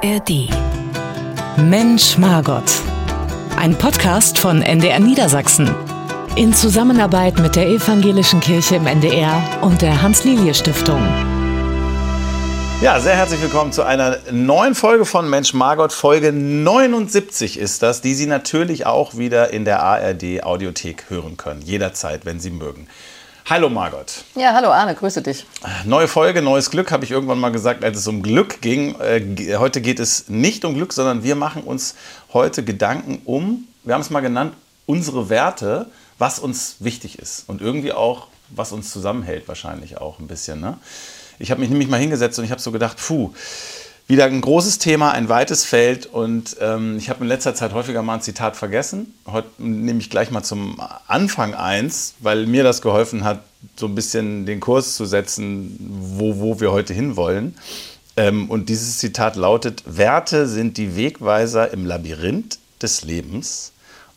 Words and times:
ARD. 0.00 0.48
Mensch 1.56 2.18
Margot. 2.18 2.62
Ein 3.56 3.76
Podcast 3.76 4.38
von 4.38 4.62
NDR 4.62 5.00
Niedersachsen. 5.00 5.74
In 6.36 6.54
Zusammenarbeit 6.54 7.40
mit 7.40 7.56
der 7.56 7.66
Evangelischen 7.66 8.38
Kirche 8.38 8.76
im 8.76 8.86
NDR 8.86 9.42
und 9.60 9.82
der 9.82 10.00
Hans-Lilie-Stiftung. 10.00 11.00
Ja, 12.80 13.00
sehr 13.00 13.16
herzlich 13.16 13.42
willkommen 13.42 13.72
zu 13.72 13.82
einer 13.82 14.18
neuen 14.30 14.76
Folge 14.76 15.04
von 15.04 15.28
Mensch 15.28 15.52
Margot. 15.52 15.92
Folge 15.92 16.32
79 16.32 17.58
ist 17.58 17.82
das, 17.82 18.00
die 18.00 18.14
Sie 18.14 18.26
natürlich 18.26 18.86
auch 18.86 19.16
wieder 19.16 19.52
in 19.52 19.64
der 19.64 19.82
ARD 19.82 20.44
Audiothek 20.44 21.06
hören 21.08 21.36
können. 21.36 21.62
Jederzeit, 21.62 22.24
wenn 22.24 22.38
Sie 22.38 22.50
mögen. 22.50 22.86
Hallo 23.50 23.70
Margot. 23.70 24.24
Ja, 24.34 24.52
hallo 24.52 24.68
Arne, 24.68 24.94
grüße 24.94 25.22
dich. 25.22 25.46
Neue 25.86 26.06
Folge, 26.06 26.42
neues 26.42 26.68
Glück, 26.68 26.92
habe 26.92 27.06
ich 27.06 27.10
irgendwann 27.10 27.38
mal 27.38 27.48
gesagt, 27.48 27.82
als 27.82 27.96
es 27.96 28.06
um 28.06 28.22
Glück 28.22 28.60
ging. 28.60 28.94
Äh, 29.00 29.56
heute 29.56 29.80
geht 29.80 30.00
es 30.00 30.28
nicht 30.28 30.66
um 30.66 30.74
Glück, 30.74 30.92
sondern 30.92 31.22
wir 31.22 31.34
machen 31.34 31.62
uns 31.62 31.94
heute 32.34 32.62
Gedanken 32.62 33.22
um, 33.24 33.66
wir 33.84 33.94
haben 33.94 34.02
es 34.02 34.10
mal 34.10 34.20
genannt, 34.20 34.52
unsere 34.84 35.30
Werte, 35.30 35.86
was 36.18 36.38
uns 36.38 36.76
wichtig 36.80 37.18
ist 37.18 37.48
und 37.48 37.62
irgendwie 37.62 37.94
auch, 37.94 38.26
was 38.50 38.72
uns 38.72 38.92
zusammenhält 38.92 39.48
wahrscheinlich 39.48 39.96
auch 39.96 40.18
ein 40.18 40.26
bisschen. 40.26 40.60
Ne? 40.60 40.76
Ich 41.38 41.50
habe 41.50 41.62
mich 41.62 41.70
nämlich 41.70 41.88
mal 41.88 42.00
hingesetzt 42.00 42.38
und 42.38 42.44
ich 42.44 42.50
habe 42.50 42.60
so 42.60 42.70
gedacht, 42.70 42.98
puh, 42.98 43.32
wieder 44.08 44.24
ein 44.24 44.40
großes 44.40 44.78
Thema, 44.78 45.12
ein 45.12 45.28
weites 45.28 45.66
Feld 45.66 46.06
und 46.06 46.56
ähm, 46.62 46.96
ich 46.96 47.10
habe 47.10 47.22
in 47.22 47.28
letzter 47.28 47.54
Zeit 47.54 47.74
häufiger 47.74 48.02
mal 48.02 48.14
ein 48.14 48.22
Zitat 48.22 48.56
vergessen. 48.56 49.12
Heute 49.26 49.48
nehme 49.58 50.00
ich 50.00 50.08
gleich 50.08 50.30
mal 50.30 50.42
zum 50.42 50.80
Anfang 51.06 51.54
eins, 51.54 52.14
weil 52.20 52.46
mir 52.46 52.64
das 52.64 52.80
geholfen 52.80 53.24
hat, 53.24 53.44
so 53.76 53.86
ein 53.86 53.94
bisschen 53.94 54.46
den 54.46 54.60
Kurs 54.60 54.96
zu 54.96 55.04
setzen, 55.04 55.76
wo, 56.16 56.38
wo 56.38 56.58
wir 56.58 56.72
heute 56.72 56.94
hinwollen. 56.94 57.54
Ähm, 58.16 58.50
und 58.50 58.70
dieses 58.70 58.96
Zitat 58.96 59.36
lautet, 59.36 59.82
Werte 59.84 60.48
sind 60.48 60.78
die 60.78 60.96
Wegweiser 60.96 61.70
im 61.70 61.84
Labyrinth 61.84 62.58
des 62.80 63.02
Lebens. 63.04 63.72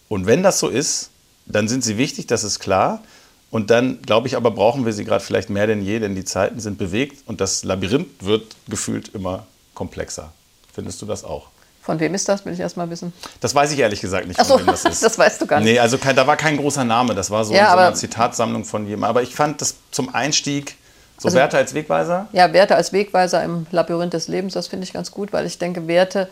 Und 0.07 0.25
wenn 0.25 0.41
das 0.41 0.59
so 0.59 0.69
ist, 0.69 1.09
dann 1.47 1.67
sind 1.67 1.83
sie 1.83 1.97
wichtig, 1.97 2.27
das 2.27 2.45
ist 2.45 2.59
klar. 2.59 3.03
Und 3.49 3.69
dann, 3.69 4.01
glaube 4.03 4.29
ich, 4.29 4.37
aber 4.37 4.51
brauchen 4.51 4.85
wir 4.85 4.93
sie 4.93 5.03
gerade 5.03 5.21
vielleicht 5.21 5.49
mehr 5.49 5.67
denn 5.67 5.83
je, 5.83 5.99
denn 5.99 6.15
die 6.15 6.23
Zeiten 6.23 6.61
sind 6.61 6.77
bewegt 6.77 7.23
und 7.25 7.41
das 7.41 7.65
Labyrinth 7.65 8.07
wird 8.21 8.55
gefühlt 8.69 9.09
immer 9.09 9.47
komplexer. 9.85 10.31
Findest 10.73 11.01
du 11.01 11.05
das 11.07 11.23
auch? 11.23 11.47
Von 11.81 11.99
wem 11.99 12.13
ist 12.13 12.29
das, 12.29 12.45
will 12.45 12.53
ich 12.53 12.59
erst 12.59 12.77
mal 12.77 12.87
wissen. 12.91 13.11
Das 13.39 13.55
weiß 13.55 13.71
ich 13.71 13.79
ehrlich 13.79 13.99
gesagt 14.01 14.27
nicht, 14.27 14.37
so, 14.39 14.53
von 14.57 14.59
wem 14.59 14.67
das 14.67 14.85
ist. 14.93 15.01
das 15.01 15.17
weißt 15.17 15.41
du 15.41 15.47
gar 15.47 15.59
nicht. 15.59 15.71
Nee, 15.73 15.79
also 15.79 15.97
kein, 15.97 16.15
da 16.15 16.27
war 16.27 16.37
kein 16.37 16.55
großer 16.57 16.83
Name, 16.83 17.15
das 17.15 17.31
war 17.31 17.43
so, 17.43 17.53
Ja, 17.55 17.71
so 17.71 17.77
eine 17.79 17.95
Zitatsammlung 17.95 18.63
von 18.63 18.83
jemandem. 18.85 19.05
Aber 19.09 19.23
ich 19.23 19.33
fand 19.33 19.59
das 19.61 19.75
zum 19.89 20.13
Einstieg, 20.13 20.77
so 21.17 21.27
Also- 21.29 21.37
Werte 21.39 21.57
als 21.57 21.73
Wegweiser, 21.73 22.27
Ja, 22.33 22.53
Werte 22.53 22.75
als 22.75 22.93
Wegweiser 22.93 23.43
im 23.43 23.65
Labyrinth 23.71 24.13
des 24.13 24.27
Lebens, 24.27 24.53
das 24.53 24.67
finde 24.67 24.83
ich 24.85 24.93
ganz 24.93 25.09
gut, 25.09 25.33
weil 25.33 25.47
ich 25.47 25.57
denke, 25.57 25.87
Werte 25.87 26.29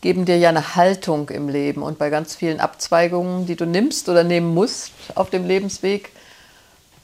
geben 0.00 0.24
dir 0.26 0.38
ja 0.38 0.48
eine 0.50 0.76
Haltung 0.76 1.28
im 1.30 1.48
Leben. 1.48 1.82
Und 1.82 1.98
bei 1.98 2.08
ganz 2.08 2.36
vielen 2.36 2.60
Abzweigungen, 2.60 3.46
die 3.46 3.56
du 3.56 3.66
nimmst 3.66 4.08
oder 4.08 4.22
nehmen 4.22 4.54
musst 4.54 4.92
auf 5.16 5.28
dem 5.30 5.44
Lebensweg, 5.44 6.10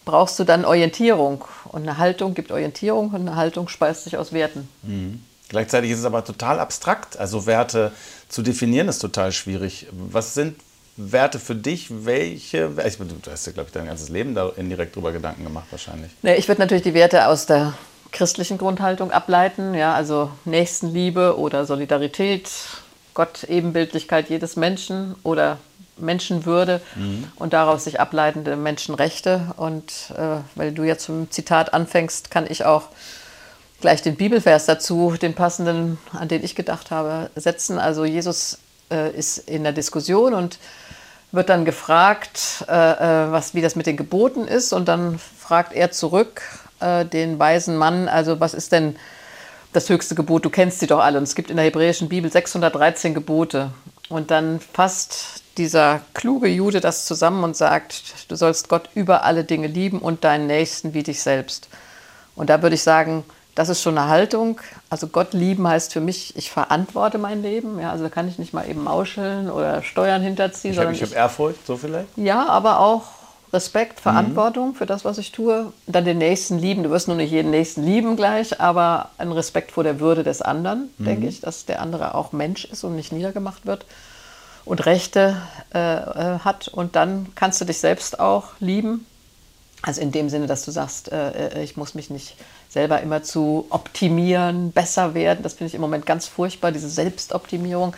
brauchst 0.04 0.38
du 0.38 0.44
dann 0.44 0.64
Orientierung. 0.64 1.44
Und 1.72 1.82
eine 1.82 1.98
Haltung 1.98 2.34
gibt 2.34 2.52
Orientierung 2.52 3.08
und 3.08 3.22
eine 3.22 3.34
Haltung 3.34 3.66
speist 3.66 4.04
sich 4.04 4.16
aus 4.16 4.32
Werten. 4.32 4.68
Gleichzeitig 5.54 5.92
ist 5.92 6.00
es 6.00 6.04
aber 6.04 6.24
total 6.24 6.58
abstrakt. 6.58 7.16
Also 7.16 7.46
Werte 7.46 7.92
zu 8.28 8.42
definieren 8.42 8.88
ist 8.88 8.98
total 8.98 9.30
schwierig. 9.30 9.86
Was 9.92 10.34
sind 10.34 10.56
Werte 10.96 11.38
für 11.38 11.54
dich? 11.54 12.04
Welche? 12.04 12.72
Ich, 12.84 12.98
du 12.98 13.30
hast 13.30 13.46
ja, 13.46 13.52
glaube 13.52 13.68
ich, 13.68 13.72
dein 13.72 13.86
ganzes 13.86 14.08
Leben 14.08 14.34
da 14.34 14.50
indirekt 14.56 14.96
drüber 14.96 15.12
Gedanken 15.12 15.44
gemacht 15.44 15.66
wahrscheinlich. 15.70 16.10
Nee, 16.22 16.34
ich 16.34 16.48
würde 16.48 16.60
natürlich 16.60 16.82
die 16.82 16.92
Werte 16.92 17.28
aus 17.28 17.46
der 17.46 17.74
christlichen 18.10 18.58
Grundhaltung 18.58 19.12
ableiten, 19.12 19.74
ja, 19.74 19.94
also 19.94 20.32
Nächstenliebe 20.44 21.38
oder 21.38 21.66
Solidarität, 21.66 22.50
Gott, 23.14 23.44
Ebenbildlichkeit 23.44 24.30
jedes 24.30 24.56
Menschen 24.56 25.14
oder 25.22 25.58
Menschenwürde 25.96 26.80
und 27.36 27.52
daraus 27.52 27.84
sich 27.84 28.00
ableitende 28.00 28.56
Menschenrechte. 28.56 29.52
Und 29.56 30.10
äh, 30.16 30.38
weil 30.56 30.72
du 30.72 30.82
jetzt 30.82 31.04
zum 31.04 31.30
Zitat 31.30 31.72
anfängst, 31.72 32.32
kann 32.32 32.46
ich 32.50 32.64
auch 32.64 32.88
gleich 33.84 34.00
den 34.00 34.16
Bibelvers 34.16 34.64
dazu, 34.64 35.14
den 35.20 35.34
passenden, 35.34 35.98
an 36.14 36.26
den 36.28 36.42
ich 36.42 36.54
gedacht 36.54 36.90
habe, 36.90 37.28
setzen. 37.36 37.78
Also 37.78 38.06
Jesus 38.06 38.56
äh, 38.90 39.10
ist 39.10 39.36
in 39.36 39.62
der 39.62 39.74
Diskussion 39.74 40.32
und 40.32 40.58
wird 41.32 41.50
dann 41.50 41.66
gefragt, 41.66 42.64
äh, 42.66 42.72
äh, 42.72 43.30
was, 43.30 43.52
wie 43.52 43.60
das 43.60 43.76
mit 43.76 43.84
den 43.84 43.98
Geboten 43.98 44.48
ist. 44.48 44.72
Und 44.72 44.88
dann 44.88 45.18
fragt 45.18 45.74
er 45.74 45.90
zurück 45.90 46.40
äh, 46.80 47.04
den 47.04 47.38
weisen 47.38 47.76
Mann, 47.76 48.08
also 48.08 48.40
was 48.40 48.54
ist 48.54 48.72
denn 48.72 48.96
das 49.74 49.90
höchste 49.90 50.14
Gebot? 50.14 50.46
Du 50.46 50.50
kennst 50.50 50.80
sie 50.80 50.86
doch 50.86 51.00
alle. 51.00 51.18
Und 51.18 51.24
es 51.24 51.34
gibt 51.34 51.50
in 51.50 51.56
der 51.56 51.66
hebräischen 51.66 52.08
Bibel 52.08 52.32
613 52.32 53.12
Gebote. 53.12 53.70
Und 54.08 54.30
dann 54.30 54.60
fasst 54.60 55.42
dieser 55.58 56.00
kluge 56.14 56.48
Jude 56.48 56.80
das 56.80 57.04
zusammen 57.04 57.44
und 57.44 57.54
sagt, 57.54 58.02
du 58.28 58.34
sollst 58.34 58.70
Gott 58.70 58.88
über 58.94 59.24
alle 59.24 59.44
Dinge 59.44 59.66
lieben 59.66 59.98
und 59.98 60.24
deinen 60.24 60.46
Nächsten 60.46 60.94
wie 60.94 61.02
dich 61.02 61.20
selbst. 61.20 61.68
Und 62.34 62.48
da 62.48 62.62
würde 62.62 62.76
ich 62.76 62.82
sagen, 62.82 63.24
das 63.54 63.68
ist 63.68 63.82
schon 63.82 63.96
eine 63.96 64.08
Haltung. 64.08 64.60
Also 64.90 65.06
Gott 65.06 65.32
lieben 65.32 65.66
heißt 65.66 65.92
für 65.92 66.00
mich, 66.00 66.36
ich 66.36 66.50
verantworte 66.50 67.18
mein 67.18 67.42
Leben. 67.42 67.78
Ja, 67.78 67.90
also 67.90 68.04
da 68.04 68.10
kann 68.10 68.28
ich 68.28 68.38
nicht 68.38 68.52
mal 68.52 68.68
eben 68.68 68.82
mauscheln 68.84 69.50
oder 69.50 69.82
Steuern 69.82 70.22
hinterziehen, 70.22 70.72
Ich 70.72 70.78
habe 70.80 70.94
hab 70.94 71.12
Ehrfurcht, 71.12 71.66
so 71.66 71.76
vielleicht? 71.76 72.08
ja, 72.16 72.46
aber 72.46 72.80
auch 72.80 73.02
Respekt, 73.52 74.00
Verantwortung 74.00 74.74
für 74.74 74.84
das, 74.84 75.04
was 75.04 75.16
ich 75.18 75.30
tue. 75.30 75.72
Dann 75.86 76.04
den 76.04 76.18
Nächsten 76.18 76.58
lieben. 76.58 76.82
Du 76.82 76.90
wirst 76.90 77.06
nur 77.06 77.16
nicht 77.16 77.30
jeden 77.30 77.52
Nächsten 77.52 77.84
lieben 77.84 78.16
gleich, 78.16 78.60
aber 78.60 79.10
ein 79.16 79.30
Respekt 79.30 79.70
vor 79.70 79.84
der 79.84 80.00
Würde 80.00 80.24
des 80.24 80.42
anderen, 80.42 80.88
denke 80.98 81.28
ich, 81.28 81.40
dass 81.40 81.64
der 81.64 81.80
andere 81.80 82.16
auch 82.16 82.32
Mensch 82.32 82.64
ist 82.64 82.82
und 82.82 82.96
nicht 82.96 83.12
niedergemacht 83.12 83.64
wird 83.64 83.86
und 84.64 84.84
Rechte 84.86 85.36
äh, 85.72 85.78
äh, 85.78 86.38
hat. 86.40 86.66
Und 86.66 86.96
dann 86.96 87.28
kannst 87.36 87.60
du 87.60 87.64
dich 87.64 87.78
selbst 87.78 88.18
auch 88.18 88.48
lieben. 88.58 89.06
Also 89.82 90.00
in 90.00 90.10
dem 90.10 90.30
Sinne, 90.30 90.46
dass 90.46 90.64
du 90.64 90.70
sagst, 90.70 91.12
äh, 91.12 91.58
äh, 91.58 91.62
ich 91.62 91.76
muss 91.76 91.94
mich 91.94 92.10
nicht 92.10 92.36
selber 92.74 93.00
immer 93.00 93.22
zu 93.22 93.66
optimieren, 93.70 94.72
besser 94.72 95.14
werden. 95.14 95.42
Das 95.42 95.54
finde 95.54 95.68
ich 95.68 95.74
im 95.74 95.80
Moment 95.80 96.04
ganz 96.04 96.26
furchtbar, 96.26 96.72
diese 96.72 96.90
Selbstoptimierung. 96.90 97.94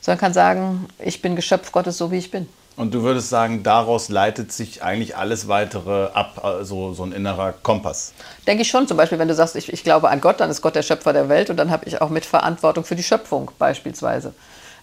Sondern 0.00 0.18
kann 0.18 0.32
sagen, 0.32 0.86
ich 0.98 1.20
bin 1.20 1.36
Geschöpf 1.36 1.72
Gottes, 1.72 1.98
so 1.98 2.10
wie 2.10 2.18
ich 2.18 2.30
bin. 2.30 2.48
Und 2.76 2.92
du 2.92 3.02
würdest 3.02 3.28
sagen, 3.28 3.62
daraus 3.62 4.08
leitet 4.08 4.52
sich 4.52 4.82
eigentlich 4.82 5.16
alles 5.16 5.46
weitere 5.48 6.06
ab, 6.12 6.40
also 6.42 6.92
so 6.92 7.04
ein 7.04 7.12
innerer 7.12 7.52
Kompass. 7.52 8.12
Denke 8.46 8.62
ich 8.62 8.68
schon. 8.68 8.88
Zum 8.88 8.96
Beispiel, 8.96 9.18
wenn 9.18 9.28
du 9.28 9.34
sagst, 9.34 9.54
ich, 9.56 9.72
ich 9.72 9.84
glaube 9.84 10.10
an 10.10 10.20
Gott, 10.20 10.40
dann 10.40 10.50
ist 10.50 10.60
Gott 10.60 10.74
der 10.74 10.82
Schöpfer 10.82 11.12
der 11.12 11.28
Welt 11.28 11.50
und 11.50 11.56
dann 11.56 11.70
habe 11.70 11.86
ich 11.86 12.00
auch 12.00 12.10
Mitverantwortung 12.10 12.84
für 12.84 12.96
die 12.96 13.02
Schöpfung 13.02 13.50
beispielsweise. 13.58 14.34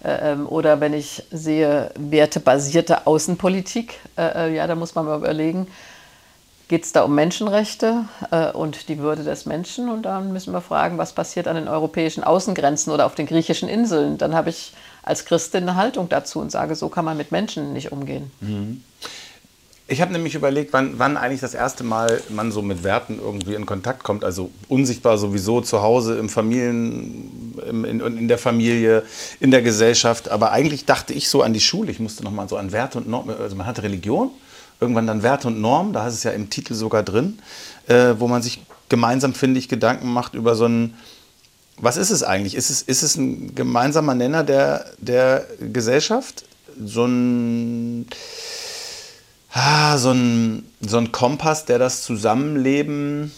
Äh, 0.04 0.32
ähm, 0.32 0.48
Oder 0.48 0.80
wenn 0.80 0.94
ich 0.94 1.24
sehe 1.32 1.92
wertebasierte 1.98 3.08
Außenpolitik, 3.08 4.00
äh, 4.18 4.48
äh, 4.48 4.56
ja, 4.56 4.68
da 4.68 4.76
muss 4.76 4.96
man 4.96 5.06
mal 5.06 5.18
überlegen, 5.18 5.68
geht 6.72 6.86
es 6.86 6.94
da 6.94 7.02
um 7.04 7.14
Menschenrechte 7.14 8.06
äh, 8.32 8.50
und 8.52 8.88
die 8.88 8.98
Würde 8.98 9.26
des 9.26 9.46
Menschen? 9.46 9.90
Und 9.90 10.04
dann 10.04 10.32
müssen 10.32 10.54
wir 10.54 10.62
fragen, 10.62 10.98
was 10.98 11.12
passiert 11.12 11.50
an 11.50 11.58
den 11.58 11.68
europäischen 11.68 12.24
Außengrenzen 12.24 12.94
oder 12.94 13.06
auf 13.06 13.14
den 13.14 13.26
griechischen 13.26 13.68
Inseln? 13.68 14.18
Dann 14.18 14.34
habe 14.34 14.52
ich 14.52 14.72
als 15.04 15.26
Christin 15.26 15.64
eine 15.64 15.76
Haltung 15.76 16.08
dazu 16.08 16.40
und 16.40 16.50
sage, 16.50 16.76
so 16.76 16.88
kann 16.88 17.04
man 17.04 17.18
mit 17.18 17.34
Menschen 17.34 17.74
nicht 17.74 17.92
umgehen. 17.92 18.32
Ich 19.90 20.00
habe 20.00 20.14
nämlich 20.14 20.34
überlegt, 20.34 20.72
wann, 20.72 20.98
wann 20.98 21.18
eigentlich 21.18 21.42
das 21.42 21.54
erste 21.54 21.84
Mal 21.84 22.22
man 22.30 22.54
so 22.54 22.62
mit 22.62 22.86
Werten 22.86 23.20
irgendwie 23.20 23.56
in 23.56 23.66
Kontakt 23.66 24.04
kommt. 24.04 24.24
Also 24.24 24.50
unsichtbar 24.70 25.18
sowieso 25.18 25.60
zu 25.60 25.82
Hause, 25.82 26.18
im 26.18 26.30
Familien, 26.30 27.60
im, 27.68 27.84
in, 27.84 28.00
in 28.00 28.28
der 28.30 28.38
Familie, 28.38 29.04
in 29.42 29.52
der 29.52 29.62
Gesellschaft. 29.62 30.30
Aber 30.30 30.54
eigentlich 30.54 30.86
dachte 30.86 31.12
ich 31.14 31.28
so 31.28 31.42
an 31.42 31.52
die 31.52 31.60
Schule. 31.60 31.92
Ich 31.92 32.00
musste 32.00 32.24
noch 32.24 32.32
mal 32.32 32.48
so 32.48 32.56
an 32.56 32.72
Werte 32.72 32.98
und 33.00 33.10
Normen. 33.10 33.36
Also 33.38 33.58
man 33.58 33.68
hatte 33.68 33.84
Religion, 33.84 34.32
irgendwann 34.82 35.08
dann 35.08 35.24
Werte 35.24 35.48
und 35.48 35.62
Normen. 35.62 35.94
Da 35.94 36.08
ist 36.08 36.16
es 36.16 36.24
ja 36.24 36.32
im 36.32 36.50
Titel 36.50 36.74
sogar 36.74 37.04
drin, 37.04 37.40
äh, 37.88 38.16
wo 38.18 38.28
man 38.28 38.42
sich 38.42 38.62
gemeinsam, 38.90 39.34
finde 39.34 39.60
ich, 39.60 39.70
Gedanken 39.70 40.12
macht 40.12 40.34
über 40.34 40.56
so 40.56 40.66
ein 40.66 40.96
was 41.82 41.98
ist 41.98 42.12
es 42.12 42.24
eigentlich? 42.24 42.56
Ist 42.56 42.70
es, 42.70 42.82
ist 42.84 43.02
es 43.02 43.16
ein 43.16 43.56
gemeinsamer 43.56 44.14
Nenner 44.14 44.44
der, 44.44 44.86
der 45.00 45.48
Gesellschaft? 45.60 46.46
So 46.80 47.06
ein, 47.06 48.08
ah, 49.52 49.98
so, 49.98 50.12
ein, 50.12 50.66
so 50.80 50.98
ein 50.98 51.12
Kompass, 51.12 51.66
der 51.66 51.80
das 51.80 52.04
Zusammenleben 52.04 53.32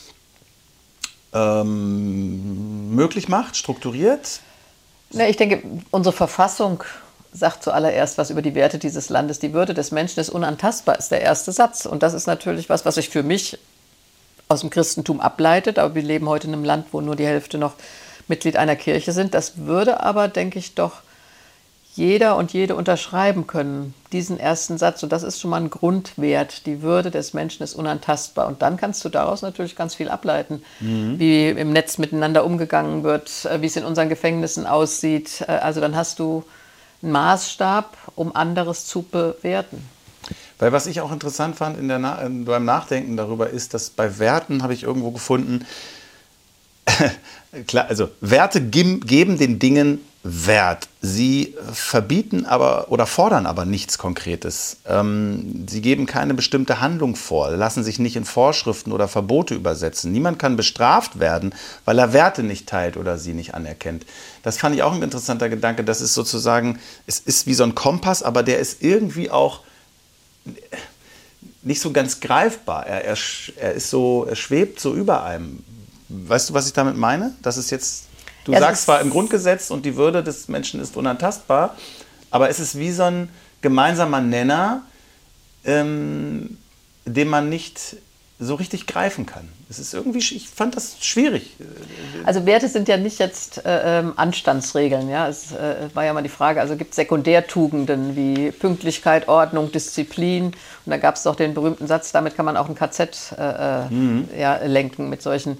ähm, 1.34 2.94
möglich 2.94 3.30
macht, 3.30 3.56
strukturiert? 3.56 4.42
Na, 5.12 5.30
ich 5.30 5.38
denke, 5.38 5.64
unsere 5.92 6.14
Verfassung 6.14 6.84
sagt 7.34 7.64
zuallererst 7.64 8.18
was 8.18 8.30
über 8.30 8.42
die 8.42 8.56
Werte 8.56 8.78
dieses 8.78 9.10
Landes. 9.10 9.40
Die 9.40 9.54
Würde 9.54 9.74
des 9.74 9.92
Menschen 9.92 10.20
ist 10.20 10.30
unantastbar, 10.30 10.98
ist 10.98 11.12
der 11.12 11.22
erste 11.22 11.52
Satz. 11.52 11.86
Und 11.86 12.04
das 12.04 12.14
ist 12.14 12.28
natürlich 12.28 12.70
was, 12.70 12.86
was 12.86 12.96
sich 12.96 13.10
für 13.10 13.24
mich 13.24 13.58
aus 14.48 14.62
dem 14.62 14.70
Christentum 14.70 15.20
ableitet. 15.20 15.80
Aber 15.80 15.96
wir 15.96 16.04
leben 16.04 16.30
heute 16.30 16.48
in 16.48 16.54
einem 16.54 16.64
Land, 16.64 16.88
wo 16.92 17.02
nur 17.02 17.16
die 17.16 17.26
Hälfte 17.26 17.58
noch 17.58 17.74
Mitglied 18.28 18.56
einer 18.56 18.76
Kirche 18.76 19.12
sind. 19.12 19.34
Das 19.34 19.58
würde 19.58 20.02
aber, 20.02 20.28
denke 20.28 20.60
ich, 20.60 20.76
doch 20.76 21.02
jeder 21.96 22.38
und 22.38 22.54
jede 22.54 22.76
unterschreiben 22.76 23.46
können, 23.46 23.94
diesen 24.12 24.40
ersten 24.40 24.78
Satz. 24.78 25.04
Und 25.04 25.12
das 25.12 25.22
ist 25.22 25.40
schon 25.40 25.52
mal 25.52 25.62
ein 25.62 25.70
Grundwert. 25.70 26.66
Die 26.66 26.82
Würde 26.82 27.12
des 27.12 27.34
Menschen 27.34 27.64
ist 27.64 27.76
unantastbar. 27.76 28.48
Und 28.48 28.62
dann 28.62 28.78
kannst 28.78 29.06
du 29.06 29.10
daraus 29.10 29.44
natürlich 29.44 29.76
ganz 29.76 29.94
viel 29.94 30.10
ableiten, 30.10 30.64
mhm. 30.80 31.20
wie 31.20 31.50
im 31.50 31.72
Netz 31.72 32.00
miteinander 32.00 32.46
umgegangen 32.46 33.04
wird, 33.04 33.46
äh, 33.46 33.62
wie 33.62 33.68
es 33.68 33.76
in 33.76 33.86
unseren 33.86 34.10
Gefängnissen 34.10 34.66
aussieht. 34.66 35.42
Äh, 35.48 35.52
also 35.52 35.82
dann 35.82 35.96
hast 35.96 36.18
du 36.18 36.44
Maßstab, 37.04 37.98
um 38.16 38.36
anderes 38.36 38.86
zu 38.86 39.04
bewerten. 39.04 39.88
Weil 40.60 40.72
was 40.72 40.88
ich 40.88 41.02
auch 41.02 41.12
interessant 41.12 41.58
fand 41.58 41.82
Na 41.82 42.30
beim 42.30 42.66
Nachdenken 42.66 43.18
darüber 43.18 43.50
ist, 43.50 43.74
dass 43.74 43.90
bei 43.90 44.20
Werten 44.20 44.64
habe 44.64 44.74
ich 44.74 44.84
irgendwo 44.84 45.12
gefunden, 45.12 45.66
klar, 47.68 47.88
also 47.88 48.10
Werte 48.22 48.62
geben 48.62 49.38
den 49.38 49.60
Dingen 49.60 50.02
Wert. 50.24 50.88
Sie 51.02 51.54
verbieten 51.74 52.46
aber 52.46 52.90
oder 52.90 53.06
fordern 53.06 53.46
aber 53.46 53.66
nichts 53.66 53.98
Konkretes. 53.98 54.78
Ähm, 54.88 55.66
sie 55.68 55.82
geben 55.82 56.06
keine 56.06 56.34
bestimmte 56.34 56.80
Handlung 56.80 57.18
vor, 57.18 57.52
lassen 57.52 57.84
sich 57.84 58.00
nicht 58.00 58.16
in 58.16 58.24
Vorschriften 58.24 58.94
oder 58.94 59.10
Verbote 59.10 59.54
übersetzen. 59.54 60.14
Niemand 60.14 60.40
kann 60.40 60.56
bestraft 60.56 61.20
werden, 61.20 61.54
weil 61.84 62.00
er 62.00 62.14
Werte 62.14 62.42
nicht 62.42 62.70
teilt 62.70 62.96
oder 62.96 63.18
sie 63.18 63.34
nicht 63.34 63.54
anerkennt. 63.54 64.06
Das 64.44 64.58
fand 64.58 64.76
ich 64.76 64.84
auch 64.84 64.94
ein 64.94 65.04
interessanter 65.04 65.50
Gedanke. 65.50 65.84
Das 65.84 66.00
ist 66.00 66.14
sozusagen, 66.14 66.80
es 67.06 67.20
ist 67.20 67.46
wie 67.46 67.54
so 67.54 67.66
ein 67.66 67.76
Kompass, 67.76 68.24
aber 68.24 68.44
der 68.44 68.60
ist 68.60 68.82
irgendwie 68.82 69.30
auch 69.30 69.60
nicht 71.64 71.82
so 71.82 71.92
ganz 71.92 72.22
greifbar. 72.22 72.88
Er, 72.88 73.04
er, 73.04 73.18
er 73.58 73.74
ist 73.74 73.90
so, 73.90 74.26
er 74.30 74.38
schwebt 74.38 74.80
so 74.80 74.94
über 74.94 75.24
einem. 75.24 75.64
Weißt 76.28 76.50
du, 76.50 76.54
was 76.54 76.68
ich 76.68 76.74
damit 76.74 76.96
meine? 76.96 77.34
Das 77.42 77.58
ist 77.58 77.72
jetzt 77.72 78.06
Du 78.44 78.52
ja, 78.52 78.60
sagst 78.60 78.84
zwar 78.84 79.02
im 79.02 79.10
Grundgesetz 79.10 79.72
und 79.72 79.86
die 79.86 79.96
Würde 79.96 80.24
des 80.24 80.48
Menschen 80.48 80.82
ist 80.82 80.98
unantastbar, 80.98 81.76
aber 82.30 82.50
es 82.50 82.60
ist 82.60 82.78
wie 82.78 82.92
so 82.92 83.04
ein 83.04 83.30
gemeinsamer 83.62 84.20
Nenner, 84.20 84.84
ähm, 85.64 86.58
den 87.06 87.30
man 87.30 87.50
nicht 87.50 87.98
so 88.40 88.56
richtig 88.56 88.88
greifen 88.88 89.26
kann. 89.26 89.48
Es 89.70 89.80
ist 89.80 89.94
irgendwie, 89.94 90.18
ich 90.18 90.50
fand 90.50 90.76
das 90.76 90.98
schwierig. 91.00 91.56
Also 92.26 92.46
Werte 92.46 92.68
sind 92.68 92.90
ja 92.90 92.98
nicht 92.98 93.20
jetzt 93.20 93.66
äh, 93.66 94.00
ähm, 94.00 94.14
Anstandsregeln. 94.18 95.08
Ja? 95.08 95.30
Es 95.30 95.54
äh, 95.54 95.88
war 95.94 96.04
ja 96.04 96.12
mal 96.12 96.24
die 96.24 96.30
Frage, 96.30 96.60
also 96.60 96.76
gibt 96.76 96.90
es 96.92 96.96
Sekundärtugenden 96.98 98.18
wie 98.18 98.52
Pünktlichkeit, 98.52 99.30
Ordnung, 99.30 99.72
Disziplin. 99.72 100.48
Und 100.48 100.56
da 100.86 100.98
gab 100.98 101.16
es 101.16 101.24
doch 101.24 101.36
den 101.36 101.54
berühmten 101.54 101.88
Satz, 101.88 102.12
damit 102.12 102.36
kann 102.36 102.46
man 102.46 102.58
auch 102.58 102.68
ein 102.68 102.76
KZ 102.76 103.34
äh, 103.38 103.86
äh, 103.86 103.90
mhm. 103.90 104.28
ja, 104.38 104.58
lenken 104.58 105.10
mit 105.10 105.22
solchen 105.22 105.60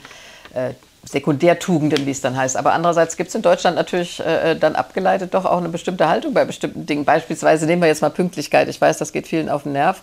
äh, 0.54 0.74
Sekundärtugenden, 1.06 2.06
wie 2.06 2.12
es 2.12 2.22
dann 2.22 2.38
heißt. 2.38 2.56
Aber 2.56 2.74
andererseits 2.74 3.18
gibt 3.18 3.30
es 3.30 3.36
in 3.36 3.42
Deutschland 3.42 3.76
natürlich 3.76 4.22
äh, 4.22 4.52
äh, 4.52 4.56
dann 4.56 4.76
abgeleitet 4.76 5.34
doch 5.34 5.46
auch 5.46 5.58
eine 5.58 5.70
bestimmte 5.70 6.08
Haltung 6.08 6.34
bei 6.34 6.46
bestimmten 6.46 6.86
Dingen. 6.86 7.04
Beispielsweise 7.04 7.66
nehmen 7.66 7.82
wir 7.82 7.90
jetzt 7.90 8.02
mal 8.02 8.10
Pünktlichkeit. 8.10 8.70
Ich 8.70 8.80
weiß, 8.80 8.98
das 8.98 9.12
geht 9.12 9.28
vielen 9.28 9.50
auf 9.50 9.64
den 9.64 9.74
Nerv. 9.74 10.02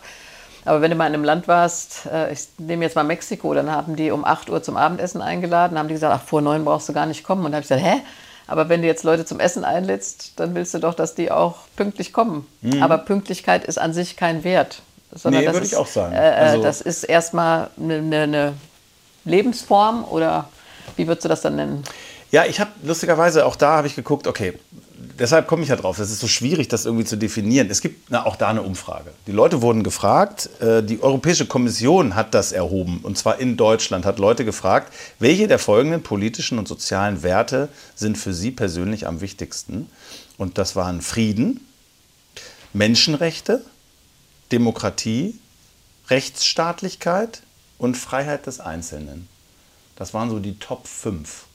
Aber 0.67 0.83
wenn 0.83 0.91
du 0.91 0.97
mal 0.97 1.07
in 1.07 1.15
einem 1.15 1.25
Land 1.25 1.49
warst, 1.49 2.07
äh, 2.13 2.33
ich 2.33 2.49
nehme 2.59 2.85
jetzt 2.85 2.97
mal 2.97 3.05
Mexiko, 3.05 3.55
dann 3.55 3.71
haben 3.71 3.97
die 3.97 4.11
um 4.11 4.27
8 4.27 4.51
Uhr 4.51 4.63
zum 4.63 4.77
Abendessen 4.77 5.23
eingeladen, 5.23 5.79
haben 5.79 5.89
die 5.89 5.95
gesagt, 5.95 6.15
ach, 6.15 6.27
vor 6.27 6.43
9 6.43 6.65
brauchst 6.65 6.89
du 6.89 6.93
gar 6.93 7.07
nicht 7.07 7.25
kommen. 7.25 7.47
Und 7.47 7.53
dann 7.53 7.63
habe 7.63 7.63
ich 7.63 7.69
gesagt, 7.69 7.83
hä? 7.83 8.03
Aber 8.47 8.69
wenn 8.69 8.83
du 8.83 8.89
jetzt 8.89 9.05
Leute 9.05 9.25
zum 9.25 9.41
Essen 9.41 9.65
einlädst, 9.65 10.33
dann 10.37 10.55
willst 10.55 10.75
du 10.75 10.81
doch, 10.81 10.95
dass 10.95 11.15
die 11.15 11.31
auch 11.31 11.59
pünktlich 11.77 12.13
kommen. 12.13 12.47
Mhm. 12.61 12.83
Aber 12.83 12.99
Pünktlichkeit 12.99 13.65
ist 13.65 13.79
an 13.79 13.95
sich 13.95 14.17
kein 14.17 14.45
Wert. 14.45 14.83
Sondern 15.13 15.45
nee, 15.45 15.53
würde 15.53 15.67
ich 15.67 15.77
auch 15.77 15.87
sagen. 15.87 16.15
Äh, 16.15 16.19
also 16.19 16.63
das 16.63 16.81
ist 16.81 17.05
erstmal 17.05 17.71
eine, 17.81 18.03
ne, 18.03 18.23
eine 18.23 18.53
Lebensform 19.25 20.05
oder 20.05 20.49
wie 20.97 21.07
würdest 21.07 21.25
du 21.25 21.29
das 21.29 21.43
dann 21.43 21.57
nennen? 21.57 21.85
Ja, 22.31 22.45
ich 22.45 22.61
habe 22.61 22.71
lustigerweise 22.83 23.45
auch 23.45 23.57
da 23.57 23.77
habe 23.77 23.89
ich 23.89 23.97
geguckt, 23.97 24.29
okay, 24.29 24.55
deshalb 25.19 25.49
komme 25.49 25.63
ich 25.63 25.69
ja 25.69 25.77
drauf. 25.77 25.99
Es 25.99 26.11
ist 26.11 26.21
so 26.21 26.29
schwierig, 26.29 26.69
das 26.69 26.85
irgendwie 26.85 27.05
zu 27.05 27.17
definieren. 27.17 27.69
Es 27.71 27.81
gibt 27.81 28.11
na, 28.11 28.25
auch 28.25 28.37
da 28.37 28.49
eine 28.49 28.63
Umfrage. 28.63 29.11
Die 29.27 29.33
Leute 29.33 29.63
wurden 29.63 29.83
gefragt, 29.83 30.49
äh, 30.61 30.83
die 30.83 31.03
Europäische 31.03 31.47
Kommission 31.47 32.15
hat 32.15 32.35
das 32.35 32.53
erhoben, 32.53 33.01
und 33.03 33.19
zwar 33.19 33.39
in 33.41 33.57
Deutschland, 33.57 34.07
hat 34.07 34.19
Leute 34.19 34.45
gefragt, 34.45 34.93
welche 35.19 35.49
der 35.49 35.59
folgenden 35.59 36.03
politischen 36.03 36.59
und 36.59 36.69
sozialen 36.69 37.23
Werte 37.23 37.69
sind 37.97 38.17
für 38.17 38.33
sie 38.33 38.51
persönlich 38.53 39.07
am 39.07 39.21
wichtigsten? 39.21 39.89
Und 40.39 40.57
das 40.57 40.77
waren 40.77 41.03
Frieden, 41.03 41.67
Menschenrechte, 42.73 43.63
Demokratie, 44.53 45.39
Rechtsstaatlichkeit 46.09 47.43
und 47.81 47.97
Freiheit 47.97 48.47
des 48.47 48.61
Einzelnen. 48.61 49.27
Das 49.97 50.15
waren 50.15 50.31
so 50.31 50.39
die 50.39 50.59
Top 50.59 50.87
5. 50.87 51.47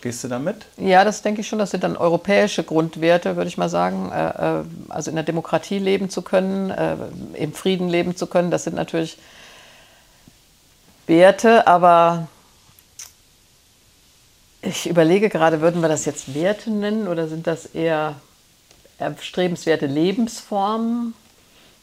Gehst 0.00 0.24
du 0.24 0.28
damit? 0.28 0.64
Ja, 0.78 1.04
das 1.04 1.20
denke 1.20 1.42
ich 1.42 1.48
schon. 1.48 1.58
Das 1.58 1.70
sind 1.70 1.84
dann 1.84 1.96
europäische 1.98 2.64
Grundwerte, 2.64 3.36
würde 3.36 3.48
ich 3.48 3.58
mal 3.58 3.68
sagen. 3.68 4.10
Äh, 4.10 4.60
äh, 4.60 4.64
also 4.88 5.10
in 5.10 5.16
der 5.16 5.24
Demokratie 5.24 5.78
leben 5.78 6.08
zu 6.08 6.22
können, 6.22 6.70
äh, 6.70 6.96
im 7.34 7.52
Frieden 7.52 7.90
leben 7.90 8.16
zu 8.16 8.26
können, 8.26 8.50
das 8.50 8.64
sind 8.64 8.76
natürlich 8.76 9.18
Werte, 11.06 11.66
aber 11.66 12.28
ich 14.62 14.88
überlege 14.88 15.28
gerade, 15.28 15.60
würden 15.60 15.82
wir 15.82 15.88
das 15.88 16.04
jetzt 16.04 16.34
Werte 16.34 16.70
nennen 16.70 17.08
oder 17.08 17.28
sind 17.28 17.46
das 17.46 17.66
eher 17.66 18.14
erstrebenswerte 18.98 19.86
Lebensformen? 19.86 21.14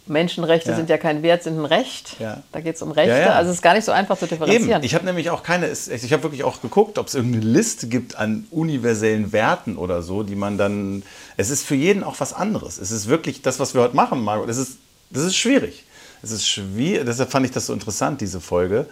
Menschenrechte 0.09 0.71
ja. 0.71 0.75
sind 0.75 0.89
ja 0.89 0.97
kein 0.97 1.23
Wert, 1.23 1.43
sind 1.43 1.59
ein 1.59 1.65
Recht. 1.65 2.15
Ja. 2.19 2.43
Da 2.51 2.61
geht 2.61 2.75
es 2.75 2.81
um 2.81 2.91
Rechte. 2.91 3.17
Ja, 3.17 3.33
also 3.33 3.51
es 3.51 3.57
ist 3.57 3.61
gar 3.61 3.73
nicht 3.73 3.85
so 3.85 3.91
einfach 3.91 4.17
zu 4.17 4.27
differenzieren. 4.27 4.69
Eben. 4.69 4.83
Ich 4.83 4.95
habe 4.95 5.05
nämlich 5.05 5.29
auch 5.29 5.43
keine, 5.43 5.67
ich 5.69 6.13
habe 6.13 6.23
wirklich 6.23 6.43
auch 6.43 6.61
geguckt, 6.61 6.97
ob 6.97 7.07
es 7.07 7.15
irgendeine 7.15 7.45
Liste 7.45 7.87
gibt 7.87 8.15
an 8.15 8.47
universellen 8.51 9.31
Werten 9.31 9.77
oder 9.77 10.01
so, 10.01 10.23
die 10.23 10.35
man 10.35 10.57
dann. 10.57 11.03
Es 11.37 11.49
ist 11.49 11.63
für 11.65 11.75
jeden 11.75 12.03
auch 12.03 12.19
was 12.19 12.33
anderes. 12.33 12.77
Es 12.77 12.91
ist 12.91 13.07
wirklich 13.07 13.41
das, 13.41 13.59
was 13.59 13.73
wir 13.73 13.81
heute 13.81 13.95
machen, 13.95 14.23
Margot. 14.23 14.49
Das 14.49 14.57
ist, 14.57 14.77
das 15.09 15.23
ist 15.23 15.35
schwierig. 15.35 15.85
Es 16.23 16.31
ist 16.31 16.47
schwierig, 16.47 17.05
deshalb 17.05 17.31
fand 17.31 17.45
ich 17.45 17.51
das 17.51 17.67
so 17.67 17.73
interessant, 17.73 18.21
diese 18.21 18.41
Folge, 18.41 18.87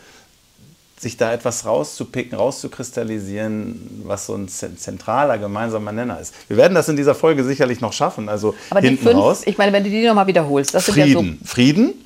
sich 0.98 1.18
da 1.18 1.34
etwas 1.34 1.66
rauszupicken, 1.66 2.38
rauszukristallisieren, 2.38 4.04
was 4.06 4.28
so 4.28 4.36
ein 4.36 4.48
zentraler 4.48 5.38
gemeinsamer 5.38 5.92
Nenner 5.92 6.20
ist. 6.20 6.34
Wir 6.48 6.58
werden 6.58 6.74
das 6.74 6.88
in 6.88 6.96
dieser 6.96 7.16
Folge 7.16 7.44
sicherlich 7.44 7.82
noch 7.82 7.94
schaffen. 7.94 8.30
Also 8.30 8.56
Aber 8.70 8.80
hinten 8.80 9.00
die 9.00 9.04
fünf, 9.10 9.18
raus. 9.18 9.42
ich 9.46 9.58
meine, 9.58 9.74
wenn 9.74 9.84
du 9.84 9.90
die 9.90 10.06
nochmal 10.06 10.28
wiederholst, 10.28 10.74
das 10.74 10.86
Frieden, 10.86 11.20
sind 11.20 11.26
ja 11.26 11.38
so 11.40 11.46
Frieden, 11.46 12.06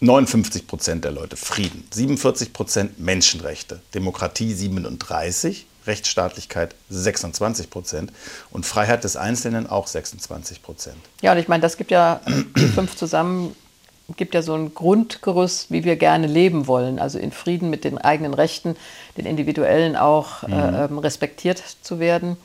59 0.00 0.66
Prozent 0.66 1.04
der 1.04 1.12
Leute 1.12 1.36
Frieden, 1.36 1.86
47 1.90 2.52
Prozent 2.52 2.98
Menschenrechte, 2.98 3.80
Demokratie 3.94 4.52
37, 4.52 5.66
Rechtsstaatlichkeit 5.86 6.74
26 6.90 7.70
Prozent 7.70 8.12
und 8.50 8.64
Freiheit 8.64 9.04
des 9.04 9.16
Einzelnen 9.16 9.68
auch 9.68 9.86
26 9.86 10.62
Prozent. 10.62 10.96
Ja, 11.20 11.32
und 11.32 11.38
ich 11.38 11.48
meine, 11.48 11.60
das 11.60 11.76
gibt 11.76 11.90
ja 11.90 12.20
die 12.56 12.66
fünf 12.66 12.96
zusammen 12.96 13.54
gibt 14.16 14.34
ja 14.34 14.42
so 14.42 14.54
ein 14.54 14.74
Grundgerüst, 14.74 15.70
wie 15.70 15.84
wir 15.84 15.96
gerne 15.96 16.26
leben 16.26 16.66
wollen, 16.66 16.98
also 16.98 17.18
in 17.18 17.32
Frieden 17.32 17.70
mit 17.70 17.84
den 17.84 17.98
eigenen 17.98 18.34
Rechten, 18.34 18.76
den 19.16 19.26
individuellen 19.26 19.96
auch 19.96 20.42
mhm. 20.46 20.52
äh, 20.52 20.84
respektiert 21.00 21.62
zu 21.82 21.98
werden, 21.98 22.36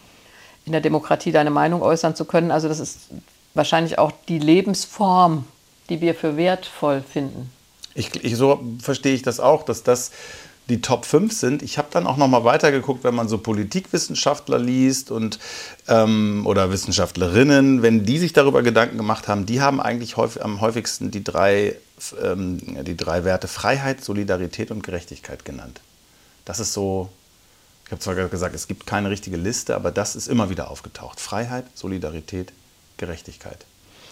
in 0.66 0.72
der 0.72 0.82
Demokratie 0.82 1.32
deine 1.32 1.50
Meinung 1.50 1.82
äußern 1.82 2.16
zu 2.16 2.26
können. 2.26 2.52
Also 2.52 2.68
das 2.68 2.80
ist 2.80 3.10
wahrscheinlich 3.54 4.00
auch 4.00 4.12
die 4.28 4.40
Lebensform, 4.40 5.46
die 5.90 6.02
wir 6.02 6.16
für 6.16 6.38
wertvoll 6.38 7.02
finden. 7.02 7.52
Ich, 7.96 8.24
ich, 8.24 8.36
so 8.36 8.60
verstehe 8.80 9.16
ich 9.16 9.24
das 9.24 9.40
auch, 9.40 9.64
dass 9.64 9.84
das 9.84 10.12
die 10.70 10.82
Top 10.82 11.06
5 11.06 11.32
sind. 11.32 11.64
Ich 11.64 11.78
habe 11.78 11.88
dann 11.92 12.08
auch 12.08 12.18
noch 12.18 12.28
mal 12.28 12.44
weitergeguckt, 12.44 13.04
wenn 13.04 13.16
man 13.16 13.30
so 13.30 13.38
Politikwissenschaftler 13.38 14.60
liest 14.60 15.12
und 15.12 15.40
ähm, 15.88 16.46
oder 16.46 16.72
Wissenschaftlerinnen, 16.72 17.82
wenn 17.82 18.06
die 18.06 18.20
sich 18.20 18.34
darüber 18.34 18.64
Gedanken 18.64 18.98
gemacht 18.98 19.28
haben, 19.28 19.46
die 19.46 19.62
haben 19.62 19.80
eigentlich 19.80 20.18
häufig, 20.18 20.44
am 20.44 20.60
häufigsten 20.60 21.10
die 21.10 21.24
drei, 21.24 21.76
ähm, 22.22 22.84
die 22.84 22.98
drei 22.98 23.24
Werte 23.24 23.48
Freiheit, 23.48 24.04
Solidarität 24.04 24.72
und 24.72 24.84
Gerechtigkeit 24.84 25.46
genannt. 25.46 25.80
Das 26.44 26.60
ist 26.60 26.74
so, 26.74 27.10
ich 27.86 27.92
habe 27.92 28.02
zwar 28.02 28.16
gesagt, 28.16 28.54
es 28.54 28.68
gibt 28.68 28.86
keine 28.86 29.10
richtige 29.10 29.38
Liste, 29.38 29.76
aber 29.76 29.92
das 29.92 30.16
ist 30.16 30.28
immer 30.28 30.50
wieder 30.50 30.70
aufgetaucht. 30.70 31.20
Freiheit, 31.20 31.66
Solidarität, 31.76 32.52
Gerechtigkeit. 32.98 33.66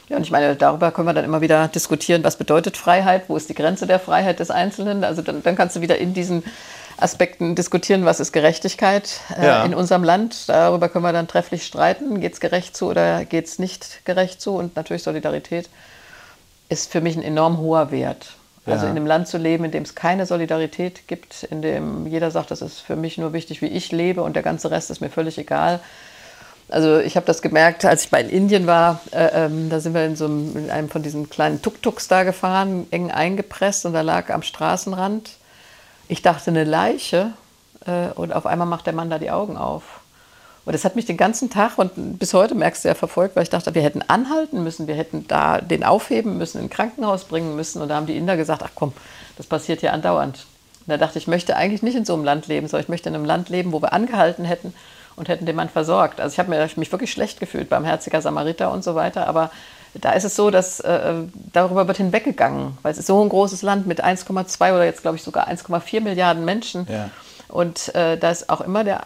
Ja, 0.10 0.18
und 0.18 0.24
ich 0.24 0.32
meine, 0.32 0.56
darüber 0.56 0.92
können 0.92 1.08
wir 1.08 1.14
dann 1.14 1.26
immer 1.26 1.42
wieder 1.42 1.68
diskutieren, 1.68 2.24
was 2.24 2.38
bedeutet 2.38 2.78
Freiheit, 2.78 3.24
wo 3.28 3.36
ist 3.36 3.50
die 3.50 3.56
Grenze 3.56 3.88
der 3.88 4.00
Freiheit 4.00 4.40
des 4.40 4.52
Einzelnen. 4.52 5.04
Also 5.04 5.22
dann, 5.22 5.42
dann 5.42 5.56
kannst 5.56 5.76
du 5.76 5.82
wieder 5.82 5.98
in 5.98 6.14
diesen 6.14 6.44
Aspekten 6.98 7.56
diskutieren, 7.56 8.06
was 8.06 8.20
ist 8.20 8.32
Gerechtigkeit 8.32 9.20
äh, 9.38 9.46
ja. 9.46 9.64
in 9.64 9.74
unserem 9.74 10.04
Land. 10.04 10.48
Darüber 10.48 10.90
können 10.90 11.04
wir 11.04 11.14
dann 11.14 11.28
trefflich 11.28 11.66
streiten. 11.66 12.22
Geht 12.22 12.34
es 12.34 12.40
gerecht 12.40 12.78
zu 12.78 12.88
oder 12.88 13.26
geht 13.26 13.48
es 13.48 13.60
nicht 13.60 14.06
gerecht 14.06 14.42
zu? 14.42 14.56
Und 14.56 14.76
natürlich 14.76 15.04
Solidarität 15.04 15.70
ist 16.70 16.92
für 16.92 17.02
mich 17.02 17.16
ein 17.16 17.24
enorm 17.24 17.58
hoher 17.58 17.92
Wert. 17.92 18.36
Also 18.68 18.86
in 18.86 18.92
einem 18.92 19.06
Land 19.06 19.28
zu 19.28 19.38
leben, 19.38 19.64
in 19.64 19.70
dem 19.70 19.84
es 19.84 19.94
keine 19.94 20.26
Solidarität 20.26 21.08
gibt, 21.08 21.44
in 21.44 21.62
dem 21.62 22.08
jeder 22.08 22.32
sagt, 22.32 22.50
das 22.50 22.64
ist 22.64 22.80
für 22.80 22.96
mich 22.96 23.20
nur 23.20 23.32
wichtig, 23.32 23.62
wie 23.62 23.68
ich 23.68 23.92
lebe 23.92 24.24
und 24.24 24.36
der 24.36 24.42
ganze 24.42 24.72
Rest 24.72 24.90
ist 24.90 25.02
mir 25.02 25.12
völlig 25.12 25.38
egal. 25.38 25.80
Also 26.68 27.00
ich 27.00 27.16
habe 27.16 27.28
das 27.28 27.42
gemerkt, 27.42 27.86
als 27.86 28.06
ich 28.06 28.12
mal 28.12 28.22
in 28.22 28.30
Indien 28.30 28.66
war, 28.66 29.00
äh, 29.12 29.46
ähm, 29.46 29.70
da 29.70 29.80
sind 29.80 29.94
wir 29.94 30.04
in 30.06 30.16
so 30.16 30.26
einem, 30.26 30.58
in 30.58 30.72
einem 30.72 30.90
von 30.90 31.04
diesen 31.04 31.30
kleinen 31.30 31.62
Tuk-Tuks 31.62 32.08
da 32.08 32.24
gefahren, 32.24 32.88
eng 32.90 33.12
eingepresst 33.12 33.86
und 33.86 33.94
da 33.94 34.02
lag 34.02 34.32
am 34.32 34.42
Straßenrand, 34.42 35.30
ich 36.08 36.22
dachte 36.24 36.50
eine 36.50 36.64
Leiche 36.64 37.34
äh, 37.86 38.08
und 38.16 38.34
auf 38.34 38.48
einmal 38.48 38.68
macht 38.68 38.88
der 38.88 38.94
Mann 38.94 39.10
da 39.10 39.20
die 39.20 39.30
Augen 39.30 39.58
auf 39.58 39.84
Und 40.66 40.74
das 40.74 40.86
hat 40.86 40.96
mich 40.96 41.06
den 41.06 41.18
ganzen 41.18 41.52
Tag 41.52 41.78
und 41.78 42.18
bis 42.18 42.34
heute 42.34 42.56
merkst 42.56 42.84
du 42.84 42.88
ja 42.88 42.96
verfolgt, 42.96 43.36
weil 43.36 43.44
ich 43.44 43.50
dachte, 43.52 43.76
wir 43.76 43.84
hätten 43.84 44.02
anhalten 44.02 44.64
müssen, 44.64 44.88
wir 44.88 44.96
hätten 44.96 45.28
da 45.28 45.62
den 45.62 45.84
aufheben 45.84 46.40
müssen, 46.40 46.58
in 46.58 46.66
ein 46.66 46.70
Krankenhaus 46.72 47.26
bringen 47.26 47.56
müssen. 47.56 47.82
Und 47.82 47.90
da 47.90 47.96
haben 47.96 48.08
die 48.08 48.18
Inder 48.18 48.38
gesagt, 48.38 48.64
ach 48.64 48.72
komm, 48.74 48.94
das 49.38 49.46
passiert 49.46 49.82
hier 49.82 49.94
andauernd. 49.94 50.48
Und 50.88 50.92
da 50.92 50.98
dachte 50.98 51.20
ich, 51.20 51.26
ich 51.26 51.28
möchte 51.28 51.56
eigentlich 51.56 51.84
nicht 51.84 51.96
in 51.96 52.06
so 52.06 52.16
einem 52.16 52.24
Land 52.24 52.48
leben, 52.48 52.68
sondern 52.68 52.84
ich 52.84 52.90
möchte 52.90 53.10
in 53.10 53.16
einem 53.16 53.26
Land 53.26 53.50
leben, 53.50 53.72
wo 53.72 53.84
wir 53.84 53.94
angehalten 53.94 54.46
hätten 54.46 54.74
und 55.16 55.30
hätten 55.30 55.46
den 55.46 55.56
Mann 55.56 55.70
versorgt. 55.70 56.20
Also 56.20 56.34
ich 56.34 56.40
habe 56.40 56.70
mich 56.76 56.92
wirklich 56.92 57.12
schlecht 57.12 57.40
gefühlt 57.40 57.70
beim 57.70 57.86
Herziger 57.86 58.22
Samariter 58.22 58.72
und 58.72 58.84
so 58.84 58.96
weiter, 58.96 59.28
aber 59.28 59.52
da 59.94 60.12
ist 60.12 60.26
es 60.26 60.36
so, 60.36 60.52
dass 60.52 60.82
äh, 60.82 61.14
darüber 61.54 61.88
wird 61.88 61.98
hinweggegangen, 61.98 62.78
weil 62.82 62.92
es 62.92 62.98
ist 62.98 63.08
so 63.08 63.24
ein 63.24 63.30
großes 63.30 63.62
Land 63.62 63.88
mit 63.88 64.04
1,2 64.04 64.74
oder 64.74 64.86
jetzt 64.86 65.02
glaube 65.02 65.18
ich 65.18 65.24
sogar 65.24 65.48
1,4 65.48 66.02
Milliarden 66.02 66.44
Menschen. 66.44 66.86
Ja. 66.90 67.10
Und 67.48 67.96
äh, 67.96 68.18
da 68.18 68.32
ist 68.32 68.50
auch 68.50 68.62
immer 68.62 68.84
der 68.84 69.04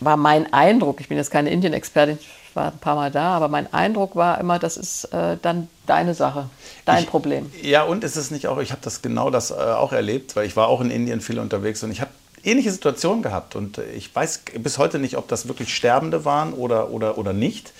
war 0.00 0.16
mein 0.16 0.52
Eindruck, 0.52 1.00
ich 1.00 1.08
bin 1.08 1.16
jetzt 1.16 1.30
keine 1.30 1.50
Indien-Expertin, 1.50 2.18
ich 2.20 2.56
war 2.56 2.68
ein 2.68 2.78
paar 2.78 2.94
Mal 2.94 3.10
da, 3.10 3.36
aber 3.36 3.48
mein 3.48 3.72
Eindruck 3.72 4.16
war 4.16 4.40
immer, 4.40 4.58
das 4.58 4.76
ist 4.76 5.06
äh, 5.06 5.36
dann 5.40 5.68
deine 5.86 6.14
Sache, 6.14 6.48
dein 6.84 7.04
ich, 7.04 7.10
Problem. 7.10 7.50
Ja, 7.62 7.82
und 7.82 8.04
ist 8.04 8.16
es 8.16 8.30
nicht 8.30 8.46
auch, 8.46 8.58
ich 8.58 8.70
habe 8.70 8.80
das 8.82 9.02
genau 9.02 9.30
das 9.30 9.50
äh, 9.50 9.54
auch 9.54 9.92
erlebt, 9.92 10.36
weil 10.36 10.46
ich 10.46 10.56
war 10.56 10.68
auch 10.68 10.80
in 10.80 10.90
Indien 10.90 11.20
viel 11.20 11.38
unterwegs 11.38 11.82
und 11.82 11.90
ich 11.90 12.00
habe 12.00 12.10
ähnliche 12.44 12.72
Situationen 12.72 13.22
gehabt 13.22 13.56
und 13.56 13.78
ich 13.96 14.14
weiß 14.14 14.42
bis 14.58 14.78
heute 14.78 14.98
nicht, 14.98 15.16
ob 15.16 15.28
das 15.28 15.48
wirklich 15.48 15.74
Sterbende 15.74 16.24
waren 16.24 16.52
oder, 16.52 16.90
oder, 16.90 17.18
oder 17.18 17.32
nicht. 17.32 17.72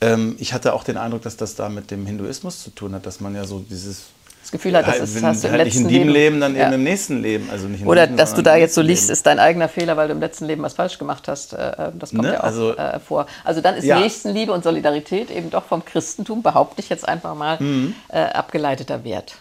Ähm, 0.00 0.36
ich 0.38 0.52
hatte 0.52 0.74
auch 0.74 0.84
den 0.84 0.96
Eindruck, 0.96 1.22
dass 1.22 1.36
das 1.36 1.54
da 1.54 1.68
mit 1.68 1.90
dem 1.90 2.06
Hinduismus 2.06 2.62
zu 2.62 2.70
tun 2.70 2.94
hat, 2.94 3.06
dass 3.06 3.20
man 3.20 3.34
ja 3.34 3.44
so 3.44 3.60
dieses 3.60 4.06
Gefühl 4.52 4.76
hat, 4.76 4.86
das 4.86 5.00
halt, 5.00 5.04
ist, 5.04 5.22
hast 5.22 5.42
du 5.42 5.48
im 5.48 5.54
halt 5.54 5.64
letzten 5.64 5.84
nicht 5.84 5.92
in 5.92 6.00
diesem 6.00 6.08
Leben, 6.08 6.12
Leben 6.12 6.40
dann 6.40 6.54
ja. 6.54 6.64
eben 6.64 6.74
im 6.74 6.84
nächsten 6.84 7.22
Leben. 7.22 7.48
Also 7.50 7.66
nicht 7.68 7.86
Oder 7.86 8.06
diesem, 8.06 8.18
dass 8.18 8.34
du 8.34 8.42
da 8.42 8.54
jetzt 8.54 8.74
so 8.74 8.82
liest, 8.82 9.08
ist 9.08 9.26
dein 9.26 9.38
eigener 9.38 9.68
Fehler, 9.68 9.96
weil 9.96 10.08
du 10.08 10.14
im 10.14 10.20
letzten 10.20 10.44
Leben 10.44 10.62
was 10.62 10.74
falsch 10.74 10.98
gemacht 10.98 11.26
hast. 11.26 11.54
Äh, 11.54 11.70
äh, 11.70 11.92
das 11.98 12.10
kommt 12.10 12.22
ne? 12.22 12.34
ja 12.34 12.40
auch 12.40 12.44
also, 12.44 12.76
äh, 12.76 13.00
vor. 13.00 13.26
Also 13.44 13.62
dann 13.62 13.76
ist 13.76 13.84
ja. 13.84 13.98
Nächstenliebe 13.98 14.52
und 14.52 14.62
Solidarität 14.62 15.30
eben 15.30 15.48
doch 15.48 15.64
vom 15.64 15.84
Christentum, 15.84 16.42
behaupte 16.42 16.82
ich 16.82 16.90
jetzt 16.90 17.08
einfach 17.08 17.34
mal, 17.34 17.56
mhm. 17.60 17.94
äh, 18.08 18.18
abgeleiteter 18.18 19.04
Wert. 19.04 19.36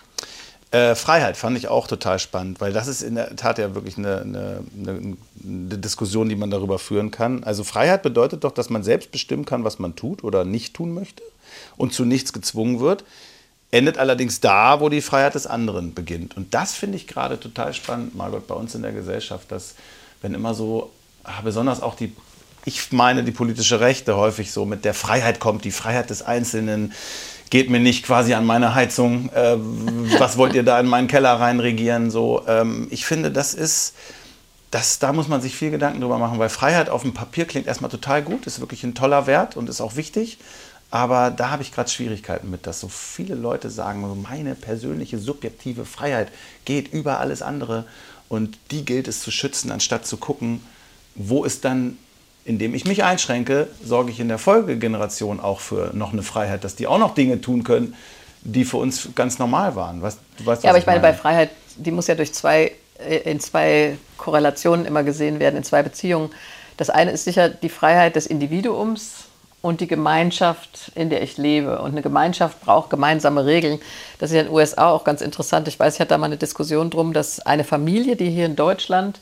Äh, 0.72 0.96
Freiheit 0.96 1.36
fand 1.36 1.58
ich 1.58 1.68
auch 1.68 1.88
total 1.88 2.18
spannend, 2.18 2.62
weil 2.62 2.72
das 2.72 2.88
ist 2.88 3.01
in 3.01 3.16
der 3.16 3.36
Tat 3.36 3.58
ja 3.58 3.75
wirklich 3.75 3.98
eine, 3.98 4.22
eine, 4.22 4.63
eine, 4.84 5.78
Diskussion, 5.78 6.30
die 6.30 6.36
man 6.36 6.50
darüber 6.50 6.80
führen 6.80 7.12
kann. 7.12 7.44
Also 7.44 7.63
Freiheit 7.63 8.04
bedeutet 8.04 8.46
doch, 8.46 8.54
dass 8.54 8.70
man 8.70 8.82
selbst 8.82 9.12
bestimmen 9.12 9.46
kann, 9.46 9.66
was 9.66 9.80
man 9.80 9.96
tut 9.96 10.24
oder 10.24 10.46
nicht 10.46 10.74
tun 10.74 10.94
möchte 10.94 11.24
und 11.75 11.94
zu 11.94 12.06
nichts 12.06 12.32
gezwungen 12.32 12.80
wird 12.80 13.04
endet 13.72 13.98
allerdings 13.98 14.42
da, 14.42 14.82
wo 14.82 14.90
die 14.90 15.01
Freiheit 15.01 15.34
des 15.34 15.48
anderen 15.48 15.94
beginnt. 15.94 16.36
Und 16.36 16.54
das 16.54 16.74
finde 16.74 16.98
ich 16.98 17.08
gerade 17.08 17.40
total 17.40 17.74
spannend, 17.74 18.16
Margot, 18.16 18.46
bei 18.46 18.56
uns 18.56 18.75
in 18.75 18.82
der 18.82 18.92
Gesellschaft, 18.92 19.51
dass 19.51 19.75
wenn 20.22 20.34
immer 20.34 20.54
so, 20.54 20.92
ah, 21.24 21.42
besonders 21.42 21.82
auch 21.82 21.96
die, 21.96 22.13
ich 22.66 22.92
meine 22.92 23.24
die 23.24 23.32
politische 23.32 23.80
Rechte 23.80 24.18
häufig 24.18 24.51
so 24.51 24.66
mit 24.66 24.86
der 24.86 24.94
Freiheit 24.94 25.40
kommt, 25.40 25.63
die 25.63 25.72
Freiheit 25.72 26.10
des 26.10 26.22
Einzelnen, 26.22 26.92
geht 27.51 27.70
mir 27.70 27.79
nicht 27.79 28.03
quasi 28.03 28.34
an 28.34 28.46
meine 28.46 28.74
Heizung, 28.74 29.29
äh, 29.34 29.58
was 30.17 30.38
wollt 30.38 30.55
ihr 30.55 30.63
da 30.63 30.79
in 30.79 30.88
meinen 30.88 31.08
Keller 31.08 31.34
reinregieren, 31.34 32.10
so. 32.10 32.41
Ähm, 32.48 32.88
ich 32.89 33.05
finde, 33.05 33.29
das 33.29 33.53
ist, 33.53 33.93
das, 34.72 34.98
da 35.00 35.13
muss 35.13 35.27
man 35.27 35.41
sich 35.41 35.55
viel 35.55 35.70
Gedanken 35.70 36.01
drüber 36.01 36.17
machen, 36.17 36.39
weil 36.39 36.50
Freiheit 36.50 36.89
auf 36.89 37.03
dem 37.03 37.13
Papier 37.13 37.46
klingt 37.46 37.67
erstmal 37.67 37.91
total 37.91 38.24
gut, 38.24 38.48
ist 38.48 38.62
wirklich 38.62 38.84
ein 38.84 38.96
toller 38.96 39.27
Wert 39.27 39.58
und 39.58 39.70
ist 39.70 39.81
auch 39.81 39.96
wichtig. 39.96 40.39
Aber 40.91 41.29
da 41.29 41.51
habe 41.51 41.62
ich 41.62 41.74
gerade 41.74 41.89
Schwierigkeiten 41.89 42.50
mit, 42.50 42.67
dass 42.67 42.79
so 42.79 42.89
viele 42.89 43.36
Leute 43.36 43.70
sagen, 43.70 44.22
meine 44.24 44.55
persönliche 44.55 45.20
subjektive 45.20 45.86
Freiheit 45.86 46.29
geht 46.65 46.91
über 46.91 47.20
alles 47.20 47.41
andere 47.41 47.86
und 48.27 48.58
die 48.72 48.86
gilt 48.86 49.08
es 49.08 49.22
zu 49.22 49.31
schützen, 49.31 49.72
anstatt 49.72 50.05
zu 50.05 50.17
gucken, 50.17 50.62
wo 51.15 51.43
ist 51.43 51.65
dann, 51.65 51.98
indem 52.45 52.74
ich 52.74 52.86
mich 52.86 53.03
einschränke, 53.03 53.67
sorge 53.83 54.12
ich 54.12 54.19
in 54.19 54.27
der 54.27 54.38
Folgegeneration 54.38 55.39
auch 55.39 55.60
für 55.60 55.91
noch 55.93 56.13
eine 56.13 56.24
Freiheit, 56.24 56.63
dass 56.63 56.75
die 56.75 56.88
auch 56.88 56.98
noch 56.98 57.13
Dinge 57.13 57.41
tun 57.41 57.63
können, 57.63 57.95
die 58.41 58.65
für 58.65 58.77
uns 58.77 59.10
ganz 59.15 59.39
normal 59.39 59.75
waren. 59.75 60.01
Was, 60.01 60.17
du 60.38 60.45
weißt, 60.45 60.63
ja, 60.63 60.71
aber 60.71 60.79
ich 60.79 60.86
meine, 60.86 61.00
bei 61.00 61.13
Freiheit, 61.13 61.51
die 61.77 61.91
muss 61.91 62.07
ja 62.07 62.15
durch 62.15 62.33
zwei, 62.33 62.71
äh, 63.00 63.17
in 63.29 63.39
zwei 63.39 63.98
Korrelationen 64.17 64.86
immer 64.86 65.03
gesehen 65.03 65.39
werden, 65.39 65.57
in 65.57 65.63
zwei 65.63 65.83
Beziehungen. 65.83 66.31
Das 66.77 66.89
eine 66.89 67.12
ist 67.12 67.25
sicher 67.25 67.50
die 67.50 67.69
Freiheit 67.69 68.15
des 68.15 68.25
Individuums, 68.25 69.25
und 69.62 69.79
die 69.79 69.88
Gemeinschaft, 69.88 70.91
in 70.95 71.10
der 71.10 71.21
ich 71.21 71.38
lebe. 71.38 71.79
Und 71.79 71.91
eine 71.91 72.01
Gemeinschaft 72.01 72.62
braucht 72.62 72.89
gemeinsame 72.89 73.45
Regeln. 73.45 73.79
Das 74.19 74.31
ist 74.31 74.36
ja 74.36 74.41
in 74.41 74.48
den 74.48 74.55
USA 74.55 74.89
auch 74.89 75.03
ganz 75.03 75.21
interessant. 75.21 75.67
Ich 75.67 75.79
weiß, 75.79 75.95
ich 75.95 76.00
hatte 76.00 76.10
da 76.10 76.17
mal 76.17 76.25
eine 76.25 76.38
Diskussion 76.38 76.89
drum, 76.89 77.13
dass 77.13 77.39
eine 77.39 77.63
Familie, 77.63 78.15
die 78.15 78.29
hier 78.29 78.48
in 78.48 78.55
Deutschland 78.55 79.19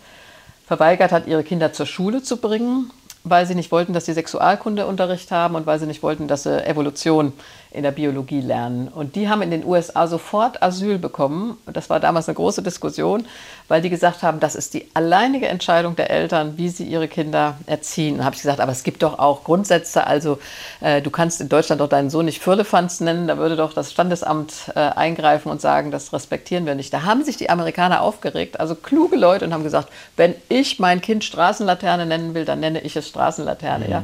verweigert 0.65 1.11
hat, 1.11 1.27
ihre 1.27 1.43
Kinder 1.43 1.73
zur 1.73 1.85
Schule 1.85 2.23
zu 2.23 2.37
bringen, 2.37 2.91
weil 3.29 3.45
sie 3.45 3.55
nicht 3.55 3.71
wollten, 3.71 3.93
dass 3.93 4.05
sie 4.05 4.13
Sexualkundeunterricht 4.13 5.31
haben 5.31 5.55
und 5.55 5.65
weil 5.65 5.79
sie 5.79 5.85
nicht 5.85 6.03
wollten, 6.03 6.27
dass 6.27 6.43
sie 6.43 6.65
Evolution 6.65 7.33
in 7.71 7.83
der 7.83 7.91
Biologie 7.91 8.41
lernen. 8.41 8.87
Und 8.87 9.15
die 9.15 9.29
haben 9.29 9.43
in 9.43 9.51
den 9.51 9.63
USA 9.63 10.07
sofort 10.07 10.63
Asyl 10.63 10.97
bekommen. 10.97 11.55
Das 11.71 11.87
war 11.89 11.99
damals 11.99 12.27
eine 12.27 12.33
große 12.33 12.63
Diskussion, 12.63 13.27
weil 13.67 13.83
die 13.83 13.91
gesagt 13.91 14.23
haben, 14.23 14.39
das 14.39 14.55
ist 14.55 14.73
die 14.73 14.87
alleinige 14.95 15.47
Entscheidung 15.47 15.95
der 15.95 16.09
Eltern, 16.09 16.57
wie 16.57 16.69
sie 16.69 16.85
ihre 16.85 17.07
Kinder 17.07 17.57
erziehen. 17.67 18.15
Und 18.15 18.25
habe 18.25 18.35
ich 18.35 18.41
gesagt, 18.41 18.59
aber 18.59 18.71
es 18.71 18.81
gibt 18.81 19.03
doch 19.03 19.19
auch 19.19 19.43
Grundsätze. 19.43 20.07
Also 20.07 20.39
äh, 20.81 21.03
du 21.03 21.11
kannst 21.11 21.41
in 21.41 21.49
Deutschland 21.49 21.79
doch 21.79 21.89
deinen 21.89 22.09
Sohn 22.09 22.25
nicht 22.25 22.41
Firlefanz 22.41 23.01
nennen. 23.01 23.27
Da 23.27 23.37
würde 23.37 23.55
doch 23.55 23.73
das 23.73 23.91
Standesamt 23.91 24.71
äh, 24.75 24.79
eingreifen 24.79 25.51
und 25.51 25.61
sagen, 25.61 25.91
das 25.91 26.11
respektieren 26.11 26.65
wir 26.65 26.73
nicht. 26.73 26.91
Da 26.91 27.03
haben 27.03 27.23
sich 27.23 27.37
die 27.37 27.51
Amerikaner 27.51 28.01
aufgeregt, 28.01 28.59
also 28.59 28.73
kluge 28.73 29.15
Leute, 29.15 29.45
und 29.45 29.53
haben 29.53 29.63
gesagt, 29.63 29.89
wenn 30.17 30.33
ich 30.49 30.79
mein 30.79 31.01
Kind 31.01 31.23
Straßenlaterne 31.23 32.07
nennen 32.07 32.33
will, 32.33 32.45
dann 32.45 32.61
nenne 32.61 32.81
ich 32.81 32.95
es 32.95 33.07
Straßenlaterne. 33.07 33.85
Mhm. 33.85 33.91
Ja. 33.91 34.03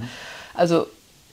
Also 0.53 0.85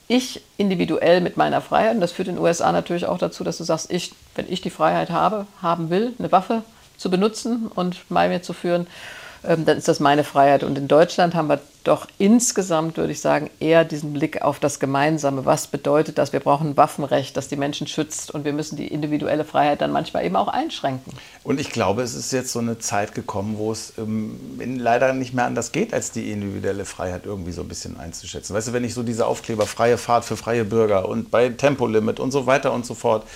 ich 0.07 0.41
individuell 0.57 1.21
mit 1.21 1.37
meiner 1.37 1.61
Freiheit, 1.61 1.95
und 1.95 2.01
das 2.01 2.11
führt 2.11 2.27
in 2.27 2.35
den 2.35 2.43
USA 2.43 2.71
natürlich 2.71 3.05
auch 3.05 3.17
dazu, 3.17 3.43
dass 3.43 3.57
du 3.57 3.63
sagst, 3.63 3.91
ich, 3.91 4.13
wenn 4.35 4.51
ich 4.51 4.61
die 4.61 4.69
Freiheit 4.69 5.09
habe, 5.09 5.45
haben 5.61 5.89
will, 5.89 6.13
eine 6.19 6.31
Waffe 6.31 6.63
zu 6.97 7.09
benutzen 7.09 7.67
und 7.73 7.97
bei 8.09 8.27
mir 8.27 8.41
zu 8.41 8.53
führen, 8.53 8.87
dann 9.43 9.77
ist 9.77 9.87
das 9.87 9.99
meine 9.99 10.23
Freiheit. 10.23 10.63
Und 10.63 10.77
in 10.77 10.87
Deutschland 10.87 11.35
haben 11.35 11.49
wir 11.49 11.59
doch 11.83 12.07
insgesamt, 12.17 12.95
würde 12.95 13.11
ich 13.11 13.19
sagen, 13.19 13.49
eher 13.59 13.83
diesen 13.83 14.13
Blick 14.13 14.41
auf 14.41 14.59
das 14.59 14.79
Gemeinsame. 14.79 15.45
Was 15.45 15.67
bedeutet 15.67 16.17
das? 16.17 16.31
Wir 16.31 16.39
brauchen 16.39 16.69
ein 16.69 16.77
Waffenrecht, 16.77 17.35
das 17.35 17.49
die 17.49 17.57
Menschen 17.57 17.87
schützt 17.87 18.31
und 18.31 18.45
wir 18.45 18.53
müssen 18.53 18.77
die 18.77 18.87
individuelle 18.87 19.43
Freiheit 19.43 19.81
dann 19.81 19.91
manchmal 19.91 20.25
eben 20.25 20.37
auch 20.37 20.47
einschränken. 20.47 21.11
Und 21.43 21.59
ich 21.59 21.71
glaube, 21.71 22.01
es 22.01 22.13
ist 22.15 22.31
jetzt 22.31 22.53
so 22.53 22.59
eine 22.59 22.79
Zeit 22.79 23.13
gekommen, 23.13 23.57
wo 23.57 23.73
es 23.73 23.93
ähm, 23.97 24.39
leider 24.77 25.11
nicht 25.11 25.33
mehr 25.33 25.45
anders 25.45 25.73
geht, 25.73 25.93
als 25.93 26.11
die 26.11 26.31
individuelle 26.31 26.85
Freiheit 26.85 27.25
irgendwie 27.25 27.51
so 27.51 27.61
ein 27.61 27.67
bisschen 27.67 27.99
einzuschätzen. 27.99 28.55
Weißt 28.55 28.69
du, 28.69 28.73
wenn 28.73 28.85
ich 28.85 28.93
so 28.93 29.03
diese 29.03 29.27
Aufkleber 29.27 29.67
freie 29.67 29.97
Fahrt 29.97 30.23
für 30.23 30.37
freie 30.37 30.63
Bürger 30.63 31.09
und 31.09 31.31
bei 31.31 31.49
Tempolimit 31.49 32.21
und 32.21 32.31
so 32.31 32.45
weiter 32.45 32.71
und 32.71 32.85
so 32.85 32.93
fort, 32.93 33.27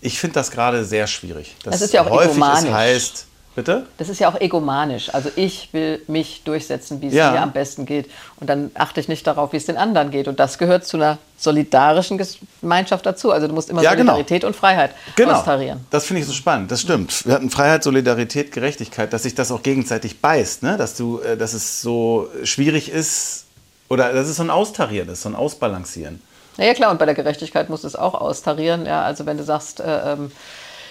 ich 0.00 0.20
finde 0.20 0.34
das 0.34 0.52
gerade 0.52 0.84
sehr 0.84 1.08
schwierig. 1.08 1.56
Das, 1.64 1.72
das 1.72 1.82
ist 1.82 1.94
ja 1.94 2.06
auch 2.06 2.10
häufig 2.10 2.38
es 2.40 2.70
heißt, 2.70 3.26
Bitte? 3.58 3.86
Das 3.96 4.08
ist 4.08 4.20
ja 4.20 4.28
auch 4.28 4.40
egomanisch. 4.40 5.12
Also 5.12 5.30
ich 5.34 5.70
will 5.72 6.00
mich 6.06 6.42
durchsetzen, 6.44 7.02
wie 7.02 7.08
es 7.08 7.14
ja. 7.14 7.32
mir 7.32 7.42
am 7.42 7.50
besten 7.50 7.86
geht. 7.86 8.08
Und 8.36 8.48
dann 8.48 8.70
achte 8.74 9.00
ich 9.00 9.08
nicht 9.08 9.26
darauf, 9.26 9.52
wie 9.52 9.56
es 9.56 9.66
den 9.66 9.76
anderen 9.76 10.12
geht. 10.12 10.28
Und 10.28 10.38
das 10.38 10.58
gehört 10.58 10.86
zu 10.86 10.96
einer 10.96 11.18
solidarischen 11.36 12.20
Gemeinschaft 12.60 13.04
dazu. 13.04 13.32
Also 13.32 13.48
du 13.48 13.54
musst 13.54 13.68
immer 13.68 13.82
ja, 13.82 13.96
genau. 13.96 14.12
Solidarität 14.12 14.42
genau. 14.42 14.50
und 14.50 14.54
Freiheit 14.54 14.92
genau. 15.16 15.32
austarieren. 15.32 15.84
Das 15.90 16.04
finde 16.04 16.20
ich 16.20 16.28
so 16.28 16.34
spannend. 16.34 16.70
Das 16.70 16.82
stimmt. 16.82 17.26
Wir 17.26 17.34
hatten 17.34 17.50
Freiheit, 17.50 17.82
Solidarität, 17.82 18.52
Gerechtigkeit, 18.52 19.12
dass 19.12 19.24
sich 19.24 19.34
das 19.34 19.50
auch 19.50 19.64
gegenseitig 19.64 20.20
beißt. 20.20 20.62
Ne? 20.62 20.76
Dass, 20.76 20.96
du, 20.96 21.18
äh, 21.18 21.36
dass 21.36 21.52
es 21.52 21.82
so 21.82 22.28
schwierig 22.44 22.92
ist 22.92 23.46
oder 23.88 24.12
dass 24.12 24.28
es 24.28 24.36
so 24.36 24.44
ein 24.44 24.50
Austarieren 24.50 25.08
ist, 25.08 25.22
so 25.22 25.30
ein 25.30 25.34
Ausbalancieren. 25.34 26.22
Na 26.58 26.64
ja, 26.64 26.74
klar. 26.74 26.92
Und 26.92 27.00
bei 27.00 27.06
der 27.06 27.16
Gerechtigkeit 27.16 27.70
musst 27.70 27.82
du 27.82 27.88
es 27.88 27.96
auch 27.96 28.14
austarieren. 28.14 28.86
Ja? 28.86 29.02
Also 29.02 29.26
wenn 29.26 29.36
du 29.36 29.42
sagst... 29.42 29.80
Äh, 29.80 30.12
ähm, 30.12 30.30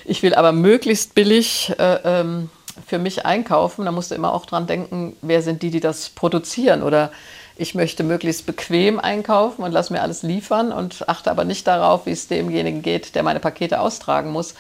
ich 0.07 0.23
will 0.23 0.33
aber 0.35 0.53
möglichst 0.53 1.15
billig 1.15 1.73
äh, 1.77 1.99
ähm, 2.05 2.49
für 2.85 2.99
mich 2.99 3.25
einkaufen, 3.25 3.85
da 3.85 3.91
musst 3.91 4.11
du 4.11 4.15
immer 4.15 4.33
auch 4.33 4.45
dran 4.45 4.67
denken, 4.67 5.15
wer 5.21 5.41
sind 5.41 5.61
die, 5.61 5.71
die 5.71 5.79
das 5.79 6.09
produzieren 6.09 6.83
oder 6.83 7.11
ich 7.57 7.73
möchte 7.73 8.03
möglichst 8.03 8.45
bequem 8.45 8.99
einkaufen 8.99 9.63
und 9.63 9.71
lass 9.71 9.89
mir 9.89 10.01
alles 10.01 10.21
liefern 10.21 10.71
und 10.71 11.09
achte 11.09 11.31
aber 11.31 11.43
nicht 11.43 11.65
darauf, 11.65 12.05
wie 12.05 12.11
es 12.11 12.27
demjenigen 12.27 12.83
geht, 12.83 13.15
der 13.15 13.23
meine 13.23 13.39
Pakete 13.39 13.79
austragen 13.79 14.31
muss. 14.31 14.53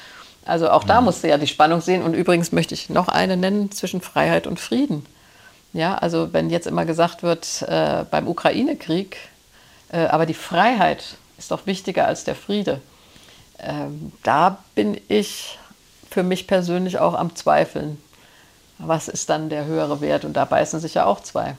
Also 0.45 0.69
auch 0.69 0.83
da 0.83 0.99
mhm. 0.99 1.05
musst 1.05 1.23
du 1.23 1.27
ja 1.27 1.37
die 1.37 1.47
Spannung 1.47 1.81
sehen. 1.81 2.01
Und 2.01 2.15
übrigens 2.15 2.51
möchte 2.51 2.73
ich 2.73 2.89
noch 2.89 3.07
eine 3.07 3.37
nennen 3.37 3.71
zwischen 3.71 4.01
Freiheit 4.01 4.47
und 4.47 4.59
Frieden. 4.59 5.05
Ja, 5.73 5.95
also 5.95 6.33
wenn 6.33 6.49
jetzt 6.49 6.65
immer 6.65 6.85
gesagt 6.85 7.21
wird 7.21 7.61
äh, 7.67 8.05
beim 8.09 8.27
Ukraine-Krieg, 8.27 9.17
äh, 9.91 10.05
aber 10.07 10.25
die 10.25 10.33
Freiheit 10.33 11.17
ist 11.37 11.51
doch 11.51 11.67
wichtiger 11.67 12.07
als 12.07 12.23
der 12.23 12.35
Friede. 12.35 12.81
Ähm, 13.59 14.11
da 14.23 14.63
bin 14.73 14.99
ich 15.07 15.59
für 16.09 16.23
mich 16.23 16.47
persönlich 16.47 16.99
auch 16.99 17.13
am 17.13 17.35
Zweifeln 17.35 18.01
was 18.79 19.07
ist 19.07 19.29
dann 19.29 19.49
der 19.49 19.65
höhere 19.65 20.01
Wert? 20.01 20.25
Und 20.25 20.33
da 20.33 20.45
beißen 20.45 20.79
sich 20.79 20.93
ja 20.93 21.05
auch 21.05 21.21
zwei. 21.21 21.55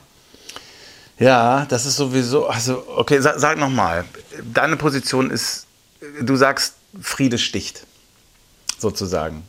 Ja, 1.17 1.65
das 1.67 1.85
ist 1.85 1.97
sowieso, 1.97 2.47
also 2.47 2.83
okay, 2.95 3.19
sag, 3.19 3.39
sag 3.39 3.57
nochmal, 3.57 4.05
deine 4.53 4.77
Position 4.77 5.29
ist, 5.31 5.65
du 6.21 6.35
sagst, 6.37 6.75
Friede 7.01 7.37
sticht, 7.37 7.85
sozusagen. 8.77 9.43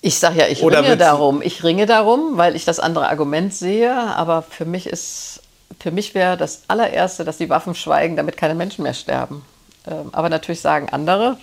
Ich 0.00 0.18
sage 0.18 0.38
ja, 0.38 0.46
ich 0.46 0.62
Oder 0.62 0.82
ringe 0.82 0.96
darum. 0.96 1.42
Ich 1.42 1.62
ringe 1.62 1.84
darum, 1.84 2.38
weil 2.38 2.56
ich 2.56 2.64
das 2.64 2.80
andere 2.80 3.08
Argument 3.08 3.52
sehe, 3.52 3.94
aber 3.94 4.40
für 4.40 4.64
mich 4.64 4.86
ist 4.86 5.42
für 5.78 5.90
mich 5.90 6.14
wäre 6.14 6.36
das 6.36 6.62
allererste, 6.68 7.24
dass 7.24 7.38
die 7.38 7.48
Waffen 7.48 7.74
schweigen, 7.74 8.16
damit 8.16 8.36
keine 8.36 8.54
Menschen 8.54 8.82
mehr 8.82 8.94
sterben. 8.94 9.44
Ähm, 9.86 10.10
aber 10.12 10.28
natürlich 10.28 10.60
sagen 10.60 10.88
andere, 10.90 11.38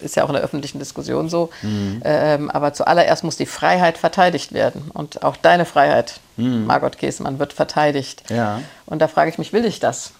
ist 0.00 0.16
ja 0.16 0.24
auch 0.24 0.28
in 0.28 0.34
der 0.34 0.42
öffentlichen 0.42 0.78
Diskussion 0.78 1.28
so, 1.28 1.50
mhm. 1.62 2.00
ähm, 2.04 2.50
aber 2.50 2.72
zuallererst 2.72 3.24
muss 3.24 3.36
die 3.36 3.46
Freiheit 3.46 3.98
verteidigt 3.98 4.52
werden. 4.52 4.90
Und 4.92 5.22
auch 5.22 5.36
deine 5.36 5.64
Freiheit, 5.64 6.20
mhm. 6.36 6.66
Margot 6.66 6.98
Käsemann, 6.98 7.38
wird 7.38 7.52
verteidigt. 7.52 8.24
Ja. 8.30 8.60
Und 8.86 9.00
da 9.00 9.08
frage 9.08 9.30
ich 9.30 9.38
mich, 9.38 9.52
will 9.52 9.64
ich 9.64 9.80
das? 9.80 10.12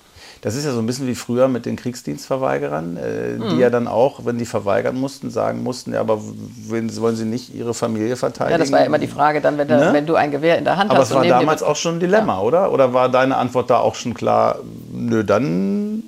Das 0.43 0.55
ist 0.55 0.65
ja 0.65 0.73
so 0.73 0.79
ein 0.79 0.87
bisschen 0.87 1.07
wie 1.07 1.15
früher 1.15 1.49
mit 1.49 1.67
den 1.67 1.77
Kriegsdienstverweigerern, 1.77 2.97
äh, 2.97 3.33
mhm. 3.33 3.51
die 3.51 3.57
ja 3.57 3.71
dann 3.71 3.89
auch, 3.89 4.27
wenn 4.27 4.39
die 4.39 4.45
verweigern 4.45 4.97
mussten, 4.97 5.31
sagen 5.31 5.63
mussten, 5.63 5.95
ja, 5.95 6.01
aber 6.01 6.21
wollen 6.21 7.17
sie 7.17 7.25
nicht 7.25 7.55
ihre 7.55 7.75
Familie 7.75 8.17
verteidigen? 8.17 8.53
Ja, 8.53 8.59
das 8.59 8.71
war 8.71 8.81
ja 8.81 8.87
immer 8.87 8.99
die 8.99 9.09
Frage 9.09 9.41
dann, 9.41 9.57
wenn, 9.59 9.67
ne? 9.67 9.91
wenn 9.93 10.07
du 10.07 10.15
ein 10.15 10.31
Gewehr 10.31 10.59
in 10.59 10.65
der 10.65 10.77
Hand 10.77 10.91
aber 10.91 11.01
hast. 11.01 11.13
Aber 11.13 11.25
es 11.25 11.31
war 11.31 11.41
damals 11.41 11.63
auch 11.63 11.77
schon 11.77 11.97
ein 11.97 12.01
Dilemma, 12.01 12.35
ja. 12.35 12.41
oder? 12.43 12.73
Oder 12.73 12.93
war 12.93 13.09
deine 13.09 13.37
Antwort 13.37 13.71
da 13.71 13.79
auch 13.79 13.95
schon 13.95 14.15
klar, 14.15 14.59
nö, 14.93 15.25
dann, 15.25 16.03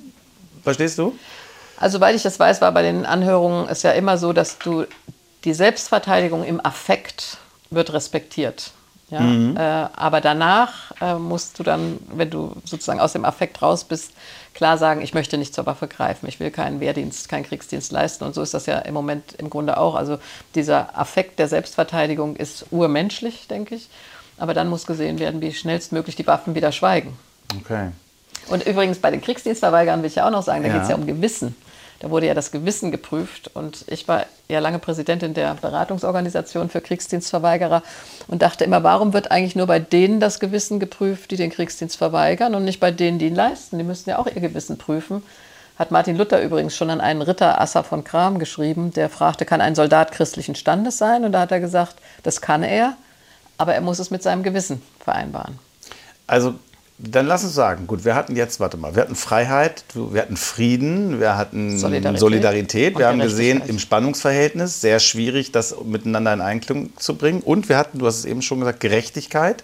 verstehst 0.63 0.99
du? 0.99 1.15
Also, 1.81 1.99
soweit 1.99 2.15
ich 2.15 2.23
das 2.23 2.39
weiß, 2.39 2.61
war 2.61 2.73
bei 2.73 2.83
den 2.83 3.07
Anhörungen 3.07 3.69
es 3.69 3.83
ja 3.83 3.93
immer 3.93 4.19
so, 4.19 4.33
dass 4.33 4.59
du 4.59 4.85
die 5.45 5.55
Selbstverteidigung 5.55 6.45
im 6.45 6.65
Affekt 6.65 7.39
wird 7.71 7.93
respektiert. 7.93 8.73
Ja? 9.11 9.21
Mhm. 9.21 9.57
Äh, 9.57 9.61
aber 9.61 10.21
danach 10.21 10.93
äh, 11.01 11.15
musst 11.15 11.59
du 11.59 11.63
dann, 11.63 11.99
wenn 12.13 12.31
du 12.31 12.55
sozusagen 12.65 13.01
aus 13.01 13.13
dem 13.13 13.25
Affekt 13.25 13.63
raus 13.63 13.85
bist, 13.85 14.13
klar 14.55 14.77
sagen, 14.77 15.03
ich 15.03 15.15
möchte 15.15 15.39
nicht 15.39 15.55
zur 15.55 15.67
Waffe 15.67 15.87
greifen, 15.87 16.27
ich 16.29 16.41
will 16.41 16.51
keinen 16.51 16.81
Wehrdienst, 16.81 17.29
keinen 17.29 17.45
Kriegsdienst 17.45 17.93
leisten. 17.93 18.25
Und 18.25 18.35
so 18.35 18.43
ist 18.43 18.55
das 18.55 18.67
ja 18.67 18.79
im 18.79 18.95
Moment 18.95 19.35
im 19.39 19.51
Grunde 19.51 19.79
auch. 19.79 19.95
Also 19.95 20.19
dieser 20.55 20.99
Affekt 20.99 21.39
der 21.39 21.49
Selbstverteidigung 21.49 22.37
ist 22.37 22.67
urmenschlich, 22.71 23.47
denke 23.49 23.77
ich. 23.77 23.89
Aber 24.37 24.55
dann 24.55 24.69
muss 24.69 24.87
gesehen 24.87 25.19
werden, 25.19 25.41
wie 25.41 25.53
schnellstmöglich 25.53 26.17
die 26.17 26.27
Waffen 26.27 26.55
wieder 26.55 26.73
schweigen. 26.73 27.17
Okay. 27.61 27.91
Und 28.49 28.67
übrigens 28.67 28.99
bei 28.99 29.11
den 29.11 29.21
Kriegsdienstverweigern 29.21 30.03
will 30.03 30.09
ich 30.09 30.17
ja 30.17 30.27
auch 30.27 30.31
noch 30.31 30.43
sagen, 30.43 30.63
da 30.63 30.69
ja. 30.69 30.75
geht 30.75 30.83
es 30.85 30.89
ja 30.89 30.95
um 30.95 31.07
Gewissen. 31.07 31.57
Da 32.01 32.11
wurde 32.11 32.27
ja 32.27 32.35
das 32.35 32.53
Gewissen 32.53 32.91
geprüft. 32.91 33.51
Und 33.55 33.85
ich 33.89 34.07
war 34.07 34.27
ja 34.49 34.61
lange 34.61 34.79
Präsidentin 34.79 35.35
der 35.35 35.55
Beratungsorganisation 35.55 36.71
für 36.71 36.81
Kriegsdienstverweigerer 36.81 37.83
und 38.29 38.43
dachte 38.43 38.65
immer, 38.65 38.83
warum 38.83 39.13
wird 39.13 39.31
eigentlich 39.31 39.57
nur 39.57 39.67
bei 39.67 39.79
denen 39.79 40.21
das 40.21 40.41
Gewissen 40.41 40.79
geprüft, 40.81 41.31
die 41.31 41.37
den 41.37 41.51
Kriegsdienst 41.51 41.97
verweigern 41.97 42.55
und 42.55 42.65
nicht 42.65 42.81
bei 42.81 42.91
denen, 42.91 43.19
die 43.19 43.27
ihn 43.27 43.35
leisten? 43.35 43.79
Die 43.79 43.85
müssen 43.85 44.11
ja 44.11 44.19
auch 44.19 44.27
ihr 44.27 44.41
Gewissen 44.41 44.79
prüfen. 44.79 45.23
Hat 45.79 45.91
Martin 45.93 46.17
Luther 46.17 46.43
übrigens 46.43 46.77
schon 46.77 46.91
an 46.91 47.01
einen 47.01 47.23
Ritter 47.23 47.61
Asser 47.61 47.85
von 47.85 48.03
Kram 48.03 48.41
geschrieben, 48.41 48.93
der 48.93 49.09
fragte, 49.09 49.45
kann 49.45 49.61
ein 49.61 49.77
Soldat 49.77 50.11
christlichen 50.11 50.57
Standes 50.57 50.99
sein? 50.99 51.25
Und 51.25 51.33
da 51.33 51.41
hat 51.41 51.53
er 51.53 51.61
gesagt, 51.61 51.97
das 52.25 52.41
kann 52.41 52.65
er, 52.65 52.97
aber 53.59 53.75
er 53.75 53.81
muss 53.81 54.01
es 54.01 54.11
mit 54.11 54.23
seinem 54.23 54.43
Gewissen 54.43 54.83
vereinbaren. 54.99 55.59
Also 56.27 56.55
dann 56.99 57.27
lass 57.27 57.45
uns 57.45 57.55
sagen, 57.55 57.87
gut, 57.87 58.05
wir 58.05 58.17
hatten 58.17 58.35
jetzt, 58.35 58.59
warte 58.59 58.77
mal, 58.77 58.97
wir 58.97 59.03
hatten 59.03 59.15
Freiheit, 59.15 59.85
wir 59.95 60.21
hatten 60.21 60.37
Frieden, 60.37 61.21
wir 61.21 61.37
hatten 61.37 61.79
Solidarität, 61.79 62.21
Solidarität. 62.21 62.99
wir 62.99 63.07
haben 63.07 63.21
gesehen, 63.21 63.63
im 63.67 63.79
Spannungsverhältnis 63.79 64.81
sehr 64.81 64.99
schwierig, 64.99 65.53
das 65.53 65.77
miteinander 65.85 66.33
in 66.33 66.41
Einklang 66.41 66.91
zu 66.97 67.15
bringen. 67.15 67.41
Und 67.41 67.69
wir 67.69 67.79
hatten, 67.79 68.01
du 68.01 68.07
hast 68.07 68.19
es 68.19 68.25
eben 68.25 68.43
schon 68.43 68.59
gesagt, 68.59 68.81
Gerechtigkeit. 68.81 69.63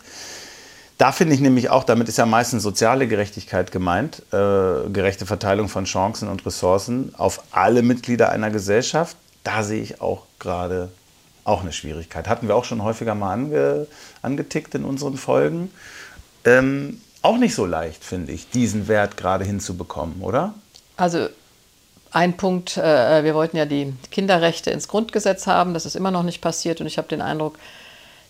Da 0.96 1.10
finde 1.10 1.34
ich 1.34 1.40
nämlich 1.40 1.70
auch, 1.70 1.82
damit 1.82 2.08
ist 2.08 2.18
ja 2.18 2.26
meistens 2.26 2.62
soziale 2.62 3.08
Gerechtigkeit 3.08 3.72
gemeint, 3.72 4.22
äh, 4.32 4.88
gerechte 4.92 5.26
Verteilung 5.26 5.68
von 5.68 5.86
Chancen 5.86 6.28
und 6.28 6.46
Ressourcen 6.46 7.12
auf 7.16 7.42
alle 7.50 7.82
Mitglieder 7.82 8.30
einer 8.30 8.50
Gesellschaft. 8.50 9.16
Da 9.42 9.64
sehe 9.64 9.82
ich 9.82 10.00
auch 10.00 10.22
gerade 10.38 10.90
auch 11.42 11.62
eine 11.62 11.72
Schwierigkeit. 11.72 12.28
Hatten 12.28 12.46
wir 12.46 12.54
auch 12.54 12.64
schon 12.64 12.84
häufiger 12.84 13.16
mal 13.16 13.32
ange, 13.32 13.88
angetickt 14.22 14.76
in 14.76 14.84
unseren 14.84 15.16
Folgen. 15.16 15.72
Ähm, 16.44 17.00
auch 17.24 17.38
nicht 17.38 17.54
so 17.54 17.64
leicht, 17.64 18.04
finde 18.04 18.32
ich, 18.32 18.50
diesen 18.50 18.86
Wert 18.86 19.16
gerade 19.16 19.44
hinzubekommen, 19.44 20.20
oder? 20.20 20.54
Also 20.96 21.28
ein 22.12 22.36
Punkt, 22.36 22.76
äh, 22.76 23.24
wir 23.24 23.34
wollten 23.34 23.56
ja 23.56 23.64
die 23.64 23.94
Kinderrechte 24.10 24.70
ins 24.70 24.88
Grundgesetz 24.88 25.46
haben, 25.46 25.74
das 25.74 25.86
ist 25.86 25.96
immer 25.96 26.10
noch 26.10 26.22
nicht 26.22 26.40
passiert 26.40 26.80
und 26.80 26.86
ich 26.86 26.98
habe 26.98 27.08
den 27.08 27.22
Eindruck, 27.22 27.58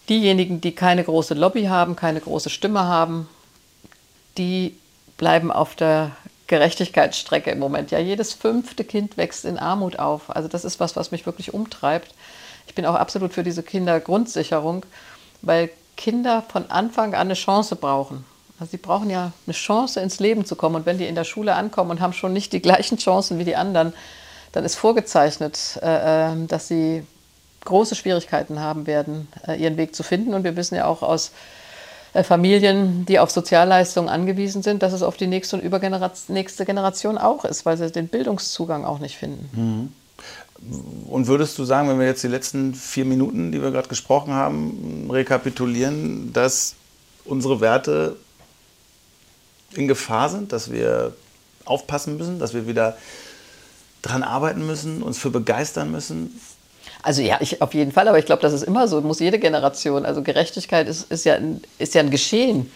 diejenigen, 0.08 0.60
die 0.60 0.74
keine 0.74 1.02
große 1.02 1.34
Lobby 1.34 1.64
haben, 1.64 1.96
keine 1.96 2.20
große 2.20 2.50
Stimme 2.50 2.84
haben, 2.84 3.28
die 4.38 4.76
bleiben 5.16 5.50
auf 5.50 5.74
der 5.74 6.12
Gerechtigkeitsstrecke 6.46 7.50
im 7.50 7.58
Moment. 7.58 7.90
Ja, 7.90 7.98
jedes 7.98 8.32
fünfte 8.32 8.84
Kind 8.84 9.16
wächst 9.16 9.44
in 9.44 9.58
Armut 9.58 9.98
auf. 9.98 10.34
Also 10.34 10.48
das 10.48 10.64
ist 10.64 10.78
was, 10.78 10.94
was 10.94 11.10
mich 11.10 11.26
wirklich 11.26 11.52
umtreibt. 11.54 12.14
Ich 12.66 12.74
bin 12.74 12.86
auch 12.86 12.94
absolut 12.94 13.32
für 13.32 13.42
diese 13.42 13.62
Kindergrundsicherung, 13.62 14.84
weil 15.42 15.70
Kinder 15.96 16.42
von 16.42 16.70
Anfang 16.70 17.14
an 17.14 17.28
eine 17.28 17.34
Chance 17.34 17.76
brauchen. 17.76 18.24
Also 18.58 18.70
sie 18.72 18.76
brauchen 18.76 19.10
ja 19.10 19.32
eine 19.46 19.54
Chance, 19.54 20.00
ins 20.00 20.20
Leben 20.20 20.44
zu 20.44 20.56
kommen. 20.56 20.76
Und 20.76 20.86
wenn 20.86 20.98
die 20.98 21.06
in 21.06 21.14
der 21.14 21.24
Schule 21.24 21.54
ankommen 21.54 21.90
und 21.90 22.00
haben 22.00 22.12
schon 22.12 22.32
nicht 22.32 22.52
die 22.52 22.62
gleichen 22.62 22.98
Chancen 22.98 23.38
wie 23.38 23.44
die 23.44 23.56
anderen, 23.56 23.92
dann 24.52 24.64
ist 24.64 24.76
vorgezeichnet, 24.76 25.78
äh, 25.82 26.32
ähm, 26.32 26.46
dass 26.46 26.68
sie 26.68 27.04
große 27.64 27.96
Schwierigkeiten 27.96 28.60
haben 28.60 28.86
werden, 28.86 29.28
äh, 29.46 29.60
ihren 29.60 29.76
Weg 29.76 29.96
zu 29.96 30.02
finden. 30.02 30.34
Und 30.34 30.44
wir 30.44 30.54
wissen 30.56 30.76
ja 30.76 30.86
auch 30.86 31.02
aus 31.02 31.32
äh, 32.12 32.22
Familien, 32.22 33.04
die 33.06 33.18
auf 33.18 33.30
Sozialleistungen 33.30 34.08
angewiesen 34.08 34.62
sind, 34.62 34.82
dass 34.82 34.92
es 34.92 35.02
auf 35.02 35.16
die 35.16 35.26
nächste 35.26 35.56
und 35.56 35.62
übernächste 35.62 36.64
Generation 36.64 37.18
auch 37.18 37.44
ist, 37.44 37.66
weil 37.66 37.76
sie 37.76 37.90
den 37.90 38.08
Bildungszugang 38.08 38.84
auch 38.84 39.00
nicht 39.00 39.16
finden. 39.16 39.50
Mhm. 39.52 39.92
Und 41.10 41.26
würdest 41.26 41.58
du 41.58 41.64
sagen, 41.64 41.88
wenn 41.88 41.98
wir 41.98 42.06
jetzt 42.06 42.22
die 42.22 42.28
letzten 42.28 42.74
vier 42.74 43.04
Minuten, 43.04 43.50
die 43.50 43.60
wir 43.60 43.70
gerade 43.70 43.88
gesprochen 43.88 44.32
haben, 44.32 45.08
rekapitulieren, 45.10 46.32
dass 46.32 46.76
unsere 47.24 47.60
Werte 47.60 48.16
in 49.76 49.88
Gefahr 49.88 50.28
sind, 50.28 50.52
dass 50.52 50.70
wir 50.70 51.14
aufpassen 51.64 52.16
müssen, 52.16 52.38
dass 52.38 52.54
wir 52.54 52.66
wieder 52.66 52.96
dran 54.02 54.22
arbeiten 54.22 54.66
müssen, 54.66 55.02
uns 55.02 55.18
für 55.18 55.30
begeistern 55.30 55.90
müssen? 55.90 56.38
Also 57.02 57.22
ja, 57.22 57.38
ich, 57.40 57.60
auf 57.60 57.74
jeden 57.74 57.92
Fall, 57.92 58.08
aber 58.08 58.18
ich 58.18 58.26
glaube, 58.26 58.42
das 58.42 58.52
ist 58.52 58.62
immer 58.62 58.88
so, 58.88 59.00
muss 59.00 59.20
jede 59.20 59.38
Generation. 59.38 60.06
Also 60.06 60.22
Gerechtigkeit 60.22 60.88
ist, 60.88 61.10
ist, 61.10 61.24
ja, 61.24 61.34
ein, 61.34 61.62
ist 61.78 61.94
ja 61.94 62.00
ein 62.00 62.10
Geschehen, 62.10 62.70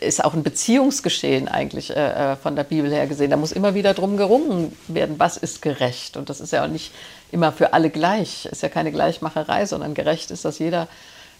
ist 0.00 0.24
auch 0.24 0.34
ein 0.34 0.42
Beziehungsgeschehen 0.42 1.48
eigentlich 1.48 1.94
äh, 1.94 2.32
äh, 2.32 2.36
von 2.36 2.56
der 2.56 2.64
Bibel 2.64 2.90
her 2.90 3.06
gesehen. 3.06 3.30
Da 3.30 3.36
muss 3.36 3.52
immer 3.52 3.74
wieder 3.74 3.94
drum 3.94 4.16
gerungen 4.16 4.76
werden, 4.88 5.16
was 5.18 5.36
ist 5.36 5.62
gerecht. 5.62 6.16
Und 6.16 6.28
das 6.28 6.40
ist 6.40 6.52
ja 6.52 6.64
auch 6.64 6.68
nicht 6.68 6.92
immer 7.30 7.52
für 7.52 7.72
alle 7.72 7.90
gleich, 7.90 8.46
ist 8.46 8.62
ja 8.62 8.68
keine 8.68 8.92
Gleichmacherei, 8.92 9.66
sondern 9.66 9.94
gerecht 9.94 10.30
ist, 10.30 10.44
dass 10.44 10.58
jeder 10.58 10.88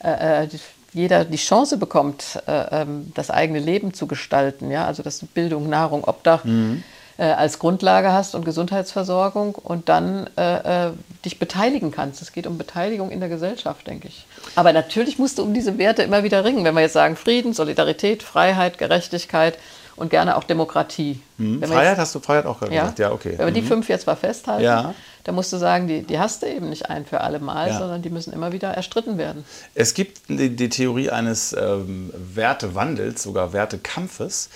äh, 0.02 0.44
äh 0.44 0.48
jeder 0.96 1.26
die 1.26 1.36
Chance 1.36 1.76
bekommt, 1.76 2.42
äh, 2.46 2.82
ähm, 2.82 3.12
das 3.14 3.30
eigene 3.30 3.58
Leben 3.60 3.92
zu 3.92 4.06
gestalten. 4.06 4.70
Ja? 4.70 4.86
Also 4.86 5.02
dass 5.02 5.18
du 5.18 5.26
Bildung, 5.26 5.68
Nahrung, 5.68 6.04
Obdach 6.04 6.44
mhm. 6.44 6.82
äh, 7.18 7.24
als 7.24 7.58
Grundlage 7.58 8.12
hast 8.12 8.34
und 8.34 8.46
Gesundheitsversorgung 8.46 9.54
und 9.56 9.90
dann 9.90 10.26
äh, 10.38 10.86
äh, 10.86 10.92
dich 11.24 11.38
beteiligen 11.38 11.90
kannst. 11.90 12.22
Es 12.22 12.32
geht 12.32 12.46
um 12.46 12.56
Beteiligung 12.56 13.10
in 13.10 13.20
der 13.20 13.28
Gesellschaft, 13.28 13.86
denke 13.86 14.08
ich. 14.08 14.26
Aber 14.54 14.72
natürlich 14.72 15.18
musst 15.18 15.36
du 15.36 15.42
um 15.42 15.52
diese 15.52 15.76
Werte 15.76 16.02
immer 16.02 16.24
wieder 16.24 16.46
ringen. 16.46 16.64
Wenn 16.64 16.74
wir 16.74 16.80
jetzt 16.80 16.94
sagen 16.94 17.16
Frieden, 17.16 17.52
Solidarität, 17.52 18.22
Freiheit, 18.22 18.78
Gerechtigkeit, 18.78 19.58
und 19.96 20.10
gerne 20.10 20.36
auch 20.36 20.44
Demokratie. 20.44 21.20
Mhm. 21.38 21.62
Freiheit 21.62 21.88
jetzt, 21.92 21.98
hast 21.98 22.14
du 22.14 22.20
Freiheit 22.20 22.46
auch 22.46 22.60
ja, 22.62 22.68
gesagt, 22.68 22.98
ja, 22.98 23.12
okay. 23.12 23.34
Wenn 23.36 23.46
wir 23.46 23.52
die 23.52 23.62
mhm. 23.62 23.66
fünf 23.66 23.88
jetzt 23.88 24.06
mal 24.06 24.14
festhalten, 24.14 24.62
ja. 24.62 24.94
Dann 25.26 25.34
musst 25.34 25.52
du 25.52 25.56
sagen, 25.56 25.88
die, 25.88 26.02
die 26.02 26.20
hast 26.20 26.42
du 26.42 26.46
eben 26.46 26.70
nicht 26.70 26.88
ein 26.88 27.04
für 27.04 27.20
alle 27.20 27.40
Mal, 27.40 27.68
ja. 27.68 27.78
sondern 27.78 28.00
die 28.00 28.10
müssen 28.10 28.32
immer 28.32 28.52
wieder 28.52 28.68
erstritten 28.68 29.18
werden. 29.18 29.44
Es 29.74 29.92
gibt 29.92 30.20
die, 30.28 30.54
die 30.54 30.68
Theorie 30.68 31.10
eines 31.10 31.52
ähm, 31.52 32.12
Wertewandels, 32.14 33.24
sogar 33.24 33.52
Wertekampfes, 33.52 34.48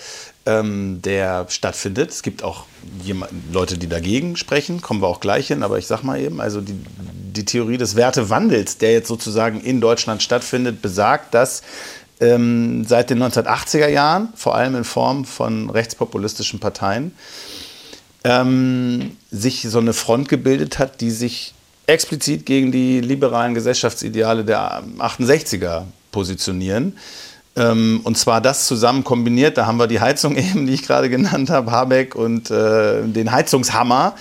ähm, 0.46 1.02
der 1.02 1.46
stattfindet. 1.48 2.10
Es 2.10 2.22
gibt 2.22 2.44
auch 2.44 2.66
jemand, 3.02 3.32
Leute, 3.52 3.78
die 3.78 3.88
dagegen 3.88 4.36
sprechen, 4.36 4.80
kommen 4.80 5.02
wir 5.02 5.08
auch 5.08 5.18
gleich 5.18 5.48
hin, 5.48 5.64
aber 5.64 5.76
ich 5.76 5.88
sag 5.88 6.04
mal 6.04 6.20
eben, 6.20 6.40
also 6.40 6.60
die, 6.60 6.76
die 6.76 7.44
Theorie 7.44 7.76
des 7.76 7.96
Wertewandels, 7.96 8.78
der 8.78 8.92
jetzt 8.92 9.08
sozusagen 9.08 9.60
in 9.60 9.80
Deutschland 9.80 10.22
stattfindet, 10.22 10.80
besagt, 10.80 11.34
dass 11.34 11.62
ähm, 12.20 12.84
seit 12.84 13.10
den 13.10 13.20
1980er 13.20 13.88
Jahren, 13.88 14.28
vor 14.36 14.54
allem 14.54 14.76
in 14.76 14.84
Form 14.84 15.24
von 15.24 15.68
rechtspopulistischen 15.68 16.60
Parteien, 16.60 17.10
ähm, 18.24 19.16
sich 19.30 19.62
so 19.62 19.78
eine 19.78 19.92
Front 19.92 20.28
gebildet 20.28 20.78
hat, 20.78 21.00
die 21.00 21.10
sich 21.10 21.54
explizit 21.86 22.46
gegen 22.46 22.70
die 22.70 23.00
liberalen 23.00 23.54
Gesellschaftsideale 23.54 24.44
der 24.44 24.82
68er 24.98 25.84
positionieren. 26.12 26.96
Ähm, 27.56 28.00
und 28.04 28.16
zwar 28.16 28.40
das 28.40 28.66
zusammen 28.66 29.02
kombiniert, 29.02 29.58
da 29.58 29.66
haben 29.66 29.78
wir 29.78 29.86
die 29.86 30.00
Heizung 30.00 30.36
eben, 30.36 30.66
die 30.66 30.74
ich 30.74 30.82
gerade 30.82 31.08
genannt 31.08 31.50
habe, 31.50 31.70
Habeck 31.70 32.14
und 32.14 32.50
äh, 32.50 33.02
den 33.02 33.32
Heizungshammer. 33.32 34.14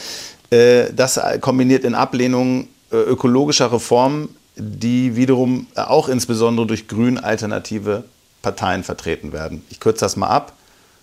Äh, 0.49 0.93
das 0.95 1.19
kombiniert 1.41 1.83
in 1.83 1.95
Ablehnung 1.95 2.67
äh, 2.91 2.95
ökologischer 2.95 3.71
Reformen 3.71 4.29
die 4.59 5.15
wiederum 5.15 5.67
auch 5.75 6.09
insbesondere 6.09 6.67
durch 6.67 6.87
grün 6.87 7.17
alternative 7.17 8.03
Parteien 8.41 8.83
vertreten 8.83 9.31
werden. 9.31 9.63
Ich 9.69 9.79
kürze 9.79 10.01
das 10.01 10.15
mal 10.15 10.27
ab. 10.27 10.53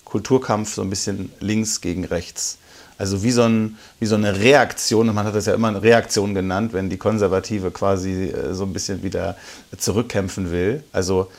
Kulturkampf 0.04 0.74
so 0.74 0.82
ein 0.82 0.90
bisschen 0.90 1.32
links 1.40 1.80
gegen 1.80 2.04
rechts. 2.04 2.58
Also 2.98 3.22
wie 3.22 3.30
so, 3.30 3.42
ein, 3.42 3.76
wie 4.00 4.06
so 4.06 4.14
eine 4.14 4.38
Reaktion, 4.38 5.14
man 5.14 5.26
hat 5.26 5.34
das 5.34 5.46
ja 5.46 5.54
immer 5.54 5.68
eine 5.68 5.82
Reaktion 5.82 6.34
genannt, 6.34 6.72
wenn 6.72 6.88
die 6.88 6.96
Konservative 6.96 7.70
quasi 7.70 8.24
äh, 8.30 8.54
so 8.54 8.64
ein 8.64 8.72
bisschen 8.72 9.02
wieder 9.02 9.36
zurückkämpfen 9.76 10.50
will. 10.50 10.82
Also, 10.92 11.30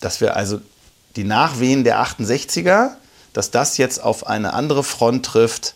dass 0.00 0.20
wir 0.20 0.36
also 0.36 0.60
die 1.16 1.24
Nachwehen 1.24 1.84
der 1.84 2.02
68er, 2.02 2.90
dass 3.34 3.50
das 3.50 3.76
jetzt 3.76 4.02
auf 4.02 4.26
eine 4.26 4.54
andere 4.54 4.82
Front 4.82 5.26
trifft, 5.26 5.74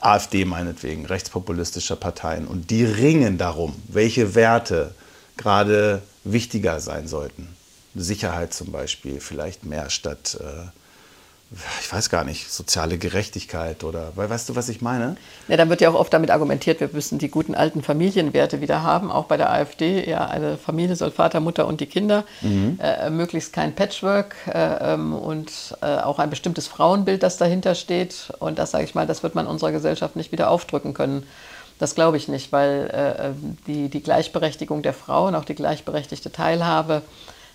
AfD 0.00 0.44
meinetwegen, 0.44 1.06
rechtspopulistischer 1.06 1.96
Parteien. 1.96 2.46
Und 2.46 2.70
die 2.70 2.84
ringen 2.84 3.38
darum, 3.38 3.74
welche 3.88 4.34
Werte 4.34 4.94
gerade 5.36 6.02
wichtiger 6.24 6.80
sein 6.80 7.08
sollten. 7.08 7.48
Sicherheit 7.94 8.54
zum 8.54 8.72
Beispiel, 8.72 9.20
vielleicht 9.20 9.64
mehr 9.64 9.90
statt 9.90 10.38
äh, 10.40 10.68
ich 11.80 11.92
weiß 11.92 12.08
gar 12.08 12.24
nicht, 12.24 12.50
soziale 12.50 12.98
Gerechtigkeit 12.98 13.84
oder, 13.84 14.12
weil 14.14 14.30
weißt 14.30 14.48
du, 14.48 14.56
was 14.56 14.68
ich 14.68 14.80
meine? 14.80 15.16
Ja, 15.48 15.56
dann 15.56 15.68
wird 15.68 15.80
ja 15.80 15.90
auch 15.90 15.94
oft 15.94 16.12
damit 16.12 16.30
argumentiert, 16.30 16.80
wir 16.80 16.88
müssen 16.92 17.18
die 17.18 17.28
guten 17.28 17.54
alten 17.54 17.82
Familienwerte 17.82 18.60
wieder 18.60 18.82
haben, 18.82 19.10
auch 19.10 19.24
bei 19.26 19.36
der 19.36 19.50
AfD. 19.50 20.08
Ja, 20.08 20.26
eine 20.26 20.56
Familie 20.56 20.96
soll 20.96 21.10
Vater, 21.10 21.40
Mutter 21.40 21.66
und 21.66 21.80
die 21.80 21.86
Kinder, 21.86 22.24
mhm. 22.40 22.78
äh, 22.80 23.10
möglichst 23.10 23.52
kein 23.52 23.74
Patchwork 23.74 24.34
äh, 24.46 24.94
ähm, 24.94 25.14
und 25.14 25.76
äh, 25.82 25.86
auch 25.98 26.18
ein 26.18 26.30
bestimmtes 26.30 26.68
Frauenbild, 26.68 27.22
das 27.22 27.36
dahinter 27.36 27.74
steht. 27.74 28.32
Und 28.38 28.58
das 28.58 28.70
sage 28.70 28.84
ich 28.84 28.94
mal, 28.94 29.06
das 29.06 29.22
wird 29.22 29.34
man 29.34 29.46
unserer 29.46 29.72
Gesellschaft 29.72 30.16
nicht 30.16 30.32
wieder 30.32 30.50
aufdrücken 30.50 30.94
können. 30.94 31.26
Das 31.78 31.94
glaube 31.94 32.16
ich 32.16 32.28
nicht, 32.28 32.52
weil 32.52 32.90
äh, 32.92 33.28
ähm, 33.28 33.58
die, 33.66 33.88
die 33.88 34.02
Gleichberechtigung 34.02 34.82
der 34.82 34.94
Frauen, 34.94 35.34
auch 35.34 35.44
die 35.44 35.54
gleichberechtigte 35.54 36.30
Teilhabe 36.30 37.02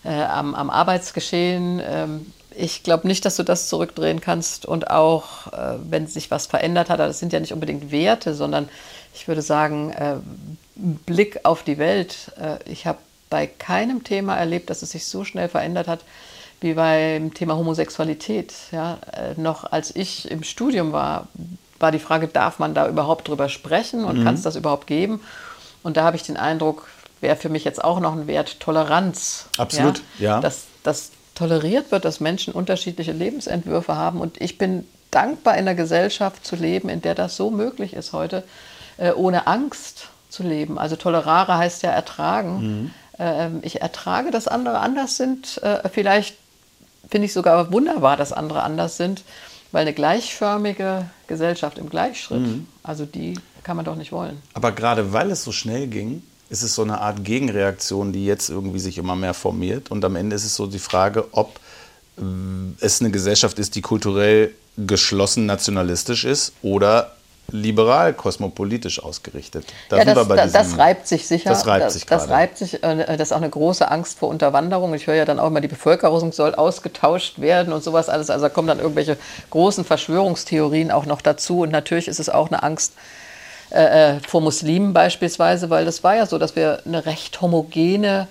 äh, 0.03 0.21
am, 0.23 0.53
am 0.53 0.69
Arbeitsgeschehen, 0.69 1.81
ähm, 1.83 2.33
ich 2.57 2.83
glaube 2.83 3.07
nicht, 3.07 3.25
dass 3.25 3.35
du 3.35 3.43
das 3.43 3.69
zurückdrehen 3.69 4.21
kannst. 4.21 4.65
Und 4.65 4.89
auch, 4.89 5.47
äh, 5.53 5.77
wenn 5.89 6.07
sich 6.07 6.31
was 6.31 6.47
verändert 6.47 6.89
hat, 6.89 6.99
das 6.99 7.19
sind 7.19 7.33
ja 7.33 7.39
nicht 7.39 7.53
unbedingt 7.53 7.91
Werte, 7.91 8.33
sondern 8.33 8.69
ich 9.13 9.27
würde 9.27 9.41
sagen, 9.41 9.91
äh, 9.91 10.15
Blick 10.75 11.41
auf 11.43 11.63
die 11.63 11.77
Welt. 11.77 12.31
Äh, 12.39 12.57
ich 12.69 12.85
habe 12.85 12.99
bei 13.29 13.47
keinem 13.47 14.03
Thema 14.03 14.35
erlebt, 14.35 14.69
dass 14.69 14.81
es 14.81 14.91
sich 14.91 15.05
so 15.05 15.23
schnell 15.23 15.49
verändert 15.49 15.87
hat 15.87 16.01
wie 16.59 16.73
beim 16.73 17.33
Thema 17.33 17.55
Homosexualität. 17.55 18.53
Ja, 18.71 18.97
äh, 19.13 19.39
noch 19.39 19.71
als 19.71 19.95
ich 19.95 20.29
im 20.31 20.43
Studium 20.43 20.91
war, 20.91 21.27
war 21.79 21.91
die 21.91 21.99
Frage, 21.99 22.27
darf 22.27 22.57
man 22.57 22.73
da 22.73 22.87
überhaupt 22.87 23.27
drüber 23.27 23.49
sprechen 23.49 24.03
und 24.03 24.19
mhm. 24.19 24.23
kann 24.23 24.35
es 24.35 24.41
das 24.41 24.55
überhaupt 24.55 24.87
geben? 24.87 25.21
Und 25.83 25.97
da 25.97 26.03
habe 26.03 26.17
ich 26.17 26.23
den 26.23 26.37
Eindruck, 26.37 26.87
wäre 27.21 27.35
für 27.35 27.49
mich 27.49 27.63
jetzt 27.63 27.83
auch 27.83 27.99
noch 27.99 28.13
ein 28.13 28.25
Wert 28.25 28.59
Toleranz. 28.59 29.45
Absolut, 29.57 30.01
ja. 30.17 30.31
ja. 30.31 30.41
Dass, 30.41 30.65
dass 30.81 31.11
toleriert 31.37 31.91
wird, 31.91 32.03
dass 32.03 32.19
Menschen 32.19 32.51
unterschiedliche 32.51 33.11
Lebensentwürfe 33.11 33.95
haben. 33.95 34.21
Und 34.21 34.41
ich 34.41 34.57
bin 34.57 34.85
dankbar, 35.11 35.53
in 35.53 35.61
einer 35.61 35.75
Gesellschaft 35.75 36.43
zu 36.43 36.55
leben, 36.55 36.89
in 36.89 37.01
der 37.01 37.13
das 37.13 37.37
so 37.37 37.51
möglich 37.51 37.93
ist 37.93 38.11
heute, 38.11 38.43
äh, 38.97 39.11
ohne 39.11 39.45
Angst 39.45 40.07
zu 40.29 40.41
leben. 40.41 40.79
Also 40.79 40.95
tolerare 40.95 41.57
heißt 41.57 41.83
ja 41.83 41.91
ertragen. 41.91 42.59
Mhm. 42.59 42.91
Ähm, 43.19 43.59
ich 43.61 43.81
ertrage, 43.81 44.31
dass 44.31 44.47
andere 44.47 44.79
anders 44.79 45.15
sind. 45.17 45.61
Äh, 45.61 45.87
vielleicht 45.89 46.37
finde 47.07 47.25
ich 47.27 47.33
sogar 47.33 47.71
wunderbar, 47.71 48.17
dass 48.17 48.33
andere 48.33 48.63
anders 48.63 48.97
sind, 48.97 49.23
weil 49.71 49.83
eine 49.83 49.93
gleichförmige 49.93 51.05
Gesellschaft 51.27 51.77
im 51.77 51.89
Gleichschritt, 51.89 52.39
mhm. 52.39 52.67
also 52.81 53.05
die 53.05 53.35
kann 53.63 53.75
man 53.75 53.85
doch 53.85 53.95
nicht 53.95 54.11
wollen. 54.11 54.41
Aber 54.55 54.71
gerade 54.71 55.13
weil 55.13 55.29
es 55.29 55.43
so 55.43 55.51
schnell 55.51 55.85
ging, 55.87 56.23
ist 56.49 56.63
es 56.63 56.75
so 56.75 56.81
eine 56.81 57.01
Art 57.01 57.23
Gegenreaktion, 57.23 58.13
die 58.13 58.25
jetzt 58.25 58.49
irgendwie 58.49 58.79
sich 58.79 58.97
immer 58.97 59.15
mehr 59.15 59.33
formiert. 59.33 59.91
Und 59.91 60.03
am 60.05 60.15
Ende 60.15 60.35
ist 60.35 60.45
es 60.45 60.55
so 60.55 60.67
die 60.67 60.79
Frage, 60.79 61.25
ob 61.31 61.59
äh, 62.17 62.21
es 62.79 63.01
eine 63.01 63.11
Gesellschaft 63.11 63.59
ist, 63.59 63.75
die 63.75 63.81
kulturell 63.81 64.53
geschlossen 64.77 65.45
nationalistisch 65.45 66.23
ist 66.23 66.53
oder 66.61 67.13
liberal 67.49 68.13
kosmopolitisch 68.13 69.01
ausgerichtet. 69.01 69.65
Da 69.89 69.97
ja, 69.97 70.05
das, 70.05 70.27
das, 70.27 70.51
das, 70.51 70.77
reibt 70.77 71.07
sich 71.07 71.27
sicher. 71.27 71.49
Das 71.49 71.65
reibt 71.65 71.91
sich 71.91 72.05
das, 72.05 72.23
das 72.23 72.29
reibt 72.29 72.57
sich. 72.57 72.83
Äh, 72.83 73.17
das 73.17 73.29
ist 73.29 73.31
auch 73.31 73.37
eine 73.37 73.49
große 73.49 73.89
Angst 73.89 74.19
vor 74.19 74.29
Unterwanderung. 74.29 74.93
Ich 74.93 75.07
höre 75.07 75.15
ja 75.15 75.25
dann 75.25 75.39
auch 75.39 75.47
immer, 75.47 75.61
die 75.61 75.69
Bevölkerung 75.69 76.31
soll 76.33 76.55
ausgetauscht 76.55 77.39
werden 77.39 77.73
und 77.73 77.83
sowas 77.83 78.09
alles. 78.09 78.29
Also 78.29 78.45
da 78.45 78.49
kommen 78.49 78.67
dann 78.67 78.79
irgendwelche 78.79 79.17
großen 79.49 79.85
Verschwörungstheorien 79.85 80.91
auch 80.91 81.05
noch 81.05 81.21
dazu. 81.21 81.61
Und 81.61 81.71
natürlich 81.71 82.07
ist 82.07 82.19
es 82.19 82.29
auch 82.29 82.47
eine 82.47 82.63
Angst 82.63 82.93
äh, 83.69 84.15
äh, 84.15 84.19
vor 84.27 84.41
Muslimen 84.41 84.93
beispielsweise, 84.93 85.69
weil 85.69 85.85
das 85.85 86.03
war 86.03 86.15
ja 86.15 86.25
so, 86.25 86.37
dass 86.37 86.55
wir 86.55 86.81
eine 86.85 87.05
recht 87.05 87.41
homogene, 87.41 88.27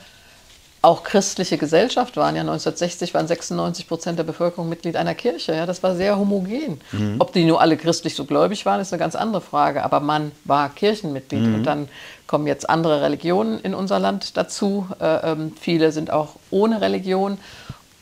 auch 0.87 1.03
christliche 1.03 1.59
Gesellschaft 1.59 2.17
waren. 2.17 2.37
Ja, 2.37 2.43
1960 2.43 3.13
waren 3.13 3.27
96 3.27 3.89
Prozent 3.89 4.19
der 4.19 4.25
Bevölkerung 4.25 4.69
Mitglied 4.69 4.95
einer 4.95 5.17
Kirche. 5.17 5.53
Ja, 5.53 5.67
das 5.67 5.83
war 5.83 5.97
sehr 5.97 6.17
homogen. 6.17 6.81
Mhm. 6.93 7.17
Ob 7.19 7.33
die 7.33 7.45
nur 7.45 7.61
alle 7.61 7.77
christlich 7.77 8.15
so 8.15 8.25
gläubig 8.25 8.65
waren, 8.67 8.81
ist 8.81 8.93
eine 8.93 9.01
ganz 9.01 9.17
andere 9.17 9.41
Frage. 9.41 9.83
Aber 9.83 9.99
man 9.99 10.31
war 10.45 10.69
Kirchenmitglied. 10.69 11.43
Mhm. 11.43 11.55
Und 11.57 11.65
dann 11.65 11.89
kommen 12.29 12.47
jetzt 12.47 12.71
andere 12.71 13.03
Religionen 13.03 13.59
in 13.61 13.75
unser 13.75 13.99
Land 13.99 14.37
dazu. 14.37 14.87
Äh, 15.01 15.33
ähm, 15.33 15.53
viele 15.61 15.91
sind 15.91 16.13
auch 16.13 16.37
ohne 16.51 16.81
Religion. 16.81 17.39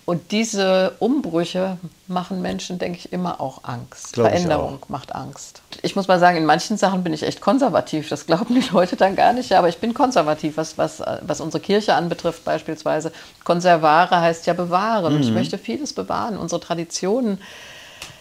Und 0.06 0.32
diese 0.32 0.92
Umbrüche 0.98 1.78
machen 2.08 2.42
Menschen, 2.42 2.78
denke 2.78 2.98
ich, 2.98 3.12
immer 3.12 3.40
auch 3.40 3.64
Angst. 3.64 4.12
Glaub 4.12 4.28
Veränderung 4.28 4.78
macht 4.88 5.14
Angst. 5.14 5.62
Ich 5.80 5.96
muss 5.96 6.08
mal 6.08 6.18
sagen, 6.18 6.36
in 6.36 6.44
manchen 6.44 6.76
Sachen 6.76 7.02
bin 7.02 7.14
ich 7.14 7.22
echt 7.22 7.40
konservativ. 7.40 8.10
Das 8.10 8.26
glauben 8.26 8.54
die 8.54 8.68
Leute 8.70 8.96
dann 8.96 9.16
gar 9.16 9.32
nicht. 9.32 9.52
Aber 9.54 9.68
ich 9.68 9.78
bin 9.78 9.94
konservativ, 9.94 10.58
was, 10.58 10.76
was, 10.76 11.02
was 11.22 11.40
unsere 11.40 11.62
Kirche 11.62 11.94
anbetrifft 11.94 12.44
beispielsweise. 12.44 13.12
Konservare 13.44 14.20
heißt 14.20 14.46
ja 14.46 14.52
bewahren. 14.52 15.14
Mhm. 15.14 15.20
Ich 15.20 15.30
möchte 15.30 15.56
vieles 15.56 15.94
bewahren. 15.94 16.36
Unsere 16.36 16.60
Traditionen 16.60 17.38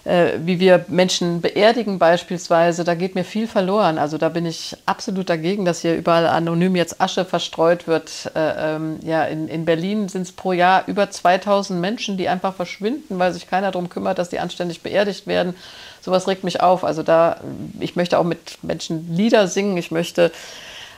wie 0.06 0.60
wir 0.60 0.84
Menschen 0.90 1.40
beerdigen 1.40 1.98
beispielsweise, 1.98 2.84
da 2.84 2.94
geht 2.94 3.16
mir 3.16 3.24
viel 3.24 3.48
verloren. 3.48 3.98
Also 3.98 4.18
da 4.18 4.28
bin 4.28 4.46
ich 4.46 4.76
absolut 4.86 5.30
dagegen, 5.30 5.64
dass 5.64 5.82
hier 5.82 5.96
überall 5.96 6.28
anonym 6.28 6.76
jetzt 6.76 7.00
Asche 7.00 7.24
verstreut 7.24 7.88
wird. 7.88 8.30
Äh, 8.36 8.76
ähm, 8.76 9.00
ja, 9.04 9.24
in, 9.24 9.48
in 9.48 9.64
Berlin 9.64 10.10
sind 10.10 10.24
es 10.24 10.34
pro 10.34 10.52
Jahr 10.52 10.84
über 10.88 11.10
2000 11.10 11.80
Menschen, 11.80 12.18
die 12.18 12.28
einfach 12.28 12.54
verschwinden, 12.54 13.18
weil 13.18 13.32
sich 13.32 13.50
keiner 13.50 13.72
darum 13.72 13.88
kümmert, 13.88 14.18
dass 14.18 14.28
die 14.28 14.40
anständig 14.40 14.82
beerdigt 14.82 15.26
werden. 15.26 15.56
Sowas 16.02 16.28
regt 16.28 16.44
mich 16.44 16.60
auf. 16.60 16.84
Also 16.84 17.02
da, 17.02 17.38
ich 17.80 17.96
möchte 17.96 18.20
auch 18.20 18.26
mit 18.26 18.62
Menschen 18.62 19.16
Lieder 19.16 19.48
singen. 19.48 19.78
Ich 19.78 19.90
möchte 19.90 20.34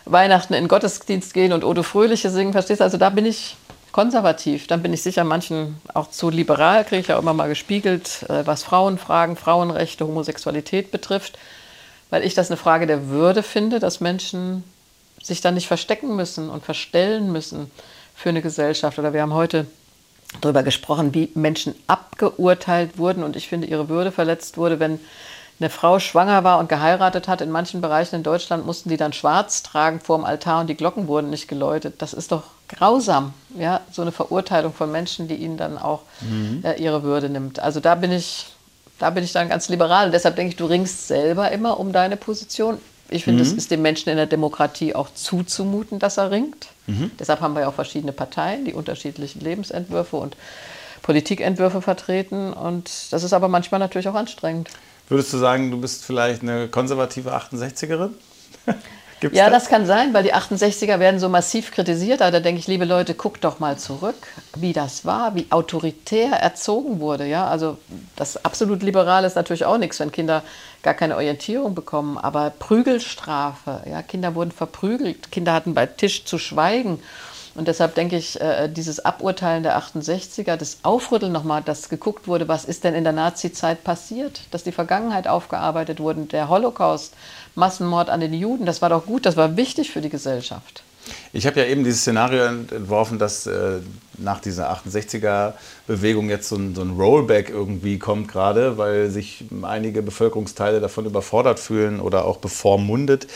Weihnachten 0.06 0.56
in 0.56 0.68
Gottesdienst 0.68 1.36
gehen 1.36 1.54
und 1.54 1.64
Odo 1.64 1.84
Fröhliche 1.84 2.32
singen. 2.32 2.54
Verstehst 2.54 2.80
du? 2.80 2.84
Also 2.84 2.98
da 2.98 3.12
bin 3.12 3.28
ich 3.28 3.56
konservativ. 3.96 4.68
Dann 4.68 4.84
bin 4.84 4.92
ich 4.92 5.02
sicher 5.02 5.24
manchen 5.24 5.78
auch 5.94 6.10
zu 6.10 6.30
liberal, 6.30 6.84
kriege 6.84 7.00
ich 7.00 7.08
ja 7.08 7.18
immer 7.18 7.34
mal 7.34 7.48
gespiegelt, 7.48 8.26
äh, 8.28 8.46
was 8.46 8.62
Frauenfragen, 8.62 9.38
Frauenrechte, 9.38 10.06
Homosexualität 10.06 10.92
betrifft, 10.92 11.40
weil 12.10 12.26
ich 12.26 12.34
das 12.34 12.52
eine 12.52 12.58
Frage 12.58 12.88
der 12.88 13.08
Würde 13.08 13.42
finde, 13.42 13.80
dass 13.80 14.02
Menschen 14.02 14.66
sich 15.24 15.40
dann 15.40 15.54
nicht 15.54 15.68
verstecken 15.68 16.14
müssen 16.18 16.50
und 16.50 16.66
verstellen 16.66 17.32
müssen 17.32 17.72
für 18.14 18.28
eine 18.28 18.42
Gesellschaft. 18.42 19.00
Oder 19.00 19.14
wir 19.14 19.22
haben 19.22 19.34
heute 19.34 19.66
darüber 20.42 20.64
gesprochen, 20.64 21.14
wie 21.14 21.32
Menschen 21.34 21.74
abgeurteilt 21.88 22.98
wurden 22.98 23.24
und 23.24 23.38
ich 23.38 23.48
finde, 23.48 23.68
ihre 23.68 23.88
Würde 23.88 24.12
verletzt 24.12 24.58
wurde, 24.58 24.82
wenn 24.82 25.00
eine 25.62 25.70
Frau 25.70 26.00
schwanger 26.00 26.44
war 26.44 26.60
und 26.60 26.68
geheiratet 26.68 27.30
hat. 27.30 27.40
In 27.40 27.50
manchen 27.50 27.80
Bereichen 27.80 28.16
in 28.16 28.24
Deutschland 28.24 28.66
mussten 28.66 28.90
die 28.90 28.98
dann 28.98 29.14
schwarz 29.14 29.64
tragen 29.64 30.02
vor 30.02 30.18
dem 30.18 30.26
Altar 30.26 30.60
und 30.60 30.68
die 30.68 30.76
Glocken 30.76 31.08
wurden 31.08 31.30
nicht 31.30 31.48
geläutet. 31.48 32.02
Das 32.02 32.12
ist 32.12 32.34
doch 32.34 32.44
grausam, 32.68 33.34
ja, 33.58 33.82
so 33.92 34.02
eine 34.02 34.12
Verurteilung 34.12 34.74
von 34.74 34.92
Menschen, 34.92 35.28
die 35.28 35.36
ihnen 35.36 35.58
dann 35.58 35.78
auch 35.78 36.02
mhm. 36.22 36.62
äh, 36.64 36.82
ihre 36.82 37.04
Würde 37.04 37.30
nimmt. 37.30 37.60
Also 37.60 37.80
da 37.80 37.96
bin 37.96 38.12
ich, 38.12 38.48
da 39.00 39.10
bin 39.10 39.24
ich 39.24 39.34
dann 39.34 39.50
ganz 39.50 39.70
liberal. 39.70 40.08
Und 40.08 40.12
deshalb 40.12 40.36
denke 40.36 40.52
ich, 40.52 40.56
du 40.56 40.66
ringst 40.66 41.08
selber 41.08 41.52
immer 41.52 41.80
um 41.80 41.92
deine 41.92 42.18
Position. 42.18 42.78
Ich 43.10 43.24
finde, 43.24 43.44
es 43.44 43.52
mhm. 43.52 43.58
ist 43.58 43.72
dem 43.72 43.82
Menschen 43.82 44.10
in 44.10 44.18
der 44.18 44.26
Demokratie 44.26 44.96
auch 44.96 45.14
zuzumuten, 45.14 46.00
dass 46.00 46.18
er 46.18 46.32
ringt. 46.32 46.68
Mhm. 46.88 47.12
Deshalb 47.20 47.40
haben 47.40 47.54
wir 47.54 47.62
ja 47.62 47.68
auch 47.68 47.74
verschiedene 47.74 48.12
Parteien, 48.12 48.66
die 48.66 48.74
unterschiedlichen 48.74 49.42
Lebensentwürfe 49.42 50.18
und 50.18 50.36
Politikentwürfe 51.04 51.84
vertreten. 51.84 52.52
Und 52.52 52.90
das 53.12 53.24
ist 53.24 53.34
aber 53.34 53.48
manchmal 53.48 53.80
natürlich 53.80 54.08
auch 54.08 54.16
anstrengend. 54.16 54.70
Würdest 55.08 55.32
du 55.34 55.38
sagen, 55.38 55.70
du 55.70 55.80
bist 55.80 56.04
vielleicht 56.04 56.42
eine 56.42 56.68
konservative 56.68 57.36
68erin? 57.36 58.10
Gibt's 59.26 59.40
ja, 59.40 59.50
das? 59.50 59.64
das? 59.64 59.72
kann 59.72 59.88
sein, 59.88 60.14
weil 60.14 60.22
die 60.22 60.36
68er 60.36 61.00
werden 61.00 61.20
so 61.20 61.30
massiv 61.30 61.72
kritisiert. 61.72 62.22
Aber 62.22 62.30
da 62.30 62.40
denke 62.40 62.60
ich, 62.60 62.68
liebe 62.68 62.86
Leute, 62.86 63.16
guckt 63.16 63.44
doch 63.44 63.60
mal 63.60 63.76
zurück, 63.76 64.28
wie 64.56 64.72
das 64.72 65.04
war, 65.04 65.34
wie 65.34 65.48
autoritär 65.50 66.34
erzogen 66.34 67.00
wurde. 67.00 67.26
Ja, 67.26 67.48
also 67.48 67.80
das 68.16 68.46
absolut 68.46 68.84
Liberale 68.84 69.26
ist 69.26 69.36
natürlich 69.36 69.66
auch 69.66 69.80
nichts, 69.80 70.00
wenn 70.00 70.12
Kinder 70.12 70.44
gar 70.84 70.94
keine 70.94 71.16
Orientierung 71.16 71.74
bekommen. 71.74 72.20
Aber 72.20 72.52
Prügelstrafe, 72.52 73.82
ja, 73.90 74.04
Kinder 74.04 74.36
wurden 74.36 74.52
verprügelt, 74.52 75.32
Kinder 75.32 75.54
hatten 75.54 75.74
bei 75.74 75.88
Tisch 75.88 76.26
zu 76.26 76.38
schweigen. 76.38 77.00
Und 77.56 77.70
deshalb 77.70 77.96
denke 77.96 78.18
ich, 78.18 78.40
äh, 78.42 78.68
dieses 78.68 79.04
Aburteilen 79.04 79.64
der 79.64 79.78
68er, 79.80 80.58
das 80.58 80.80
Aufrütteln 80.84 81.32
nochmal, 81.32 81.62
dass 81.64 81.88
geguckt 81.88 82.28
wurde, 82.28 82.48
was 82.50 82.66
ist 82.66 82.84
denn 82.84 82.94
in 82.94 83.06
der 83.06 83.14
Nazi-Zeit 83.14 83.84
passiert, 83.84 84.42
dass 84.52 84.64
die 84.64 84.74
Vergangenheit 84.74 85.28
aufgearbeitet 85.28 86.00
wurde, 86.02 86.26
der 86.26 86.50
Holocaust, 86.50 87.14
Massenmord 87.56 88.10
an 88.10 88.20
den 88.20 88.34
Juden, 88.34 88.66
das 88.66 88.82
war 88.82 88.90
doch 88.90 89.06
gut, 89.06 89.26
das 89.26 89.38
war 89.38 89.56
wichtig 89.56 89.92
für 89.92 90.02
die 90.02 90.10
Gesellschaft. 90.10 90.84
Ich 91.34 91.46
habe 91.46 91.60
ja 91.60 91.68
eben 91.68 91.84
dieses 91.84 92.02
Szenario 92.02 92.46
entworfen, 92.46 93.20
dass 93.20 93.46
äh, 93.48 93.80
nach 94.18 94.40
dieser 94.40 94.74
68er-Bewegung 94.74 96.30
jetzt 96.30 96.50
so 96.50 96.56
ein, 96.56 96.76
so 96.76 96.82
ein, 96.82 96.92
Rollback 96.92 97.50
irgendwie 97.50 98.00
kommt 98.00 98.28
gerade, 98.28 98.78
weil 98.78 99.10
sich 99.10 99.46
einige 99.62 100.02
Bevölkerungsteile 100.02 100.80
davon 100.80 101.06
überfordert 101.06 101.60
fühlen 101.60 102.00
oder 102.00 102.26
auch 102.26 102.38
bevormundet 102.38 103.28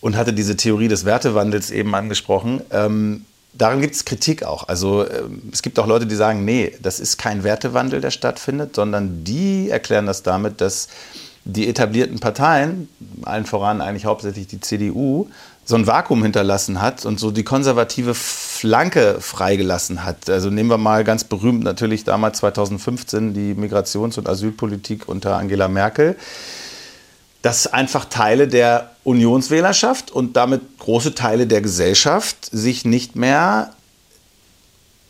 und 0.00 0.16
hatte 0.16 0.32
diese 0.32 0.56
Theorie 0.56 0.88
des 0.88 1.04
Wertewandels 1.04 1.70
eben 1.70 1.94
angesprochen. 1.94 2.62
Ähm, 2.70 3.24
daran 3.52 3.80
gibt 3.80 3.94
es 3.94 4.04
Kritik 4.04 4.42
auch. 4.42 4.68
Also 4.68 5.04
äh, 5.04 5.22
es 5.52 5.62
gibt 5.62 5.78
auch 5.78 5.86
Leute, 5.86 6.06
die 6.06 6.14
sagen, 6.14 6.44
nee, 6.44 6.72
das 6.82 7.00
ist 7.00 7.18
kein 7.18 7.44
Wertewandel, 7.44 8.00
der 8.00 8.10
stattfindet, 8.10 8.74
sondern 8.74 9.24
die 9.24 9.70
erklären 9.70 10.06
das 10.06 10.22
damit, 10.22 10.60
dass 10.60 10.88
die 11.44 11.68
etablierten 11.68 12.20
Parteien, 12.20 12.88
allen 13.22 13.46
voran 13.46 13.80
eigentlich 13.80 14.04
hauptsächlich 14.04 14.46
die 14.46 14.60
CDU, 14.60 15.28
so 15.64 15.76
ein 15.76 15.86
Vakuum 15.86 16.22
hinterlassen 16.22 16.82
hat 16.82 17.06
und 17.06 17.20
so 17.20 17.30
die 17.30 17.44
konservative 17.44 18.14
Flanke 18.14 19.18
freigelassen 19.20 20.04
hat. 20.04 20.28
Also 20.28 20.50
nehmen 20.50 20.68
wir 20.68 20.78
mal 20.78 21.04
ganz 21.04 21.24
berühmt 21.24 21.62
natürlich 21.62 22.04
damals 22.04 22.38
2015 22.38 23.34
die 23.34 23.54
Migrations- 23.54 24.18
und 24.18 24.28
Asylpolitik 24.28 25.08
unter 25.08 25.36
Angela 25.36 25.68
Merkel 25.68 26.16
dass 27.42 27.66
einfach 27.66 28.04
Teile 28.04 28.48
der 28.48 28.90
Unionswählerschaft 29.04 30.10
und 30.10 30.36
damit 30.36 30.78
große 30.78 31.14
Teile 31.14 31.46
der 31.46 31.62
Gesellschaft 31.62 32.48
sich 32.52 32.84
nicht 32.84 33.16
mehr 33.16 33.72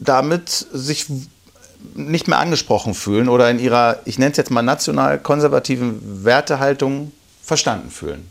damit 0.01 0.49
sich 0.73 1.07
nicht 1.95 2.29
mehr 2.29 2.39
angesprochen 2.39 2.95
fühlen 2.95 3.29
oder 3.29 3.51
in 3.51 3.59
ihrer, 3.59 4.01
ich 4.05 4.19
nenne 4.19 4.33
es 4.33 4.37
jetzt 4.37 4.51
mal 4.51 4.63
national 4.63 5.19
konservativen 5.19 6.25
Wertehaltung 6.25 7.13
verstanden 7.43 7.91
fühlen. 7.91 8.29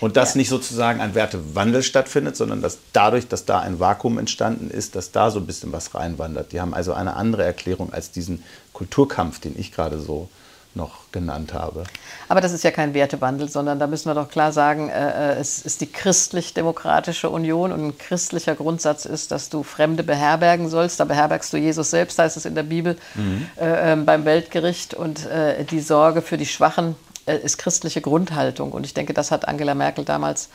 Und 0.00 0.16
dass 0.16 0.34
ja. 0.34 0.38
nicht 0.38 0.48
sozusagen 0.48 1.00
ein 1.00 1.14
Wertewandel 1.14 1.82
stattfindet, 1.82 2.36
sondern 2.36 2.62
dass 2.62 2.78
dadurch, 2.92 3.26
dass 3.26 3.44
da 3.44 3.58
ein 3.58 3.80
Vakuum 3.80 4.18
entstanden 4.18 4.70
ist, 4.70 4.94
dass 4.94 5.10
da 5.10 5.30
so 5.30 5.40
ein 5.40 5.46
bisschen 5.46 5.72
was 5.72 5.94
reinwandert. 5.94 6.52
Die 6.52 6.60
haben 6.60 6.72
also 6.72 6.92
eine 6.92 7.16
andere 7.16 7.44
Erklärung 7.44 7.92
als 7.92 8.12
diesen 8.12 8.44
Kulturkampf, 8.72 9.40
den 9.40 9.58
ich 9.58 9.72
gerade 9.72 9.98
so 9.98 10.28
noch 10.74 11.10
genannt 11.12 11.54
habe. 11.54 11.84
Aber 12.28 12.40
das 12.40 12.52
ist 12.52 12.64
ja 12.64 12.70
kein 12.70 12.94
Wertewandel, 12.94 13.48
sondern 13.48 13.78
da 13.78 13.86
müssen 13.86 14.08
wir 14.08 14.14
doch 14.14 14.28
klar 14.28 14.52
sagen, 14.52 14.88
äh, 14.88 15.32
äh, 15.32 15.40
es 15.40 15.60
ist 15.60 15.80
die 15.80 15.90
christlich-demokratische 15.90 17.30
Union 17.30 17.72
und 17.72 17.84
ein 17.84 17.98
christlicher 17.98 18.54
Grundsatz 18.54 19.04
ist, 19.04 19.30
dass 19.30 19.48
du 19.48 19.62
Fremde 19.62 20.02
beherbergen 20.02 20.68
sollst. 20.68 21.00
Da 21.00 21.04
beherbergst 21.04 21.52
du 21.52 21.56
Jesus 21.56 21.90
selbst, 21.90 22.18
heißt 22.18 22.36
es 22.36 22.44
in 22.44 22.54
der 22.54 22.62
Bibel, 22.62 22.96
mhm. 23.14 23.48
äh, 23.56 23.92
ähm, 23.92 24.04
beim 24.04 24.24
Weltgericht. 24.24 24.94
Und 24.94 25.26
äh, 25.26 25.64
die 25.64 25.80
Sorge 25.80 26.22
für 26.22 26.36
die 26.36 26.46
Schwachen 26.46 26.96
äh, 27.26 27.36
ist 27.38 27.58
christliche 27.58 28.00
Grundhaltung. 28.00 28.72
Und 28.72 28.86
ich 28.86 28.94
denke, 28.94 29.14
das 29.14 29.30
hat 29.30 29.48
Angela 29.48 29.74
Merkel 29.74 30.04
damals 30.04 30.48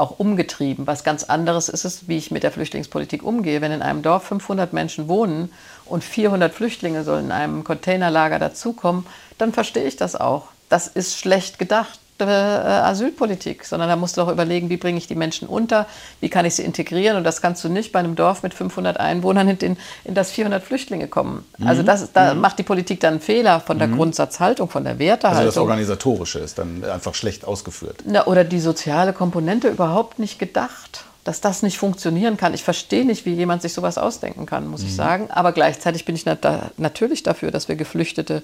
auch 0.00 0.18
umgetrieben. 0.18 0.86
Was 0.86 1.04
ganz 1.04 1.24
anderes 1.24 1.68
ist 1.68 1.84
es, 1.84 2.08
wie 2.08 2.16
ich 2.16 2.30
mit 2.30 2.42
der 2.42 2.50
Flüchtlingspolitik 2.50 3.22
umgehe. 3.22 3.60
Wenn 3.60 3.72
in 3.72 3.82
einem 3.82 4.02
Dorf 4.02 4.24
500 4.24 4.72
Menschen 4.72 5.08
wohnen 5.08 5.52
und 5.84 6.02
400 6.02 6.52
Flüchtlinge 6.52 7.04
sollen 7.04 7.26
in 7.26 7.32
einem 7.32 7.64
Containerlager 7.64 8.38
dazukommen, 8.38 9.06
dann 9.38 9.52
verstehe 9.52 9.84
ich 9.84 9.96
das 9.96 10.16
auch. 10.16 10.48
Das 10.68 10.88
ist 10.88 11.18
schlecht 11.18 11.58
gedacht. 11.58 12.00
Äh, 12.28 12.88
Asylpolitik, 12.90 13.64
sondern 13.64 13.88
da 13.88 13.96
musst 13.96 14.16
du 14.16 14.22
auch 14.22 14.28
überlegen, 14.28 14.68
wie 14.70 14.76
bringe 14.76 14.98
ich 14.98 15.06
die 15.06 15.14
Menschen 15.14 15.48
unter, 15.48 15.86
wie 16.20 16.28
kann 16.28 16.44
ich 16.44 16.54
sie 16.54 16.62
integrieren 16.62 17.16
und 17.16 17.24
das 17.24 17.42
kannst 17.42 17.62
du 17.64 17.68
nicht 17.68 17.92
bei 17.92 17.98
einem 17.98 18.16
Dorf 18.16 18.42
mit 18.42 18.54
500 18.54 18.98
Einwohnern 18.98 19.48
in, 19.48 19.76
in 20.04 20.14
das 20.14 20.30
400 20.30 20.62
Flüchtlinge 20.62 21.08
kommen. 21.08 21.44
Mhm. 21.58 21.66
Also 21.66 21.82
das, 21.82 22.12
da 22.12 22.34
mhm. 22.34 22.40
macht 22.40 22.58
die 22.58 22.62
Politik 22.62 23.00
dann 23.00 23.14
einen 23.14 23.20
Fehler 23.20 23.60
von 23.60 23.78
der 23.78 23.88
mhm. 23.88 23.96
Grundsatzhaltung, 23.96 24.68
von 24.68 24.84
der 24.84 24.98
Wertehaltung. 24.98 25.46
Also 25.46 25.60
das 25.60 25.62
Organisatorische 25.62 26.38
ist 26.38 26.58
dann 26.58 26.84
einfach 26.84 27.14
schlecht 27.14 27.44
ausgeführt. 27.44 28.04
Na, 28.04 28.26
oder 28.26 28.44
die 28.44 28.60
soziale 28.60 29.12
Komponente 29.12 29.68
überhaupt 29.68 30.18
nicht 30.18 30.38
gedacht 30.38 31.04
dass 31.22 31.40
das 31.40 31.62
nicht 31.62 31.78
funktionieren 31.78 32.38
kann. 32.38 32.54
Ich 32.54 32.64
verstehe 32.64 33.04
nicht, 33.04 33.26
wie 33.26 33.34
jemand 33.34 33.60
sich 33.60 33.74
sowas 33.74 33.98
ausdenken 33.98 34.46
kann, 34.46 34.66
muss 34.66 34.80
mhm. 34.80 34.86
ich 34.86 34.96
sagen. 34.96 35.30
Aber 35.30 35.52
gleichzeitig 35.52 36.04
bin 36.04 36.14
ich 36.14 36.24
nat 36.24 36.46
natürlich 36.78 37.22
dafür, 37.22 37.50
dass 37.50 37.68
wir 37.68 37.76
Geflüchtete 37.76 38.42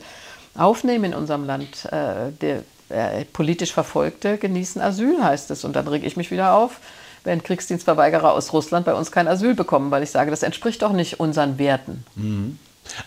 aufnehmen 0.54 1.06
in 1.06 1.14
unserem 1.14 1.44
Land. 1.44 1.86
Äh, 1.86 2.32
der, 2.40 2.62
äh, 2.88 3.24
politisch 3.24 3.72
Verfolgte 3.72 4.38
genießen 4.38 4.80
Asyl, 4.80 5.22
heißt 5.22 5.50
es. 5.50 5.64
Und 5.64 5.76
dann 5.76 5.88
reg 5.88 6.04
ich 6.04 6.16
mich 6.16 6.30
wieder 6.30 6.54
auf, 6.54 6.78
wenn 7.24 7.42
Kriegsdienstverweigerer 7.42 8.32
aus 8.32 8.52
Russland 8.52 8.86
bei 8.86 8.94
uns 8.94 9.10
kein 9.10 9.28
Asyl 9.28 9.54
bekommen, 9.54 9.90
weil 9.90 10.02
ich 10.02 10.10
sage, 10.10 10.30
das 10.30 10.42
entspricht 10.42 10.82
doch 10.82 10.92
nicht 10.92 11.20
unseren 11.20 11.58
Werten. 11.58 12.04
Mhm. 12.14 12.58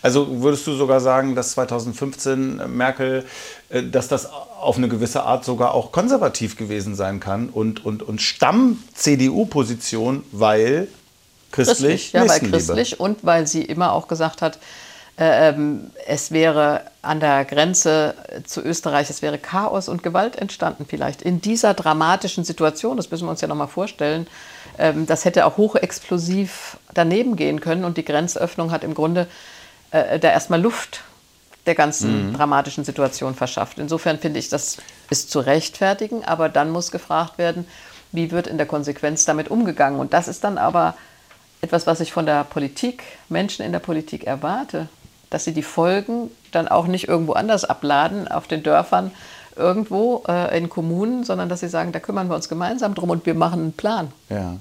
Also 0.02 0.42
würdest 0.42 0.68
du 0.68 0.74
sogar 0.74 1.00
sagen, 1.00 1.36
dass 1.36 1.52
2015 1.52 2.76
Merkel, 2.76 3.26
äh, 3.70 3.84
dass 3.84 4.08
das 4.08 4.30
auf 4.32 4.78
eine 4.78 4.89
gewisse 4.89 5.24
Art 5.24 5.46
sogar 5.46 5.74
auch 5.74 5.92
konservativ 5.92 6.58
gewesen 6.58 6.96
sein 6.96 7.20
kann 7.20 7.50
und, 7.50 7.86
und, 7.86 8.04
und 8.04 8.22
Stamm-CDU-Position, 8.22 10.24
weil 10.32 10.88
christlich, 11.52 12.12
christlich 12.12 12.13
ja, 12.13 12.28
weil 12.28 12.39
christlich 12.39 13.00
und 13.00 13.24
weil 13.24 13.48
sie 13.48 13.63
immer 13.63 13.94
auch 13.94 14.08
gesagt 14.08 14.42
hat, 14.42 14.60
ähm, 15.22 15.92
es 16.08 16.32
wäre 16.32 16.84
an 17.02 17.20
der 17.20 17.44
Grenze 17.44 18.16
zu 18.46 18.62
Österreich, 18.62 19.10
es 19.10 19.22
wäre 19.22 19.38
Chaos 19.38 19.90
und 19.90 20.02
Gewalt 20.02 20.38
entstanden 20.38 20.86
vielleicht. 20.88 21.22
In 21.22 21.42
dieser 21.42 21.74
dramatischen 21.74 22.46
Situation, 22.46 22.96
das 22.96 23.12
müssen 23.12 23.26
wir 23.26 23.32
uns 23.32 23.42
ja 23.42 23.50
nochmal 23.50 23.68
vorstellen, 23.68 24.28
ähm, 24.78 25.06
das 25.06 25.26
hätte 25.26 25.46
auch 25.46 25.58
hochexplosiv 25.58 26.78
daneben 26.94 27.36
gehen 27.36 27.60
können 27.60 27.84
und 27.84 27.98
die 27.98 28.06
Grenzöffnung 28.06 28.72
hat 28.72 28.86
im 28.86 28.94
Grunde 28.94 29.28
äh, 29.92 30.20
da 30.20 30.32
erstmal 30.32 30.62
Luft 30.62 31.02
der 31.66 31.76
ganzen 31.76 32.30
mhm. 32.30 32.34
dramatischen 32.36 32.86
Situation 32.86 33.36
verschafft. 33.36 33.78
Insofern 33.78 34.20
finde 34.20 34.40
ich, 34.40 34.48
das 34.48 34.78
ist 35.10 35.32
zu 35.32 35.42
rechtfertigen, 35.42 36.24
aber 36.24 36.48
dann 36.48 36.70
muss 36.70 36.92
gefragt 36.92 37.38
werden, 37.38 37.68
wie 38.14 38.32
wird 38.32 38.48
in 38.48 38.58
der 38.58 38.68
Konsequenz 38.68 39.26
damit 39.26 39.50
umgegangen. 39.50 40.00
Und 40.00 40.14
das 40.14 40.30
ist 40.30 40.46
dann 40.46 40.58
aber 40.58 40.96
etwas, 41.62 41.86
was 41.88 42.00
ich 42.00 42.14
von 42.14 42.26
der 42.26 42.46
Politik, 42.46 43.04
Menschen 43.28 43.66
in 43.66 43.74
der 43.74 43.80
Politik 43.80 44.24
erwarte 44.24 44.88
dass 45.30 45.44
sie 45.44 45.54
die 45.54 45.63
Folgen 45.63 46.32
dann 46.52 46.68
auch 46.68 46.88
nicht 46.88 47.08
irgendwo 47.08 47.34
anders 47.34 47.65
abladen, 47.65 48.28
auf 48.28 48.48
den 48.48 48.63
Dörfern 48.63 49.12
irgendwo 49.56 50.24
äh, 50.28 50.58
in 50.58 50.70
Kommunen, 50.70 51.24
sondern 51.24 51.50
dass 51.50 51.60
sie 51.60 51.68
sagen, 51.68 51.92
da 51.92 52.00
kümmern 52.00 52.30
wir 52.30 52.36
uns 52.36 52.50
gemeinsam 52.50 52.96
drum 52.96 53.10
und 53.10 53.26
wir 53.26 53.36
machen 53.36 53.60
einen 53.60 53.74
Plan. 53.74 54.12
Ja. 54.30 54.58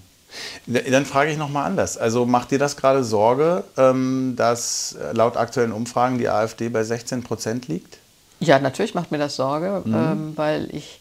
Dann 0.66 1.07
frage 1.07 1.31
ich 1.31 1.38
nochmal 1.38 1.64
anders. 1.64 1.96
Also 1.96 2.26
macht 2.26 2.50
dir 2.50 2.59
das 2.59 2.76
gerade 2.76 3.02
Sorge, 3.02 3.64
ähm, 3.78 4.35
dass 4.37 4.96
laut 5.12 5.38
aktuellen 5.38 5.72
Umfragen 5.72 6.18
die 6.18 6.28
AfD 6.28 6.68
bei 6.68 6.85
16 6.85 7.22
Prozent 7.22 7.68
liegt? 7.68 7.98
Ja, 8.40 8.59
natürlich 8.59 8.94
macht 8.94 9.11
mir 9.11 9.18
das 9.18 9.37
Sorge, 9.37 9.83
mhm. 9.85 9.94
ähm, 9.94 10.33
weil 10.37 10.74
ich 10.74 11.00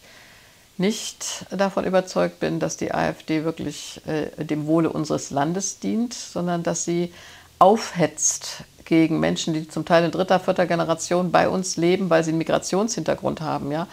nicht 0.78 1.46
davon 1.50 1.84
überzeugt 1.84 2.40
bin, 2.40 2.60
dass 2.60 2.76
die 2.76 2.94
AfD 2.94 3.44
wirklich 3.44 4.00
äh, 4.06 4.44
dem 4.44 4.66
Wohle 4.66 4.90
unseres 4.90 5.30
Landes 5.30 5.80
dient, 5.80 6.14
sondern 6.14 6.62
dass 6.62 6.84
sie 6.84 7.12
aufhetzt 7.58 8.64
gegen 8.88 9.20
Menschen, 9.20 9.52
die 9.52 9.68
zum 9.68 9.84
Teil 9.84 10.04
in 10.04 10.10
dritter, 10.10 10.40
vierter 10.40 10.66
Generation 10.66 11.30
bei 11.30 11.48
uns 11.48 11.76
leben, 11.76 12.08
weil 12.08 12.24
sie 12.24 12.30
einen 12.30 12.38
Migrationshintergrund 12.38 13.42
haben. 13.42 13.70
Ja? 13.70 13.86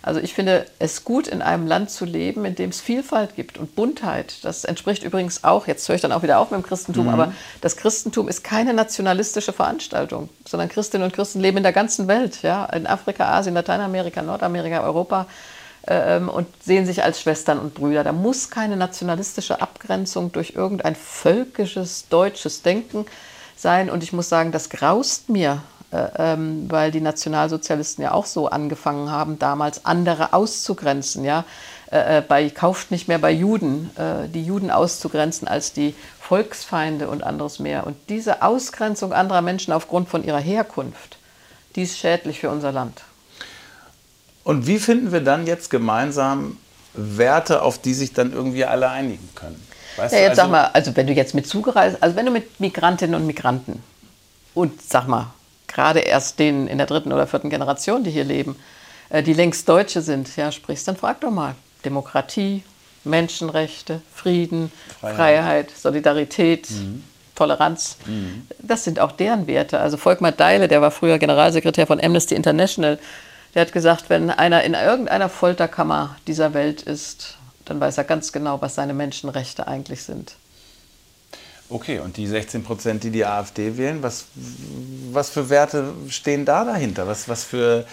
Also 0.00 0.20
ich 0.20 0.32
finde 0.32 0.64
es 0.78 1.04
gut, 1.04 1.28
in 1.28 1.42
einem 1.42 1.66
Land 1.66 1.90
zu 1.90 2.06
leben, 2.06 2.46
in 2.46 2.54
dem 2.54 2.70
es 2.70 2.80
Vielfalt 2.80 3.36
gibt 3.36 3.58
und 3.58 3.76
Buntheit. 3.76 4.42
Das 4.42 4.64
entspricht 4.64 5.02
übrigens 5.02 5.44
auch, 5.44 5.66
jetzt 5.66 5.86
höre 5.86 5.96
ich 5.96 6.00
dann 6.00 6.12
auch 6.12 6.22
wieder 6.22 6.38
auf 6.38 6.50
mit 6.50 6.62
dem 6.62 6.66
Christentum, 6.66 7.04
mhm. 7.04 7.12
aber 7.12 7.32
das 7.60 7.76
Christentum 7.76 8.26
ist 8.26 8.42
keine 8.42 8.72
nationalistische 8.72 9.52
Veranstaltung, 9.52 10.30
sondern 10.46 10.70
Christinnen 10.70 11.04
und 11.04 11.12
Christen 11.12 11.40
leben 11.40 11.58
in 11.58 11.62
der 11.62 11.74
ganzen 11.74 12.08
Welt, 12.08 12.40
ja? 12.42 12.64
in 12.66 12.86
Afrika, 12.86 13.28
Asien, 13.28 13.54
Lateinamerika, 13.54 14.22
Nordamerika, 14.22 14.82
Europa 14.82 15.26
ähm, 15.86 16.30
und 16.30 16.46
sehen 16.64 16.86
sich 16.86 17.04
als 17.04 17.20
Schwestern 17.20 17.58
und 17.58 17.74
Brüder. 17.74 18.02
Da 18.02 18.12
muss 18.12 18.48
keine 18.48 18.78
nationalistische 18.78 19.60
Abgrenzung 19.60 20.32
durch 20.32 20.54
irgendein 20.56 20.96
völkisches 20.96 22.08
deutsches 22.08 22.62
Denken 22.62 23.04
sein. 23.60 23.90
Und 23.90 24.02
ich 24.02 24.12
muss 24.12 24.28
sagen, 24.28 24.52
das 24.52 24.70
graust 24.70 25.28
mir, 25.28 25.62
äh, 25.90 26.08
ähm, 26.16 26.70
weil 26.70 26.90
die 26.90 27.00
Nationalsozialisten 27.00 28.02
ja 28.04 28.12
auch 28.12 28.26
so 28.26 28.48
angefangen 28.48 29.10
haben, 29.10 29.38
damals 29.38 29.84
andere 29.84 30.32
auszugrenzen. 30.32 31.24
Ja? 31.24 31.44
Äh, 31.90 32.18
äh, 32.18 32.20
bei, 32.20 32.50
kauft 32.50 32.90
nicht 32.90 33.08
mehr 33.08 33.18
bei 33.18 33.30
Juden, 33.30 33.90
äh, 33.96 34.28
die 34.28 34.44
Juden 34.44 34.70
auszugrenzen 34.70 35.48
als 35.48 35.72
die 35.72 35.94
Volksfeinde 36.20 37.08
und 37.08 37.22
anderes 37.24 37.58
mehr. 37.58 37.86
Und 37.86 37.96
diese 38.10 38.42
Ausgrenzung 38.42 39.12
anderer 39.12 39.40
Menschen 39.40 39.72
aufgrund 39.72 40.08
von 40.08 40.24
ihrer 40.24 40.40
Herkunft, 40.40 41.16
die 41.74 41.82
ist 41.82 41.98
schädlich 41.98 42.40
für 42.40 42.50
unser 42.50 42.72
Land. 42.72 43.02
Und 44.44 44.66
wie 44.66 44.78
finden 44.78 45.12
wir 45.12 45.20
dann 45.20 45.46
jetzt 45.46 45.70
gemeinsam 45.70 46.58
Werte, 46.94 47.62
auf 47.62 47.78
die 47.78 47.94
sich 47.94 48.12
dann 48.12 48.32
irgendwie 48.32 48.64
alle 48.64 48.90
einigen 48.90 49.28
können? 49.34 49.62
Weißt 49.98 50.14
ja, 50.14 50.20
jetzt 50.20 50.30
also, 50.30 50.42
sag 50.42 50.50
mal, 50.50 50.70
also 50.72 50.96
wenn 50.96 51.06
du 51.06 51.12
jetzt 51.12 51.34
mit 51.34 51.46
zugereist, 51.46 52.02
also 52.02 52.16
wenn 52.16 52.26
du 52.26 52.32
mit 52.32 52.60
Migrantinnen 52.60 53.14
und 53.14 53.26
Migranten 53.26 53.82
und 54.54 54.80
sag 54.82 55.06
mal, 55.08 55.32
gerade 55.66 56.00
erst 56.00 56.38
denen 56.38 56.68
in 56.68 56.78
der 56.78 56.86
dritten 56.86 57.12
oder 57.12 57.26
vierten 57.26 57.50
Generation, 57.50 58.04
die 58.04 58.10
hier 58.10 58.24
leben, 58.24 58.56
äh, 59.10 59.22
die 59.22 59.34
längst 59.34 59.68
Deutsche 59.68 60.00
sind, 60.00 60.36
ja, 60.36 60.52
sprichst, 60.52 60.88
dann 60.88 60.96
frag 60.96 61.20
doch 61.20 61.30
mal. 61.30 61.54
Demokratie, 61.84 62.62
Menschenrechte, 63.04 64.00
Frieden, 64.14 64.72
Freiheit, 65.00 65.16
Freiheit 65.16 65.70
Solidarität, 65.76 66.70
mhm. 66.70 67.04
Toleranz. 67.34 67.96
Mhm. 68.06 68.46
Das 68.58 68.84
sind 68.84 68.98
auch 68.98 69.12
deren 69.12 69.46
Werte. 69.46 69.78
Also 69.80 69.96
Volkmar 69.96 70.32
Deile, 70.32 70.68
der 70.68 70.80
war 70.80 70.90
früher 70.90 71.18
Generalsekretär 71.18 71.86
von 71.86 72.02
Amnesty 72.02 72.34
International, 72.34 72.98
der 73.54 73.62
hat 73.62 73.72
gesagt, 73.72 74.10
wenn 74.10 74.30
einer 74.30 74.62
in 74.62 74.74
irgendeiner 74.74 75.28
Folterkammer 75.28 76.16
dieser 76.26 76.52
Welt 76.52 76.82
ist, 76.82 77.38
dann 77.68 77.80
weiß 77.80 77.98
er 77.98 78.04
ganz 78.04 78.32
genau, 78.32 78.60
was 78.60 78.74
seine 78.74 78.94
Menschenrechte 78.94 79.66
eigentlich 79.66 80.02
sind. 80.02 80.34
Okay, 81.70 81.98
und 81.98 82.16
die 82.16 82.26
16 82.26 82.62
Prozent, 82.64 83.04
die 83.04 83.10
die 83.10 83.26
AfD 83.26 83.76
wählen, 83.76 84.02
was, 84.02 84.24
was 85.12 85.28
für 85.28 85.50
Werte 85.50 85.92
stehen 86.08 86.46
da 86.46 86.64
dahinter? 86.64 87.06
Was, 87.06 87.28
was 87.28 87.44
für 87.44 87.84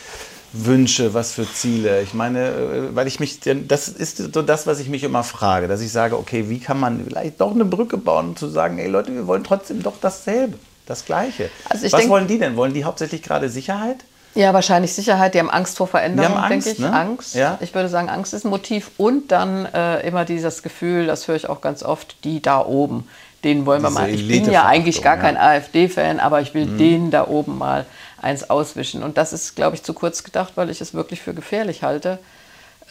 Wünsche, 0.53 1.13
was 1.13 1.33
für 1.33 1.45
Ziele? 1.51 2.01
Ich 2.01 2.13
meine, 2.13 2.47
äh, 2.47 2.95
weil 2.95 3.05
ich 3.07 3.19
mich, 3.19 3.39
das 3.41 3.89
ist 3.89 4.33
so 4.33 4.41
das, 4.41 4.65
was 4.65 4.79
ich 4.79 4.87
mich 4.87 5.03
immer 5.03 5.23
frage, 5.23 5.67
dass 5.67 5.81
ich 5.81 5.91
sage, 5.91 6.17
okay, 6.17 6.47
wie 6.47 6.59
kann 6.59 6.79
man 6.79 7.03
vielleicht 7.05 7.41
doch 7.41 7.51
eine 7.51 7.65
Brücke 7.65 7.97
bauen, 7.97 8.29
um 8.29 8.35
zu 8.37 8.47
sagen, 8.47 8.79
ey 8.79 8.87
Leute, 8.87 9.13
wir 9.13 9.27
wollen 9.27 9.43
trotzdem 9.43 9.83
doch 9.83 9.95
dasselbe, 9.99 10.57
das 10.85 11.03
Gleiche. 11.03 11.49
Also 11.69 11.83
was 11.91 11.99
denk- 11.99 12.09
wollen 12.09 12.27
die 12.27 12.39
denn? 12.39 12.55
Wollen 12.55 12.73
die 12.73 12.85
hauptsächlich 12.85 13.23
gerade 13.23 13.49
Sicherheit? 13.49 13.97
Ja, 14.35 14.53
wahrscheinlich 14.53 14.93
Sicherheit. 14.93 15.33
Die 15.33 15.39
haben 15.39 15.49
Angst 15.49 15.77
vor 15.77 15.87
Veränderung, 15.87 16.31
Die 16.31 16.37
haben 16.37 16.53
Angst, 16.53 16.67
denke 16.67 16.81
ich. 16.81 16.85
ne? 16.85 16.93
Angst. 16.93 17.35
Ja. 17.35 17.57
Ich 17.61 17.73
würde 17.73 17.89
sagen, 17.89 18.09
Angst 18.09 18.33
ist 18.33 18.45
ein 18.45 18.49
Motiv. 18.49 18.91
Und 18.97 19.31
dann 19.31 19.65
äh, 19.65 20.05
immer 20.05 20.25
dieses 20.25 20.61
Gefühl, 20.61 21.07
das 21.07 21.27
höre 21.27 21.35
ich 21.35 21.49
auch 21.49 21.61
ganz 21.61 21.83
oft, 21.83 22.23
die 22.25 22.41
da 22.41 22.63
oben, 22.63 23.07
den 23.45 23.65
wollen 23.65 23.81
wir 23.81 23.89
Diese 23.89 23.99
mal. 23.99 24.09
Ich 24.09 24.27
bin 24.27 24.51
ja 24.51 24.65
eigentlich 24.65 25.01
gar 25.01 25.15
ja. 25.15 25.21
kein 25.21 25.37
AfD-Fan, 25.37 26.19
aber 26.19 26.41
ich 26.41 26.53
will 26.53 26.65
den 26.65 27.11
da 27.11 27.27
oben 27.27 27.57
mal 27.57 27.85
eins 28.21 28.49
auswischen. 28.49 29.03
Und 29.03 29.17
das 29.17 29.33
ist, 29.33 29.55
glaube 29.55 29.75
ich, 29.75 29.83
zu 29.83 29.93
kurz 29.93 30.23
gedacht, 30.23 30.53
weil 30.55 30.69
ich 30.69 30.81
es 30.81 30.93
wirklich 30.93 31.21
für 31.21 31.33
gefährlich 31.33 31.83
halte. 31.83 32.19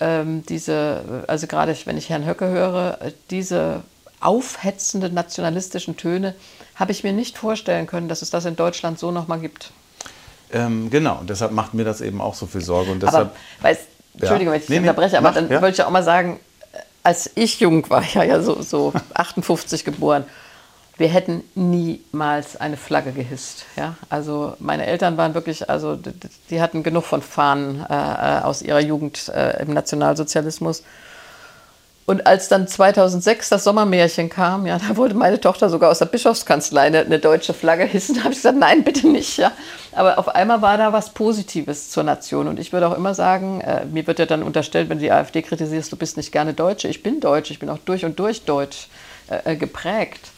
Ähm, 0.00 0.44
diese, 0.48 1.24
also 1.26 1.46
gerade 1.46 1.76
wenn 1.84 1.98
ich 1.98 2.08
Herrn 2.08 2.26
Höcke 2.26 2.48
höre, 2.48 2.98
äh, 3.00 3.12
diese 3.30 3.82
aufhetzenden 4.20 5.12
nationalistischen 5.12 5.96
Töne, 5.96 6.34
habe 6.76 6.92
ich 6.92 7.04
mir 7.04 7.12
nicht 7.12 7.36
vorstellen 7.36 7.86
können, 7.86 8.08
dass 8.08 8.22
es 8.22 8.30
das 8.30 8.46
in 8.46 8.56
Deutschland 8.56 8.98
so 8.98 9.10
nochmal 9.10 9.40
gibt. 9.40 9.72
Ähm, 10.52 10.90
genau, 10.90 11.18
und 11.18 11.30
deshalb 11.30 11.52
macht 11.52 11.74
mir 11.74 11.84
das 11.84 12.00
eben 12.00 12.20
auch 12.20 12.34
so 12.34 12.46
viel 12.46 12.60
Sorge. 12.60 12.90
Und 12.92 13.02
deshalb, 13.02 13.30
Aber, 13.30 13.68
weißt, 13.68 13.82
Entschuldigung, 14.18 14.52
wenn 14.54 14.60
ich 14.60 14.68
Nee, 14.68 14.78
unterbreche, 14.78 15.18
aber 15.18 15.28
mach, 15.28 15.34
dann 15.34 15.50
ja. 15.50 15.60
wollte 15.60 15.74
ich 15.80 15.82
auch 15.86 15.90
mal 15.90 16.02
sagen, 16.04 16.38
äh, 16.72 16.78
als 17.02 17.30
ich 17.34 17.60
jung 17.60 17.88
war, 17.90 18.04
ja, 18.14 18.22
ja 18.22 18.40
so, 18.42 18.62
so 18.62 18.92
58 19.14 19.84
geboren, 19.84 20.24
wir 20.96 21.08
hätten 21.08 21.42
niemals 21.56 22.56
eine 22.60 22.76
Flagge 22.76 23.10
gehisst. 23.10 23.64
Ja? 23.76 23.96
Also 24.10 24.54
meine 24.60 24.86
Eltern 24.86 25.16
waren 25.16 25.34
wirklich, 25.34 25.68
also 25.68 25.96
d- 25.96 26.12
d- 26.12 26.28
die 26.50 26.62
hatten 26.62 26.84
genug 26.84 27.04
von 27.04 27.20
Fahnen 27.20 27.84
äh, 27.90 27.92
äh, 27.92 28.42
aus 28.42 28.62
ihrer 28.62 28.78
Jugend 28.80 29.28
äh, 29.30 29.60
im 29.62 29.72
Nationalsozialismus. 29.74 30.84
Und 32.06 32.26
als 32.26 32.48
dann 32.48 32.68
2006 32.68 33.48
das 33.48 33.64
Sommermärchen 33.64 34.28
kam, 34.28 34.66
ja, 34.66 34.78
da 34.78 34.96
wollte 34.98 35.14
meine 35.14 35.40
Tochter 35.40 35.70
sogar 35.70 35.90
aus 35.90 36.00
der 36.00 36.06
Bischofskanzlei 36.06 36.82
eine, 36.82 37.00
eine 37.00 37.18
deutsche 37.18 37.54
Flagge 37.54 37.84
hissen. 37.84 38.14
Da 38.16 38.24
habe 38.24 38.32
ich 38.32 38.38
gesagt, 38.38 38.58
nein, 38.58 38.84
bitte 38.84 39.08
nicht. 39.08 39.38
Ja. 39.38 39.52
Aber 39.92 40.18
auf 40.18 40.28
einmal 40.28 40.60
war 40.60 40.76
da 40.76 40.92
was 40.92 41.10
Positives 41.10 41.90
zur 41.90 42.02
Nation. 42.02 42.46
Und 42.46 42.60
ich 42.60 42.72
würde 42.72 42.88
auch 42.88 42.96
immer 42.96 43.14
sagen, 43.14 43.62
äh, 43.62 43.86
mir 43.86 44.06
wird 44.06 44.18
ja 44.18 44.26
dann 44.26 44.42
unterstellt, 44.42 44.90
wenn 44.90 44.98
du 44.98 45.04
die 45.04 45.12
AfD 45.12 45.40
kritisierst, 45.40 45.90
du 45.90 45.96
bist 45.96 46.18
nicht 46.18 46.30
gerne 46.30 46.52
Deutsche. 46.52 46.88
Ich 46.88 47.02
bin 47.02 47.20
Deutsch, 47.20 47.50
ich 47.50 47.58
bin 47.58 47.70
auch 47.70 47.78
durch 47.78 48.04
und 48.04 48.18
durch 48.18 48.44
deutsch 48.44 48.88
äh, 49.30 49.52
äh, 49.52 49.56
geprägt. 49.56 50.28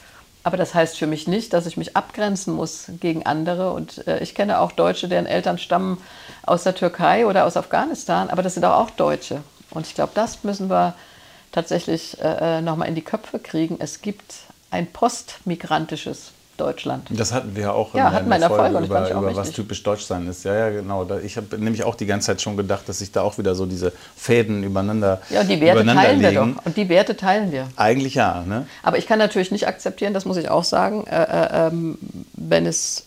Aber 0.44 0.56
das 0.56 0.74
heißt 0.74 0.96
für 0.96 1.08
mich 1.08 1.26
nicht, 1.26 1.52
dass 1.52 1.66
ich 1.66 1.76
mich 1.76 1.96
abgrenzen 1.96 2.54
muss 2.54 2.84
gegen 3.00 3.26
andere. 3.26 3.72
Und 3.72 4.06
äh, 4.06 4.20
ich 4.20 4.36
kenne 4.36 4.60
auch 4.60 4.70
Deutsche, 4.70 5.08
deren 5.08 5.26
Eltern 5.26 5.58
stammen 5.58 6.00
aus 6.44 6.62
der 6.62 6.76
Türkei 6.76 7.26
oder 7.26 7.44
aus 7.44 7.56
Afghanistan, 7.56 8.30
aber 8.30 8.44
das 8.44 8.54
sind 8.54 8.64
auch, 8.64 8.78
auch 8.78 8.90
Deutsche. 8.90 9.42
Und 9.70 9.88
ich 9.88 9.96
glaube, 9.96 10.12
das 10.14 10.44
müssen 10.44 10.70
wir 10.70 10.94
tatsächlich 11.56 12.18
äh, 12.22 12.60
nochmal 12.60 12.86
in 12.88 12.94
die 12.94 13.02
Köpfe 13.02 13.38
kriegen. 13.38 13.76
Es 13.80 14.02
gibt 14.02 14.34
ein 14.70 14.86
postmigrantisches 14.86 16.32
Deutschland. 16.58 17.08
Das 17.10 17.32
hatten 17.32 17.56
wir 17.56 17.62
ja 17.64 17.72
auch 17.72 17.94
Ja, 17.94 18.08
in 18.08 18.14
wir 18.14 18.20
in 18.20 18.32
einer 18.32 18.48
Folge, 18.48 18.74
Folge 18.86 18.86
über, 18.86 19.10
über 19.10 19.36
was 19.36 19.52
typisch 19.52 19.82
deutsch 19.82 20.04
sein 20.04 20.26
ist. 20.28 20.44
Ja, 20.44 20.54
ja, 20.54 20.70
genau. 20.70 21.06
Ich 21.24 21.36
habe 21.38 21.58
nämlich 21.58 21.84
auch 21.84 21.94
die 21.94 22.06
ganze 22.06 22.28
Zeit 22.28 22.42
schon 22.42 22.56
gedacht, 22.58 22.88
dass 22.88 22.98
sich 22.98 23.10
da 23.10 23.22
auch 23.22 23.38
wieder 23.38 23.54
so 23.54 23.64
diese 23.66 23.92
Fäden 24.16 24.62
übereinander 24.64 25.20
Ja, 25.30 25.40
und 25.40 25.48
die 25.48 25.60
Werte 25.60 25.84
teilen 25.86 26.20
wir 26.20 26.30
legen. 26.30 26.54
doch. 26.56 26.66
Und 26.66 26.76
die 26.76 26.88
Werte 26.90 27.16
teilen 27.16 27.52
wir. 27.52 27.68
Eigentlich 27.76 28.14
ja, 28.14 28.42
ne? 28.46 28.66
Aber 28.82 28.98
ich 28.98 29.06
kann 29.06 29.18
natürlich 29.18 29.50
nicht 29.50 29.66
akzeptieren, 29.66 30.12
das 30.14 30.24
muss 30.26 30.36
ich 30.36 30.48
auch 30.50 30.64
sagen, 30.64 31.06
äh, 31.06 31.22
äh, 31.22 31.68
ähm, 31.68 31.98
wenn 32.34 32.66
es 32.66 33.04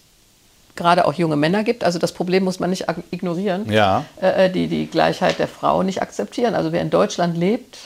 gerade 0.76 1.06
auch 1.06 1.14
junge 1.14 1.36
Männer 1.36 1.64
gibt. 1.64 1.84
Also 1.84 2.00
das 2.00 2.14
Problem 2.14 2.44
muss 2.44 2.60
man 2.60 2.70
nicht 2.72 2.86
ignorieren. 3.12 3.72
Ja. 3.72 4.06
Äh, 4.22 4.46
äh, 4.46 4.50
die 4.52 4.68
die 4.68 4.88
Gleichheit 4.88 5.38
der 5.38 5.48
Frau 5.48 5.84
nicht 5.84 6.02
akzeptieren. 6.02 6.56
Also 6.56 6.72
wer 6.72 6.82
in 6.82 6.90
Deutschland 6.90 7.38
lebt, 7.38 7.78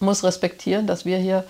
muss 0.00 0.24
respektieren, 0.24 0.86
dass 0.86 1.04
wir 1.04 1.18
hier 1.18 1.44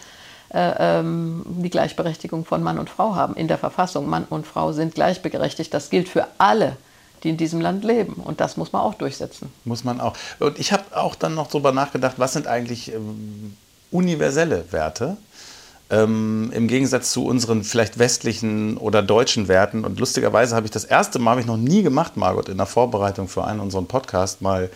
äh, 0.50 1.00
ähm, 1.00 1.44
die 1.46 1.70
Gleichberechtigung 1.70 2.44
von 2.44 2.62
Mann 2.62 2.78
und 2.78 2.88
Frau 2.88 3.14
haben 3.14 3.34
in 3.34 3.48
der 3.48 3.58
Verfassung. 3.58 4.08
Mann 4.08 4.24
und 4.28 4.46
Frau 4.46 4.72
sind 4.72 4.94
gleichberechtigt. 4.94 5.74
Das 5.74 5.90
gilt 5.90 6.08
für 6.08 6.26
alle, 6.38 6.76
die 7.22 7.28
in 7.28 7.36
diesem 7.36 7.60
Land 7.60 7.84
leben. 7.84 8.14
Und 8.14 8.40
das 8.40 8.56
muss 8.56 8.72
man 8.72 8.82
auch 8.82 8.94
durchsetzen. 8.94 9.52
Muss 9.64 9.84
man 9.84 10.00
auch. 10.00 10.14
Und 10.38 10.58
ich 10.58 10.72
habe 10.72 10.84
auch 10.96 11.14
dann 11.14 11.34
noch 11.34 11.48
darüber 11.48 11.72
nachgedacht, 11.72 12.14
was 12.16 12.32
sind 12.32 12.46
eigentlich 12.46 12.94
ähm, 12.94 13.56
universelle 13.90 14.64
Werte? 14.70 15.18
Ähm, 15.90 16.50
Im 16.54 16.66
Gegensatz 16.66 17.12
zu 17.12 17.26
unseren 17.26 17.62
vielleicht 17.62 17.98
westlichen 17.98 18.78
oder 18.78 19.02
deutschen 19.02 19.48
Werten. 19.48 19.84
Und 19.84 20.00
lustigerweise 20.00 20.56
habe 20.56 20.66
ich 20.66 20.70
das 20.70 20.84
erste 20.84 21.18
Mal, 21.18 21.32
habe 21.32 21.40
ich 21.42 21.46
noch 21.46 21.56
nie 21.58 21.82
gemacht, 21.82 22.16
Margot, 22.16 22.48
in 22.48 22.56
der 22.56 22.66
Vorbereitung 22.66 23.28
für 23.28 23.44
einen 23.44 23.60
unseren 23.60 23.86
Podcast 23.86 24.40
mal 24.40 24.70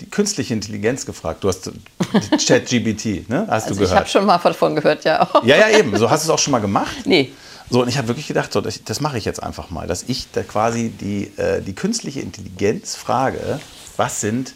die 0.00 0.06
künstliche 0.10 0.52
Intelligenz 0.54 1.06
gefragt. 1.06 1.42
Du 1.44 1.48
hast 1.48 1.70
ChatGBT, 2.46 3.28
ne? 3.28 3.46
Hast 3.48 3.64
Also 3.64 3.68
du 3.68 3.72
ich 3.74 3.78
gehört? 3.80 3.92
habe 4.00 4.08
schon 4.08 4.26
mal 4.26 4.38
davon 4.38 4.74
gehört, 4.76 5.04
ja. 5.04 5.28
Ja, 5.44 5.56
ja, 5.56 5.78
eben. 5.78 5.96
So 5.96 6.10
hast 6.10 6.24
du 6.24 6.28
es 6.28 6.34
auch 6.34 6.38
schon 6.38 6.52
mal 6.52 6.60
gemacht. 6.60 6.94
Nee, 7.06 7.32
So, 7.70 7.82
und 7.82 7.88
ich 7.88 7.96
habe 7.98 8.08
wirklich 8.08 8.26
gedacht, 8.28 8.52
so, 8.52 8.60
das, 8.60 8.82
das 8.84 9.00
mache 9.00 9.18
ich 9.18 9.24
jetzt 9.24 9.42
einfach 9.42 9.70
mal, 9.70 9.86
dass 9.86 10.04
ich 10.06 10.28
da 10.32 10.42
quasi 10.42 10.90
die, 10.90 11.32
äh, 11.38 11.60
die 11.62 11.72
künstliche 11.74 12.20
Intelligenz 12.20 12.94
frage, 12.94 13.60
was 13.96 14.20
sind 14.20 14.52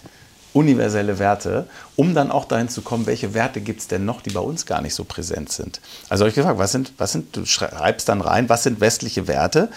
universelle 0.52 1.18
Werte, 1.18 1.66
um 1.96 2.14
dann 2.14 2.30
auch 2.30 2.44
dahin 2.44 2.68
zu 2.68 2.82
kommen, 2.82 3.06
welche 3.06 3.34
Werte 3.34 3.60
gibt 3.60 3.80
es 3.80 3.88
denn 3.88 4.04
noch, 4.04 4.20
die 4.20 4.30
bei 4.30 4.40
uns 4.40 4.66
gar 4.66 4.80
nicht 4.80 4.94
so 4.94 5.04
präsent 5.04 5.52
sind. 5.52 5.80
Also 6.08 6.22
habe 6.22 6.30
ich 6.30 6.34
gefragt, 6.34 6.58
was 6.58 6.72
sind, 6.72 6.92
was 6.98 7.12
sind, 7.12 7.36
du 7.36 7.44
schreibst 7.44 8.08
dann 8.08 8.20
rein, 8.20 8.48
was 8.48 8.62
sind 8.62 8.80
westliche 8.80 9.28
Werte? 9.28 9.68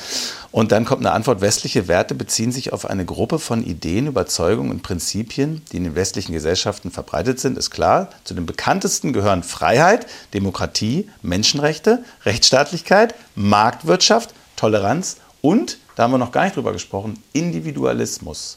Und 0.52 0.72
dann 0.72 0.86
kommt 0.86 1.02
eine 1.02 1.12
Antwort, 1.12 1.42
westliche 1.42 1.88
Werte 1.88 2.16
beziehen 2.16 2.52
sich 2.52 2.74
auf 2.74 2.86
eine 2.90 3.06
Gruppe 3.06 3.40
von 3.40 3.64
Ideen, 3.64 4.08
Überzeugungen 4.08 4.72
und 4.72 4.84
Prinzipien, 4.84 5.62
die 5.72 5.78
in 5.78 5.84
den 5.84 5.96
westlichen 5.96 6.34
Gesellschaften 6.34 6.92
verbreitet 6.92 7.40
sind, 7.40 7.58
ist 7.58 7.70
klar. 7.70 8.10
Zu 8.24 8.34
den 8.34 8.46
bekanntesten 8.46 9.14
gehören 9.14 9.44
Freiheit, 9.44 10.08
Demokratie, 10.34 11.10
Menschenrechte, 11.22 12.04
Rechtsstaatlichkeit, 12.26 13.16
Marktwirtschaft, 13.36 14.34
Toleranz 14.56 15.18
und, 15.42 15.78
da 15.96 16.04
haben 16.04 16.12
wir 16.12 16.18
noch 16.18 16.32
gar 16.32 16.46
nicht 16.46 16.56
drüber 16.56 16.72
gesprochen, 16.72 17.22
Individualismus. 17.34 18.56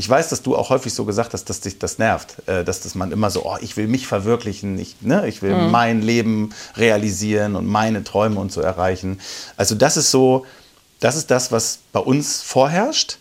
Ich 0.00 0.08
weiß, 0.08 0.30
dass 0.30 0.40
du 0.40 0.56
auch 0.56 0.70
häufig 0.70 0.94
so 0.94 1.04
gesagt 1.04 1.34
hast, 1.34 1.50
dass 1.50 1.60
dich 1.60 1.78
das 1.78 1.98
nervt, 1.98 2.36
äh, 2.46 2.64
dass 2.64 2.80
das 2.80 2.94
man 2.94 3.12
immer 3.12 3.28
so, 3.28 3.44
oh, 3.44 3.58
ich 3.60 3.76
will 3.76 3.86
mich 3.86 4.06
verwirklichen, 4.06 4.78
ich, 4.78 4.96
ne, 5.02 5.28
ich 5.28 5.42
will 5.42 5.54
mein 5.68 6.00
Leben 6.00 6.54
realisieren 6.74 7.54
und 7.54 7.66
meine 7.66 8.02
Träume 8.02 8.40
und 8.40 8.50
so 8.50 8.62
erreichen. 8.62 9.20
Also 9.58 9.74
das 9.74 9.98
ist 9.98 10.10
so, 10.10 10.46
das 11.00 11.16
ist 11.16 11.30
das, 11.30 11.52
was 11.52 11.80
bei 11.92 12.00
uns 12.00 12.40
vorherrscht. 12.40 13.18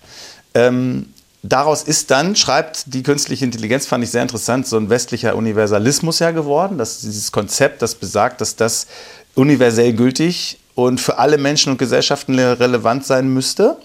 Ähm, 0.54 1.14
daraus 1.44 1.84
ist 1.84 2.12
dann, 2.12 2.38
schreibt 2.38 2.94
die 2.94 3.04
künstliche 3.04 3.44
Intelligenz, 3.44 3.86
fand 3.86 4.06
ich 4.06 4.12
sehr 4.12 4.22
interessant, 4.22 4.66
so 4.66 4.78
ein 4.78 4.90
westlicher 4.90 5.36
Universalismus 5.36 6.20
ja 6.20 6.32
geworden. 6.32 6.78
Das 6.78 6.92
ist 6.94 7.04
dieses 7.04 7.34
Konzept, 7.34 7.82
das 7.82 7.94
besagt, 7.94 8.40
dass 8.40 8.56
das 8.56 8.88
universell 9.36 9.92
gültig 9.92 10.60
und 10.76 11.02
für 11.02 11.18
alle 11.18 11.38
Menschen 11.38 11.74
und 11.74 11.78
Gesellschaften 11.78 12.40
relevant 12.40 13.06
sein 13.06 13.28
müsste 13.28 13.76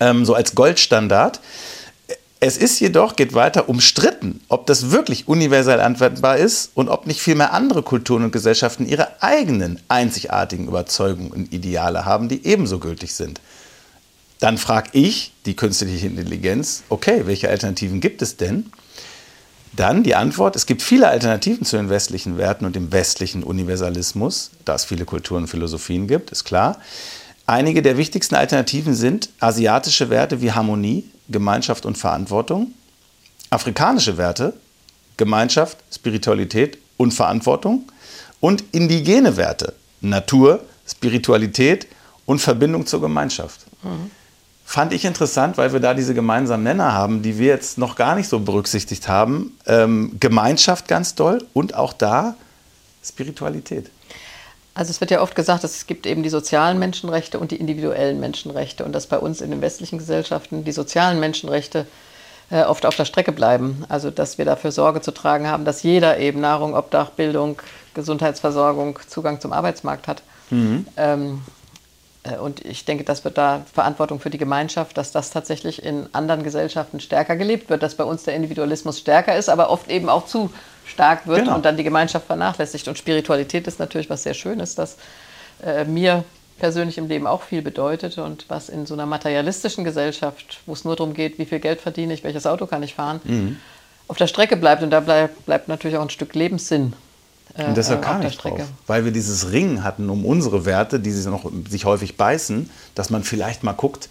ähm, 0.00 0.24
so 0.24 0.34
als 0.34 0.54
Goldstandard. 0.54 1.40
Es 2.42 2.56
ist 2.56 2.80
jedoch, 2.80 3.16
geht 3.16 3.34
weiter, 3.34 3.68
umstritten, 3.68 4.40
ob 4.48 4.64
das 4.64 4.90
wirklich 4.90 5.28
universell 5.28 5.78
anwendbar 5.78 6.38
ist 6.38 6.70
und 6.74 6.88
ob 6.88 7.06
nicht 7.06 7.20
vielmehr 7.20 7.52
andere 7.52 7.82
Kulturen 7.82 8.24
und 8.24 8.32
Gesellschaften 8.32 8.88
ihre 8.88 9.22
eigenen 9.22 9.78
einzigartigen 9.88 10.66
Überzeugungen 10.66 11.32
und 11.32 11.52
Ideale 11.52 12.06
haben, 12.06 12.30
die 12.30 12.46
ebenso 12.46 12.78
gültig 12.78 13.12
sind. 13.12 13.42
Dann 14.38 14.56
frage 14.56 14.88
ich 14.92 15.34
die 15.44 15.54
künstliche 15.54 16.06
Intelligenz, 16.06 16.82
okay, 16.88 17.24
welche 17.26 17.50
Alternativen 17.50 18.00
gibt 18.00 18.22
es 18.22 18.38
denn? 18.38 18.72
Dann 19.74 20.02
die 20.02 20.14
Antwort, 20.14 20.56
es 20.56 20.64
gibt 20.64 20.80
viele 20.80 21.08
Alternativen 21.08 21.66
zu 21.66 21.76
den 21.76 21.90
westlichen 21.90 22.38
Werten 22.38 22.64
und 22.64 22.74
dem 22.74 22.90
westlichen 22.90 23.42
Universalismus, 23.42 24.50
da 24.64 24.74
es 24.76 24.86
viele 24.86 25.04
Kulturen 25.04 25.42
und 25.42 25.48
Philosophien 25.48 26.08
gibt, 26.08 26.30
ist 26.30 26.44
klar. 26.44 26.78
Einige 27.46 27.82
der 27.82 27.96
wichtigsten 27.96 28.36
Alternativen 28.36 28.94
sind 28.94 29.30
asiatische 29.40 30.10
Werte 30.10 30.40
wie 30.40 30.52
Harmonie, 30.52 31.04
Gemeinschaft 31.28 31.86
und 31.86 31.98
Verantwortung, 31.98 32.72
afrikanische 33.50 34.16
Werte, 34.16 34.54
Gemeinschaft, 35.16 35.78
Spiritualität 35.92 36.78
und 36.96 37.12
Verantwortung 37.12 37.90
und 38.40 38.64
indigene 38.72 39.36
Werte, 39.36 39.74
Natur, 40.00 40.64
Spiritualität 40.86 41.86
und 42.26 42.40
Verbindung 42.40 42.86
zur 42.86 43.00
Gemeinschaft. 43.00 43.66
Fand 44.64 44.92
ich 44.92 45.04
interessant, 45.04 45.58
weil 45.58 45.72
wir 45.72 45.80
da 45.80 45.94
diese 45.94 46.14
gemeinsamen 46.14 46.62
Nenner 46.62 46.92
haben, 46.92 47.22
die 47.22 47.38
wir 47.38 47.48
jetzt 47.48 47.76
noch 47.76 47.96
gar 47.96 48.14
nicht 48.14 48.28
so 48.28 48.38
berücksichtigt 48.38 49.08
haben. 49.08 49.58
Ähm, 49.66 50.16
Gemeinschaft 50.20 50.86
ganz 50.86 51.16
doll 51.16 51.44
und 51.52 51.74
auch 51.74 51.92
da 51.92 52.36
Spiritualität. 53.02 53.90
Also 54.74 54.90
es 54.90 55.00
wird 55.00 55.10
ja 55.10 55.20
oft 55.20 55.34
gesagt, 55.34 55.64
dass 55.64 55.76
es 55.76 55.86
gibt 55.86 56.06
eben 56.06 56.22
die 56.22 56.28
sozialen 56.28 56.78
Menschenrechte 56.78 57.38
und 57.38 57.50
die 57.50 57.56
individuellen 57.56 58.20
Menschenrechte 58.20 58.84
und 58.84 58.92
dass 58.92 59.06
bei 59.06 59.18
uns 59.18 59.40
in 59.40 59.50
den 59.50 59.60
westlichen 59.60 59.98
Gesellschaften 59.98 60.64
die 60.64 60.72
sozialen 60.72 61.18
Menschenrechte 61.20 61.86
äh, 62.50 62.62
oft 62.62 62.86
auf 62.86 62.96
der 62.96 63.04
Strecke 63.04 63.32
bleiben. 63.32 63.84
Also 63.88 64.10
dass 64.10 64.38
wir 64.38 64.44
dafür 64.44 64.72
Sorge 64.72 65.00
zu 65.00 65.10
tragen 65.12 65.48
haben, 65.48 65.64
dass 65.64 65.82
jeder 65.82 66.18
eben 66.18 66.40
Nahrung, 66.40 66.74
Obdach, 66.74 67.10
Bildung, 67.10 67.60
Gesundheitsversorgung, 67.94 68.98
Zugang 69.08 69.40
zum 69.40 69.52
Arbeitsmarkt 69.52 70.06
hat. 70.08 70.22
Ähm, 70.50 70.86
Äh, 70.96 71.59
und 72.42 72.64
ich 72.66 72.84
denke, 72.84 73.04
das 73.04 73.24
wird 73.24 73.38
da 73.38 73.64
Verantwortung 73.72 74.20
für 74.20 74.28
die 74.28 74.36
Gemeinschaft, 74.36 74.98
dass 74.98 75.10
das 75.10 75.30
tatsächlich 75.30 75.82
in 75.82 76.06
anderen 76.12 76.42
Gesellschaften 76.42 77.00
stärker 77.00 77.36
gelebt 77.36 77.70
wird, 77.70 77.82
dass 77.82 77.94
bei 77.94 78.04
uns 78.04 78.24
der 78.24 78.34
Individualismus 78.34 78.98
stärker 78.98 79.36
ist, 79.36 79.48
aber 79.48 79.70
oft 79.70 79.90
eben 79.90 80.10
auch 80.10 80.26
zu 80.26 80.50
stark 80.84 81.26
wird 81.26 81.40
genau. 81.40 81.54
und 81.54 81.64
dann 81.64 81.78
die 81.78 81.84
Gemeinschaft 81.84 82.26
vernachlässigt. 82.26 82.88
Und 82.88 82.98
Spiritualität 82.98 83.66
ist 83.66 83.78
natürlich 83.78 84.10
was 84.10 84.22
sehr 84.22 84.34
Schönes, 84.34 84.74
das 84.74 84.98
äh, 85.64 85.84
mir 85.84 86.24
persönlich 86.58 86.98
im 86.98 87.08
Leben 87.08 87.26
auch 87.26 87.40
viel 87.40 87.62
bedeutet 87.62 88.18
und 88.18 88.44
was 88.48 88.68
in 88.68 88.84
so 88.84 88.92
einer 88.92 89.06
materialistischen 89.06 89.82
Gesellschaft, 89.82 90.60
wo 90.66 90.74
es 90.74 90.84
nur 90.84 90.96
darum 90.96 91.14
geht, 91.14 91.38
wie 91.38 91.46
viel 91.46 91.58
Geld 91.58 91.80
verdiene 91.80 92.12
ich, 92.12 92.22
welches 92.22 92.44
Auto 92.44 92.66
kann 92.66 92.82
ich 92.82 92.94
fahren, 92.94 93.20
mhm. 93.24 93.56
auf 94.08 94.18
der 94.18 94.26
Strecke 94.26 94.58
bleibt. 94.58 94.82
Und 94.82 94.90
da 94.90 95.00
bleibt, 95.00 95.46
bleibt 95.46 95.68
natürlich 95.68 95.96
auch 95.96 96.02
ein 96.02 96.10
Stück 96.10 96.34
Lebenssinn 96.34 96.92
äh, 96.92 97.09
und 97.56 97.76
deshalb 97.76 98.02
kam 98.02 98.22
ich 98.22 98.38
drauf, 98.38 98.60
weil 98.86 99.04
wir 99.04 99.12
dieses 99.12 99.52
Ringen 99.52 99.82
hatten 99.82 100.08
um 100.08 100.24
unsere 100.24 100.64
Werte, 100.66 101.00
die 101.00 101.10
sich, 101.10 101.26
noch, 101.26 101.50
sich 101.68 101.84
häufig 101.84 102.16
beißen, 102.16 102.70
dass 102.94 103.10
man 103.10 103.24
vielleicht 103.24 103.64
mal 103.64 103.72
guckt, 103.72 104.08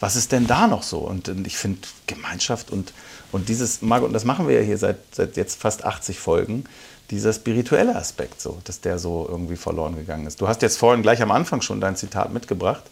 was 0.00 0.16
ist 0.16 0.32
denn 0.32 0.46
da 0.46 0.66
noch 0.66 0.82
so? 0.82 0.98
Und, 0.98 1.28
ich 1.46 1.56
finde 1.56 1.80
Gemeinschaft 2.06 2.70
und, 2.70 2.92
und 3.30 3.48
dieses, 3.48 3.82
Margot, 3.82 4.08
und 4.08 4.12
das 4.12 4.24
machen 4.24 4.48
wir 4.48 4.56
ja 4.56 4.62
hier 4.62 4.76
seit, 4.76 4.96
seit 5.12 5.36
jetzt 5.36 5.60
fast 5.60 5.84
80 5.84 6.18
Folgen, 6.18 6.64
dieser 7.10 7.32
spirituelle 7.32 7.94
Aspekt 7.94 8.40
so, 8.40 8.58
dass 8.64 8.80
der 8.80 8.98
so 8.98 9.26
irgendwie 9.28 9.56
verloren 9.56 9.96
gegangen 9.96 10.26
ist. 10.26 10.40
Du 10.40 10.48
hast 10.48 10.62
jetzt 10.62 10.76
vorhin 10.76 11.02
gleich 11.02 11.22
am 11.22 11.30
Anfang 11.30 11.60
schon 11.60 11.80
dein 11.80 11.94
Zitat 11.94 12.32
mitgebracht. 12.32 12.82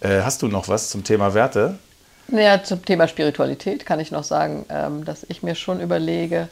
Äh, 0.00 0.22
hast 0.22 0.42
du 0.42 0.48
noch 0.48 0.68
was 0.68 0.90
zum 0.90 1.04
Thema 1.04 1.34
Werte? 1.34 1.78
Naja, 2.28 2.62
zum 2.62 2.84
Thema 2.84 3.06
Spiritualität 3.06 3.86
kann 3.86 4.00
ich 4.00 4.10
noch 4.10 4.24
sagen, 4.24 4.64
ähm, 4.70 5.04
dass 5.04 5.26
ich 5.28 5.42
mir 5.42 5.54
schon 5.54 5.80
überlege, 5.80 6.48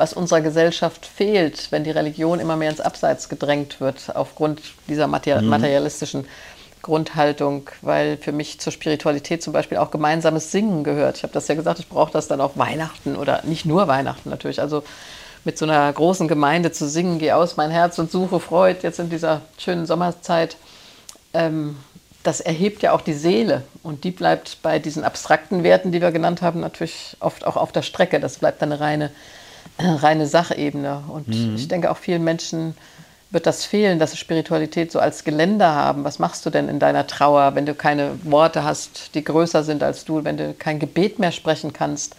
was 0.00 0.14
unserer 0.14 0.40
Gesellschaft 0.40 1.04
fehlt, 1.04 1.70
wenn 1.70 1.84
die 1.84 1.90
Religion 1.90 2.40
immer 2.40 2.56
mehr 2.56 2.70
ins 2.70 2.80
Abseits 2.80 3.28
gedrängt 3.28 3.80
wird, 3.80 4.16
aufgrund 4.16 4.62
dieser 4.88 5.06
mhm. 5.06 5.48
materialistischen 5.48 6.26
Grundhaltung, 6.80 7.68
weil 7.82 8.16
für 8.16 8.32
mich 8.32 8.58
zur 8.60 8.72
Spiritualität 8.72 9.42
zum 9.42 9.52
Beispiel 9.52 9.76
auch 9.76 9.90
gemeinsames 9.90 10.50
Singen 10.50 10.84
gehört. 10.84 11.18
Ich 11.18 11.22
habe 11.22 11.34
das 11.34 11.48
ja 11.48 11.54
gesagt, 11.54 11.78
ich 11.80 11.88
brauche 11.88 12.10
das 12.12 12.28
dann 12.28 12.40
auch 12.40 12.56
Weihnachten 12.56 13.14
oder 13.14 13.42
nicht 13.44 13.66
nur 13.66 13.88
Weihnachten 13.88 14.30
natürlich. 14.30 14.62
Also 14.62 14.82
mit 15.44 15.58
so 15.58 15.66
einer 15.66 15.92
großen 15.92 16.28
Gemeinde 16.28 16.72
zu 16.72 16.88
singen, 16.88 17.18
geh 17.18 17.32
aus 17.32 17.58
mein 17.58 17.70
Herz 17.70 17.98
und 17.98 18.10
suche 18.10 18.40
Freud 18.40 18.78
jetzt 18.82 18.98
in 19.00 19.10
dieser 19.10 19.42
schönen 19.58 19.84
Sommerzeit. 19.84 20.56
Ähm, 21.34 21.76
das 22.22 22.40
erhebt 22.40 22.82
ja 22.82 22.92
auch 22.92 23.02
die 23.02 23.12
Seele 23.12 23.64
und 23.82 24.04
die 24.04 24.10
bleibt 24.10 24.62
bei 24.62 24.78
diesen 24.78 25.04
abstrakten 25.04 25.62
Werten, 25.62 25.92
die 25.92 26.00
wir 26.00 26.10
genannt 26.10 26.40
haben, 26.40 26.60
natürlich 26.60 27.18
oft 27.20 27.46
auch 27.46 27.56
auf 27.56 27.70
der 27.72 27.82
Strecke. 27.82 28.18
Das 28.18 28.38
bleibt 28.38 28.62
dann 28.62 28.72
eine 28.72 28.80
reine 28.80 29.10
reine 30.02 30.26
Sachebene. 30.26 31.02
Und 31.08 31.28
mhm. 31.28 31.54
ich 31.56 31.68
denke, 31.68 31.90
auch 31.90 31.96
vielen 31.96 32.24
Menschen 32.24 32.74
wird 33.30 33.46
das 33.46 33.64
fehlen, 33.64 33.98
dass 33.98 34.10
sie 34.10 34.16
Spiritualität 34.16 34.90
so 34.90 34.98
als 34.98 35.24
Geländer 35.24 35.74
haben. 35.74 36.04
Was 36.04 36.18
machst 36.18 36.44
du 36.44 36.50
denn 36.50 36.68
in 36.68 36.78
deiner 36.78 37.06
Trauer, 37.06 37.54
wenn 37.54 37.64
du 37.64 37.74
keine 37.74 38.18
Worte 38.24 38.64
hast, 38.64 39.14
die 39.14 39.22
größer 39.22 39.62
sind 39.62 39.82
als 39.82 40.04
du, 40.04 40.24
wenn 40.24 40.36
du 40.36 40.52
kein 40.54 40.80
Gebet 40.80 41.18
mehr 41.18 41.32
sprechen 41.32 41.72
kannst? 41.72 42.16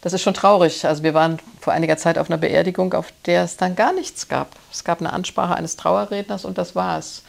Das 0.00 0.12
ist 0.12 0.22
schon 0.22 0.34
traurig. 0.34 0.86
Also 0.86 1.02
wir 1.02 1.14
waren 1.14 1.38
vor 1.60 1.72
einiger 1.72 1.96
Zeit 1.96 2.18
auf 2.18 2.30
einer 2.30 2.36
Beerdigung, 2.36 2.92
auf 2.92 3.08
der 3.26 3.42
es 3.42 3.56
dann 3.56 3.74
gar 3.74 3.92
nichts 3.92 4.28
gab. 4.28 4.50
Es 4.70 4.84
gab 4.84 5.00
eine 5.00 5.12
Ansprache 5.12 5.56
eines 5.56 5.76
Trauerredners 5.76 6.44
und 6.44 6.58
das 6.58 6.76
war 6.76 6.98
es. 6.98 7.22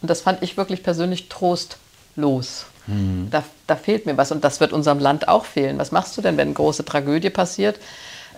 Und 0.00 0.08
das 0.10 0.22
fand 0.22 0.42
ich 0.42 0.56
wirklich 0.56 0.82
persönlich 0.82 1.28
trostlos. 1.28 2.66
Mhm. 2.86 3.28
Da, 3.30 3.44
da 3.66 3.76
fehlt 3.76 4.06
mir 4.06 4.16
was 4.16 4.32
und 4.32 4.42
das 4.42 4.58
wird 4.58 4.72
unserem 4.72 4.98
Land 4.98 5.28
auch 5.28 5.44
fehlen. 5.44 5.78
Was 5.78 5.92
machst 5.92 6.16
du 6.16 6.22
denn, 6.22 6.36
wenn 6.36 6.48
eine 6.48 6.54
große 6.54 6.84
Tragödie 6.84 7.30
passiert? 7.30 7.78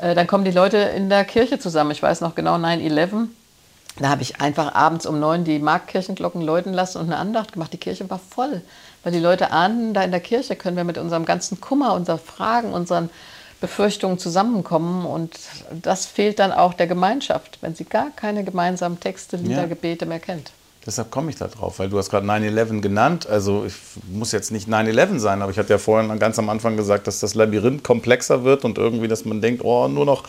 Äh, 0.00 0.14
dann 0.14 0.26
kommen 0.26 0.44
die 0.44 0.50
Leute 0.50 0.78
in 0.78 1.08
der 1.08 1.24
Kirche 1.24 1.58
zusammen. 1.58 1.90
Ich 1.90 2.02
weiß 2.02 2.20
noch 2.20 2.34
genau 2.34 2.56
9-11. 2.56 3.28
Da 3.98 4.08
habe 4.08 4.22
ich 4.22 4.40
einfach 4.40 4.74
abends 4.74 5.06
um 5.06 5.20
neun 5.20 5.44
die 5.44 5.60
Marktkirchenglocken 5.60 6.42
läuten 6.42 6.72
lassen 6.72 6.98
und 6.98 7.06
eine 7.06 7.16
Andacht 7.16 7.52
gemacht. 7.52 7.72
Die 7.72 7.78
Kirche 7.78 8.08
war 8.10 8.18
voll, 8.18 8.62
weil 9.04 9.12
die 9.12 9.20
Leute 9.20 9.52
ahnen, 9.52 9.94
da 9.94 10.02
in 10.02 10.10
der 10.10 10.20
Kirche 10.20 10.56
können 10.56 10.76
wir 10.76 10.84
mit 10.84 10.98
unserem 10.98 11.24
ganzen 11.24 11.60
Kummer, 11.60 11.94
unseren 11.94 12.18
Fragen, 12.18 12.72
unseren 12.72 13.08
Befürchtungen 13.60 14.18
zusammenkommen. 14.18 15.06
Und 15.06 15.38
das 15.70 16.06
fehlt 16.06 16.40
dann 16.40 16.50
auch 16.50 16.74
der 16.74 16.88
Gemeinschaft, 16.88 17.58
wenn 17.60 17.76
sie 17.76 17.84
gar 17.84 18.10
keine 18.10 18.42
gemeinsamen 18.42 18.98
Texte, 18.98 19.36
Lieder, 19.36 19.62
ja. 19.62 19.66
Gebete 19.66 20.06
mehr 20.06 20.20
kennt. 20.20 20.50
Deshalb 20.86 21.10
komme 21.10 21.30
ich 21.30 21.36
da 21.36 21.48
drauf, 21.48 21.78
weil 21.78 21.88
du 21.88 21.98
hast 21.98 22.10
gerade 22.10 22.26
9-11 22.26 22.80
genannt. 22.80 23.26
Also 23.26 23.64
ich 23.66 23.74
muss 24.12 24.32
jetzt 24.32 24.52
nicht 24.52 24.68
9-11 24.68 25.18
sein, 25.18 25.40
aber 25.40 25.50
ich 25.50 25.58
hatte 25.58 25.70
ja 25.70 25.78
vorhin 25.78 26.18
ganz 26.18 26.38
am 26.38 26.50
Anfang 26.50 26.76
gesagt, 26.76 27.06
dass 27.06 27.20
das 27.20 27.34
Labyrinth 27.34 27.82
komplexer 27.82 28.44
wird 28.44 28.64
und 28.64 28.76
irgendwie, 28.76 29.08
dass 29.08 29.24
man 29.24 29.40
denkt, 29.40 29.64
oh, 29.64 29.88
nur 29.88 30.04
noch 30.04 30.24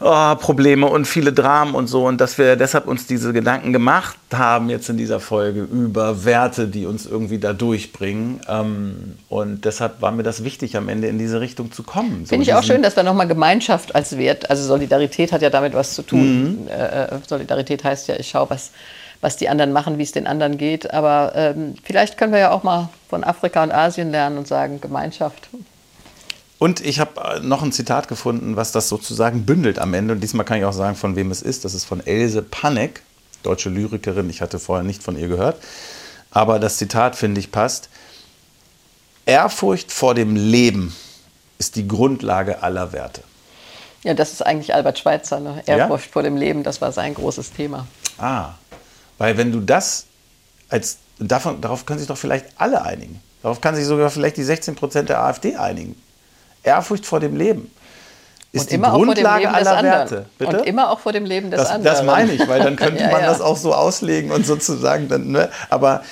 oh, 0.00 0.34
Probleme 0.36 0.86
und 0.86 1.06
viele 1.06 1.32
Dramen 1.32 1.74
und 1.74 1.86
so. 1.86 2.06
Und 2.06 2.20
dass 2.20 2.38
wir 2.38 2.56
deshalb 2.56 2.86
uns 2.86 3.06
diese 3.06 3.32
Gedanken 3.32 3.72
gemacht 3.72 4.16
haben 4.32 4.68
jetzt 4.68 4.88
in 4.88 4.96
dieser 4.96 5.20
Folge 5.20 5.62
über 5.62 6.24
Werte, 6.24 6.68
die 6.68 6.86
uns 6.86 7.06
irgendwie 7.06 7.38
da 7.38 7.52
durchbringen. 7.52 8.40
Ähm, 8.48 9.14
und 9.28 9.64
deshalb 9.64 10.02
war 10.02 10.12
mir 10.12 10.22
das 10.22 10.44
wichtig, 10.44 10.76
am 10.76 10.88
Ende 10.88 11.08
in 11.08 11.18
diese 11.18 11.40
Richtung 11.40 11.72
zu 11.72 11.82
kommen. 11.82 12.24
So 12.24 12.30
Finde 12.30 12.44
ich 12.44 12.54
auch 12.54 12.62
schön, 12.62 12.82
dass 12.82 12.96
wir 12.96 13.02
nochmal 13.02 13.28
Gemeinschaft 13.28 13.94
als 13.94 14.16
Wert, 14.18 14.50
also 14.50 14.64
Solidarität 14.64 15.32
hat 15.32 15.42
ja 15.42 15.50
damit 15.50 15.74
was 15.74 15.94
zu 15.94 16.02
tun. 16.02 16.64
Mhm. 16.64 16.68
Äh, 16.68 17.04
äh, 17.04 17.18
Solidarität 17.26 17.84
heißt 17.84 18.08
ja, 18.08 18.16
ich 18.16 18.28
schaue, 18.28 18.50
was 18.50 18.70
was 19.20 19.36
die 19.36 19.48
anderen 19.48 19.72
machen, 19.72 19.98
wie 19.98 20.02
es 20.02 20.12
den 20.12 20.26
anderen 20.26 20.58
geht. 20.58 20.92
Aber 20.92 21.32
ähm, 21.34 21.74
vielleicht 21.82 22.18
können 22.18 22.32
wir 22.32 22.40
ja 22.40 22.50
auch 22.50 22.62
mal 22.62 22.88
von 23.08 23.24
Afrika 23.24 23.62
und 23.62 23.72
Asien 23.72 24.10
lernen 24.10 24.38
und 24.38 24.46
sagen, 24.46 24.80
Gemeinschaft. 24.80 25.48
Und 26.58 26.84
ich 26.84 27.00
habe 27.00 27.20
äh, 27.20 27.40
noch 27.40 27.62
ein 27.62 27.72
Zitat 27.72 28.08
gefunden, 28.08 28.56
was 28.56 28.72
das 28.72 28.88
sozusagen 28.88 29.44
bündelt 29.44 29.78
am 29.78 29.94
Ende. 29.94 30.14
Und 30.14 30.20
diesmal 30.20 30.46
kann 30.46 30.58
ich 30.58 30.64
auch 30.64 30.72
sagen, 30.72 30.96
von 30.96 31.16
wem 31.16 31.30
es 31.30 31.42
ist. 31.42 31.64
Das 31.64 31.74
ist 31.74 31.84
von 31.84 32.04
Else 32.06 32.42
Panek, 32.42 33.02
deutsche 33.42 33.70
Lyrikerin. 33.70 34.30
Ich 34.30 34.40
hatte 34.40 34.58
vorher 34.58 34.84
nicht 34.84 35.02
von 35.02 35.18
ihr 35.18 35.28
gehört. 35.28 35.58
Aber 36.30 36.58
das 36.58 36.76
Zitat, 36.76 37.16
finde 37.16 37.40
ich, 37.40 37.52
passt. 37.52 37.88
Ehrfurcht 39.26 39.92
vor 39.92 40.14
dem 40.14 40.36
Leben 40.36 40.94
ist 41.58 41.76
die 41.76 41.88
Grundlage 41.88 42.62
aller 42.62 42.92
Werte. 42.92 43.22
Ja, 44.02 44.12
das 44.12 44.32
ist 44.32 44.42
eigentlich 44.44 44.74
Albert 44.74 44.98
Schweitzer. 44.98 45.40
Ne? 45.40 45.62
Ehrfurcht 45.66 46.06
ja? 46.06 46.12
vor 46.12 46.22
dem 46.22 46.36
Leben, 46.36 46.62
das 46.62 46.80
war 46.80 46.92
sein 46.92 47.14
großes 47.14 47.52
Thema. 47.52 47.86
Ah, 48.18 48.50
weil 49.18 49.36
wenn 49.36 49.52
du 49.52 49.60
das 49.60 50.06
als, 50.68 50.98
davon, 51.18 51.60
darauf 51.60 51.86
können 51.86 51.98
sich 51.98 52.08
doch 52.08 52.18
vielleicht 52.18 52.46
alle 52.56 52.82
einigen. 52.82 53.20
Darauf 53.42 53.60
kann 53.60 53.76
sich 53.76 53.84
sogar 53.84 54.10
vielleicht 54.10 54.36
die 54.36 54.42
16 54.42 54.74
Prozent 54.74 55.08
der 55.08 55.20
AfD 55.20 55.56
einigen. 55.56 56.00
Ehrfurcht 56.62 57.04
vor 57.04 57.20
dem 57.20 57.36
Leben 57.36 57.70
ist 58.54 58.70
die 58.70 58.78
Grundlage 58.78 59.50
aller 59.50 59.82
Werte. 59.82 60.26
Bitte? 60.38 60.58
Und 60.58 60.66
immer 60.66 60.90
auch 60.90 61.00
vor 61.00 61.12
dem 61.12 61.24
Leben 61.24 61.50
des 61.50 61.60
das, 61.60 61.70
anderen. 61.70 61.96
Das 61.96 62.04
meine 62.04 62.32
ich, 62.32 62.48
weil 62.48 62.62
dann 62.62 62.76
könnte 62.76 63.02
ja, 63.02 63.10
man 63.10 63.20
ja. 63.20 63.26
das 63.26 63.40
auch 63.40 63.56
so 63.56 63.74
auslegen 63.74 64.30
und 64.30 64.46
sozusagen 64.46 65.08
dann, 65.08 65.30
ne? 65.30 65.50
aber 65.70 66.02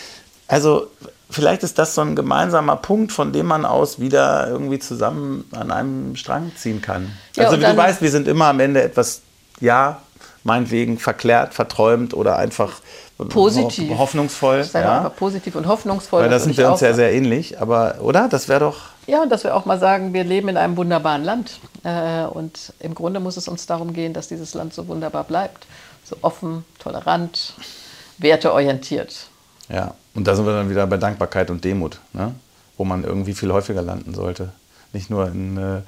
also 0.49 0.89
vielleicht 1.31 1.63
ist 1.63 1.79
das 1.79 1.95
so 1.95 2.03
ein 2.03 2.17
gemeinsamer 2.17 2.77
Punkt, 2.77 3.13
von 3.13 3.33
dem 3.33 3.47
man 3.47 3.65
aus 3.65 4.01
wieder 4.01 4.49
irgendwie 4.49 4.79
zusammen 4.79 5.45
an 5.53 5.71
einem 5.71 6.17
Strang 6.17 6.53
ziehen 6.57 6.83
kann. 6.83 7.13
Ja, 7.37 7.45
also 7.45 7.59
wie 7.59 7.65
du 7.65 7.77
weißt, 7.77 8.03
wir 8.03 8.11
sind 8.11 8.29
immer 8.29 8.47
am 8.47 8.61
Ende 8.61 8.83
etwas, 8.83 9.23
ja, 9.61 10.03
meinetwegen 10.45 10.99
verklärt, 10.99 11.55
verträumt 11.55 12.14
oder 12.14 12.36
einfach 12.36 12.80
positiv. 13.28 13.97
hoffnungsvoll. 13.97 14.64
Sei 14.64 14.80
ja. 14.80 14.99
einfach 14.99 15.16
positiv 15.16 15.55
und 15.55 15.66
hoffnungsvoll. 15.66 16.22
Weil 16.22 16.30
da 16.30 16.38
sind 16.38 16.57
wir 16.57 16.70
uns 16.70 16.80
ja 16.80 16.93
sehr 16.93 17.12
ähnlich, 17.12 17.61
aber 17.61 17.97
oder? 18.01 18.28
Das 18.28 18.49
wäre 18.49 18.61
doch. 18.61 18.90
Ja, 19.07 19.22
und 19.22 19.30
dass 19.30 19.45
wir 19.45 19.55
auch 19.55 19.64
mal 19.64 19.78
sagen, 19.78 20.12
wir 20.12 20.24
leben 20.24 20.49
in 20.49 20.57
einem 20.57 20.76
wunderbaren 20.76 21.24
Land. 21.24 21.61
Äh, 21.84 22.24
und 22.24 22.72
im 22.80 22.95
Grunde 22.95 23.20
muss 23.20 23.36
es 23.36 23.49
uns 23.49 23.66
darum 23.66 23.93
gehen, 23.93 24.12
dass 24.12 24.28
dieses 24.28 24.55
Land 24.55 24.74
so 24.74 24.88
wunderbar 24.88 25.24
bleibt. 25.24 25.66
So 26.05 26.16
offen, 26.22 26.64
tolerant, 26.78 27.55
werteorientiert. 28.18 29.28
Ja, 29.68 29.95
und 30.14 30.26
da 30.26 30.34
sind 30.34 30.47
wir 30.47 30.53
dann 30.53 30.70
wieder 30.70 30.86
bei 30.86 30.97
Dankbarkeit 30.97 31.51
und 31.51 31.64
Demut, 31.64 31.99
ne? 32.12 32.34
wo 32.76 32.84
man 32.84 33.05
irgendwie 33.05 33.34
viel 33.34 33.53
häufiger 33.53 33.82
landen 33.82 34.14
sollte 34.14 34.51
nicht 34.93 35.11
nur 35.11 35.28
in 35.28 35.57
äh, 35.57 35.82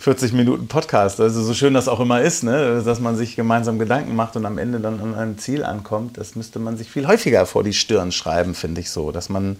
40 0.00 0.32
Minuten 0.32 0.68
Podcast. 0.68 1.20
Also 1.20 1.42
so 1.42 1.54
schön 1.54 1.74
das 1.74 1.88
auch 1.88 2.00
immer 2.00 2.20
ist, 2.20 2.42
ne? 2.42 2.82
dass 2.84 3.00
man 3.00 3.16
sich 3.16 3.36
gemeinsam 3.36 3.78
Gedanken 3.78 4.14
macht 4.14 4.36
und 4.36 4.46
am 4.46 4.58
Ende 4.58 4.80
dann 4.80 5.00
an 5.00 5.14
ein 5.14 5.38
Ziel 5.38 5.64
ankommt, 5.64 6.18
das 6.18 6.36
müsste 6.36 6.58
man 6.58 6.76
sich 6.76 6.90
viel 6.90 7.06
häufiger 7.06 7.46
vor 7.46 7.64
die 7.64 7.72
Stirn 7.72 8.12
schreiben, 8.12 8.54
finde 8.54 8.80
ich 8.80 8.90
so, 8.90 9.12
dass 9.12 9.28
man 9.28 9.56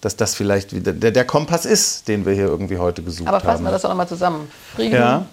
dass 0.00 0.14
das 0.14 0.34
vielleicht 0.34 0.72
wieder 0.74 0.92
der, 0.92 1.10
der 1.10 1.24
Kompass 1.24 1.64
ist, 1.64 2.06
den 2.06 2.24
wir 2.24 2.32
hier 2.32 2.46
irgendwie 2.46 2.78
heute 2.78 3.02
gesucht 3.02 3.26
haben. 3.26 3.34
Aber 3.34 3.44
fassen 3.44 3.58
haben. 3.58 3.64
wir 3.64 3.70
das 3.72 3.82
doch 3.82 3.88
nochmal 3.88 4.06
zusammen. 4.08 4.48
Frieden, 4.76 4.94
ja. 4.94 5.26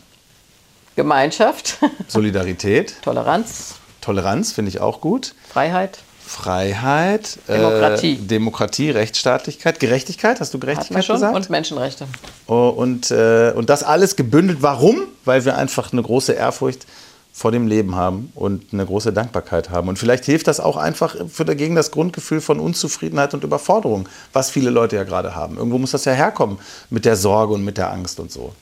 Gemeinschaft, 0.96 1.78
Solidarität, 2.08 2.96
Toleranz. 3.04 3.76
Toleranz 4.02 4.54
finde 4.54 4.70
ich 4.70 4.80
auch 4.80 5.02
gut. 5.02 5.36
Freiheit. 5.50 6.00
Freiheit, 6.26 7.38
Demokratie. 7.48 8.14
Äh, 8.14 8.18
Demokratie, 8.18 8.90
Rechtsstaatlichkeit, 8.90 9.80
Gerechtigkeit, 9.80 10.40
hast 10.40 10.54
du 10.54 10.60
Gerechtigkeit 10.60 11.06
schon, 11.06 11.16
gesagt? 11.18 11.36
Und 11.36 11.50
Menschenrechte. 11.50 12.08
Oh, 12.48 12.70
und, 12.70 13.12
äh, 13.12 13.54
und 13.56 13.70
das 13.70 13.84
alles 13.84 14.16
gebündelt. 14.16 14.60
Warum? 14.62 15.04
Weil 15.24 15.46
wir 15.46 15.56
einfach 15.56 15.94
eine 15.94 16.02
große 16.02 16.34
Ehrfurcht 16.34 16.86
vor 17.32 17.52
dem 17.52 17.68
Leben 17.68 17.96
haben 17.96 18.32
und 18.34 18.74
eine 18.74 18.86
große 18.86 19.14
Dankbarkeit 19.14 19.70
haben. 19.70 19.90
Und 19.90 20.00
vielleicht 20.00 20.26
hilft 20.26 20.48
das 20.48 20.60
auch 20.60 20.78
einfach 20.78 21.16
für 21.28 21.46
dagegen 21.46 21.76
das 21.76 21.92
Grundgefühl 21.92 22.42
von 22.42 22.60
Unzufriedenheit 22.60 23.34
und 23.34 23.44
Überforderung, 23.44 24.08
was 24.34 24.50
viele 24.50 24.70
Leute 24.70 24.96
ja 24.96 25.04
gerade 25.04 25.36
haben. 25.36 25.58
Irgendwo 25.58 25.78
muss 25.78 25.92
das 25.92 26.06
ja 26.06 26.14
herkommen 26.14 26.60
mit 26.90 27.06
der 27.06 27.18
Sorge 27.18 27.54
und 27.54 27.64
mit 27.64 27.78
der 27.78 27.92
Angst 27.92 28.20
und 28.20 28.32
so. 28.32 28.54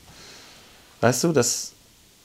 Weißt 1.02 1.24
du, 1.24 1.32
das, 1.32 1.72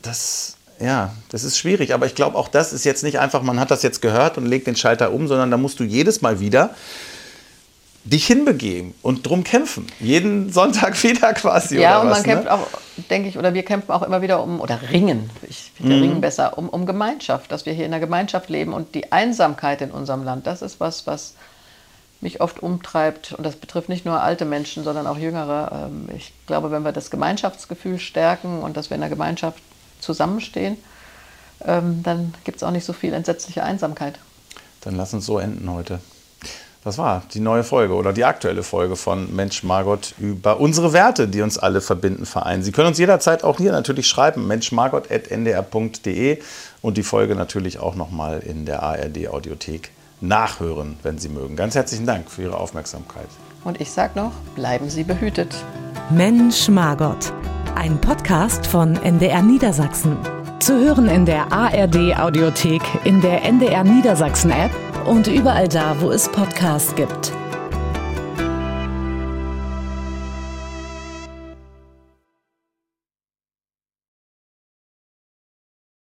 das 0.03 0.58
ja, 0.81 1.13
das 1.31 1.45
ist 1.45 1.59
schwierig, 1.59 1.93
aber 1.95 2.07
ich 2.07 2.15
glaube, 2.15 2.37
auch 2.37 2.49
das 2.49 2.73
ist 2.73 2.85
jetzt 2.85 3.03
nicht 3.03 3.19
einfach, 3.19 3.43
man 3.43 3.59
hat 3.59 3.71
das 3.71 3.83
jetzt 3.83 4.01
gehört 4.03 4.39
und 4.39 4.47
legt 4.47 4.67
den 4.67 4.77
Schalter 4.77 5.13
um, 5.13 5.27
sondern 5.29 5.51
da 5.51 5.57
musst 5.57 5.81
du 5.81 5.85
jedes 5.85 6.23
Mal 6.23 6.41
wieder 6.41 6.75
dich 8.05 8.27
hinbegeben 8.27 8.95
und 9.03 9.27
drum 9.27 9.45
kämpfen. 9.45 9.87
Jeden 10.01 10.51
Sonntag 10.51 11.03
wieder 11.03 11.35
quasi. 11.35 11.79
Ja, 11.79 12.01
und 12.01 12.09
was, 12.09 12.19
man 12.19 12.25
kämpft 12.25 12.45
ne? 12.45 12.53
auch, 12.53 12.67
denke 13.11 13.29
ich, 13.29 13.37
oder 13.39 13.53
wir 13.55 13.65
kämpfen 13.65 13.91
auch 13.93 14.03
immer 14.03 14.23
wieder 14.23 14.43
um, 14.43 14.61
oder 14.61 14.81
ringen, 14.91 15.31
ich 15.49 15.73
finde 15.77 15.97
Mhm. 15.97 16.03
ringen 16.03 16.21
besser, 16.21 16.57
um, 16.57 16.69
um 16.69 16.87
Gemeinschaft, 16.87 17.53
dass 17.53 17.67
wir 17.67 17.73
hier 17.73 17.85
in 17.85 17.91
der 17.91 18.01
Gemeinschaft 18.01 18.49
leben 18.49 18.73
und 18.73 18.95
die 18.95 19.13
Einsamkeit 19.13 19.83
in 19.83 19.91
unserem 19.91 20.25
Land, 20.25 20.47
das 20.47 20.63
ist 20.63 20.81
was, 20.81 21.07
was 21.07 21.35
mich 22.21 22.41
oft 22.41 22.63
umtreibt 22.63 23.33
und 23.33 23.45
das 23.45 23.57
betrifft 23.57 23.89
nicht 23.89 24.05
nur 24.05 24.21
alte 24.21 24.45
Menschen, 24.45 24.83
sondern 24.85 25.07
auch 25.07 25.19
jüngere. 25.19 25.89
Ähm, 25.89 26.09
Ich 26.17 26.33
glaube, 26.47 26.71
wenn 26.71 26.85
wir 26.85 26.93
das 26.93 27.11
Gemeinschaftsgefühl 27.11 27.99
stärken 27.99 28.61
und 28.61 28.77
dass 28.77 28.91
wir 28.91 28.97
in 28.97 29.03
der 29.03 29.11
Gemeinschaft 29.11 29.63
zusammenstehen, 30.01 30.77
ähm, 31.65 32.03
dann 32.03 32.35
gibt 32.45 32.59
es 32.59 32.63
auch 32.63 32.71
nicht 32.71 32.85
so 32.85 32.93
viel 32.93 33.13
entsetzliche 33.13 33.63
Einsamkeit. 33.63 34.19
Dann 34.83 34.97
lass 34.97 35.13
uns 35.15 35.27
so 35.27 35.39
enden 35.39 35.71
heute. 35.71 36.01
Das 36.85 36.97
war 36.97 37.25
die 37.35 37.41
neue 37.41 37.65
Folge 37.65 37.95
oder 37.95 38.13
die 38.13 38.25
aktuelle 38.25 38.63
Folge 38.63 38.95
von 38.97 39.35
Mensch 39.35 39.65
Margot 39.65 40.15
über 40.19 40.61
unsere 40.61 40.93
Werte, 40.93 41.27
die 41.29 41.43
uns 41.43 41.59
alle 41.59 41.81
verbinden, 41.81 42.25
vereinen. 42.25 42.63
Sie 42.63 42.73
können 42.73 42.89
uns 42.89 42.99
jederzeit 42.99 43.43
auch 43.45 43.59
hier 43.59 43.73
natürlich 43.73 44.07
schreiben, 44.07 44.47
menschmargot.ndr.de 44.47 46.39
und 46.81 46.97
die 46.97 47.03
Folge 47.03 47.35
natürlich 47.35 47.81
auch 47.81 47.97
nochmal 47.97 48.39
in 48.39 48.65
der 48.65 48.83
ARD 48.83 49.29
Audiothek 49.29 49.91
nachhören, 50.21 50.97
wenn 51.03 51.19
Sie 51.19 51.29
mögen. 51.29 51.57
Ganz 51.57 51.75
herzlichen 51.75 52.07
Dank 52.07 52.31
für 52.31 52.43
Ihre 52.43 52.57
Aufmerksamkeit. 52.57 53.29
Und 53.65 53.81
ich 53.81 53.91
sage 53.91 54.19
noch, 54.19 54.33
bleiben 54.55 54.89
Sie 54.89 55.05
behütet. 55.05 55.55
Mensch 56.11 56.69
Margot. 56.69 57.33
Ein 57.75 58.01
Podcast 58.01 58.67
von 58.67 58.97
NDR 58.97 59.43
Niedersachsen. 59.43 60.17
Zu 60.61 60.79
hören 60.79 61.09
in 61.09 61.25
der 61.25 61.53
ARD 61.53 62.17
Audiothek, 62.19 62.83
in 63.05 63.21
der 63.21 63.45
NDR 63.45 63.85
Niedersachsen 63.85 64.51
App 64.51 64.71
und 65.07 65.27
überall 65.27 65.69
da, 65.69 66.01
wo 66.01 66.11
es 66.11 66.29
Podcasts 66.31 66.95
gibt. 66.95 67.33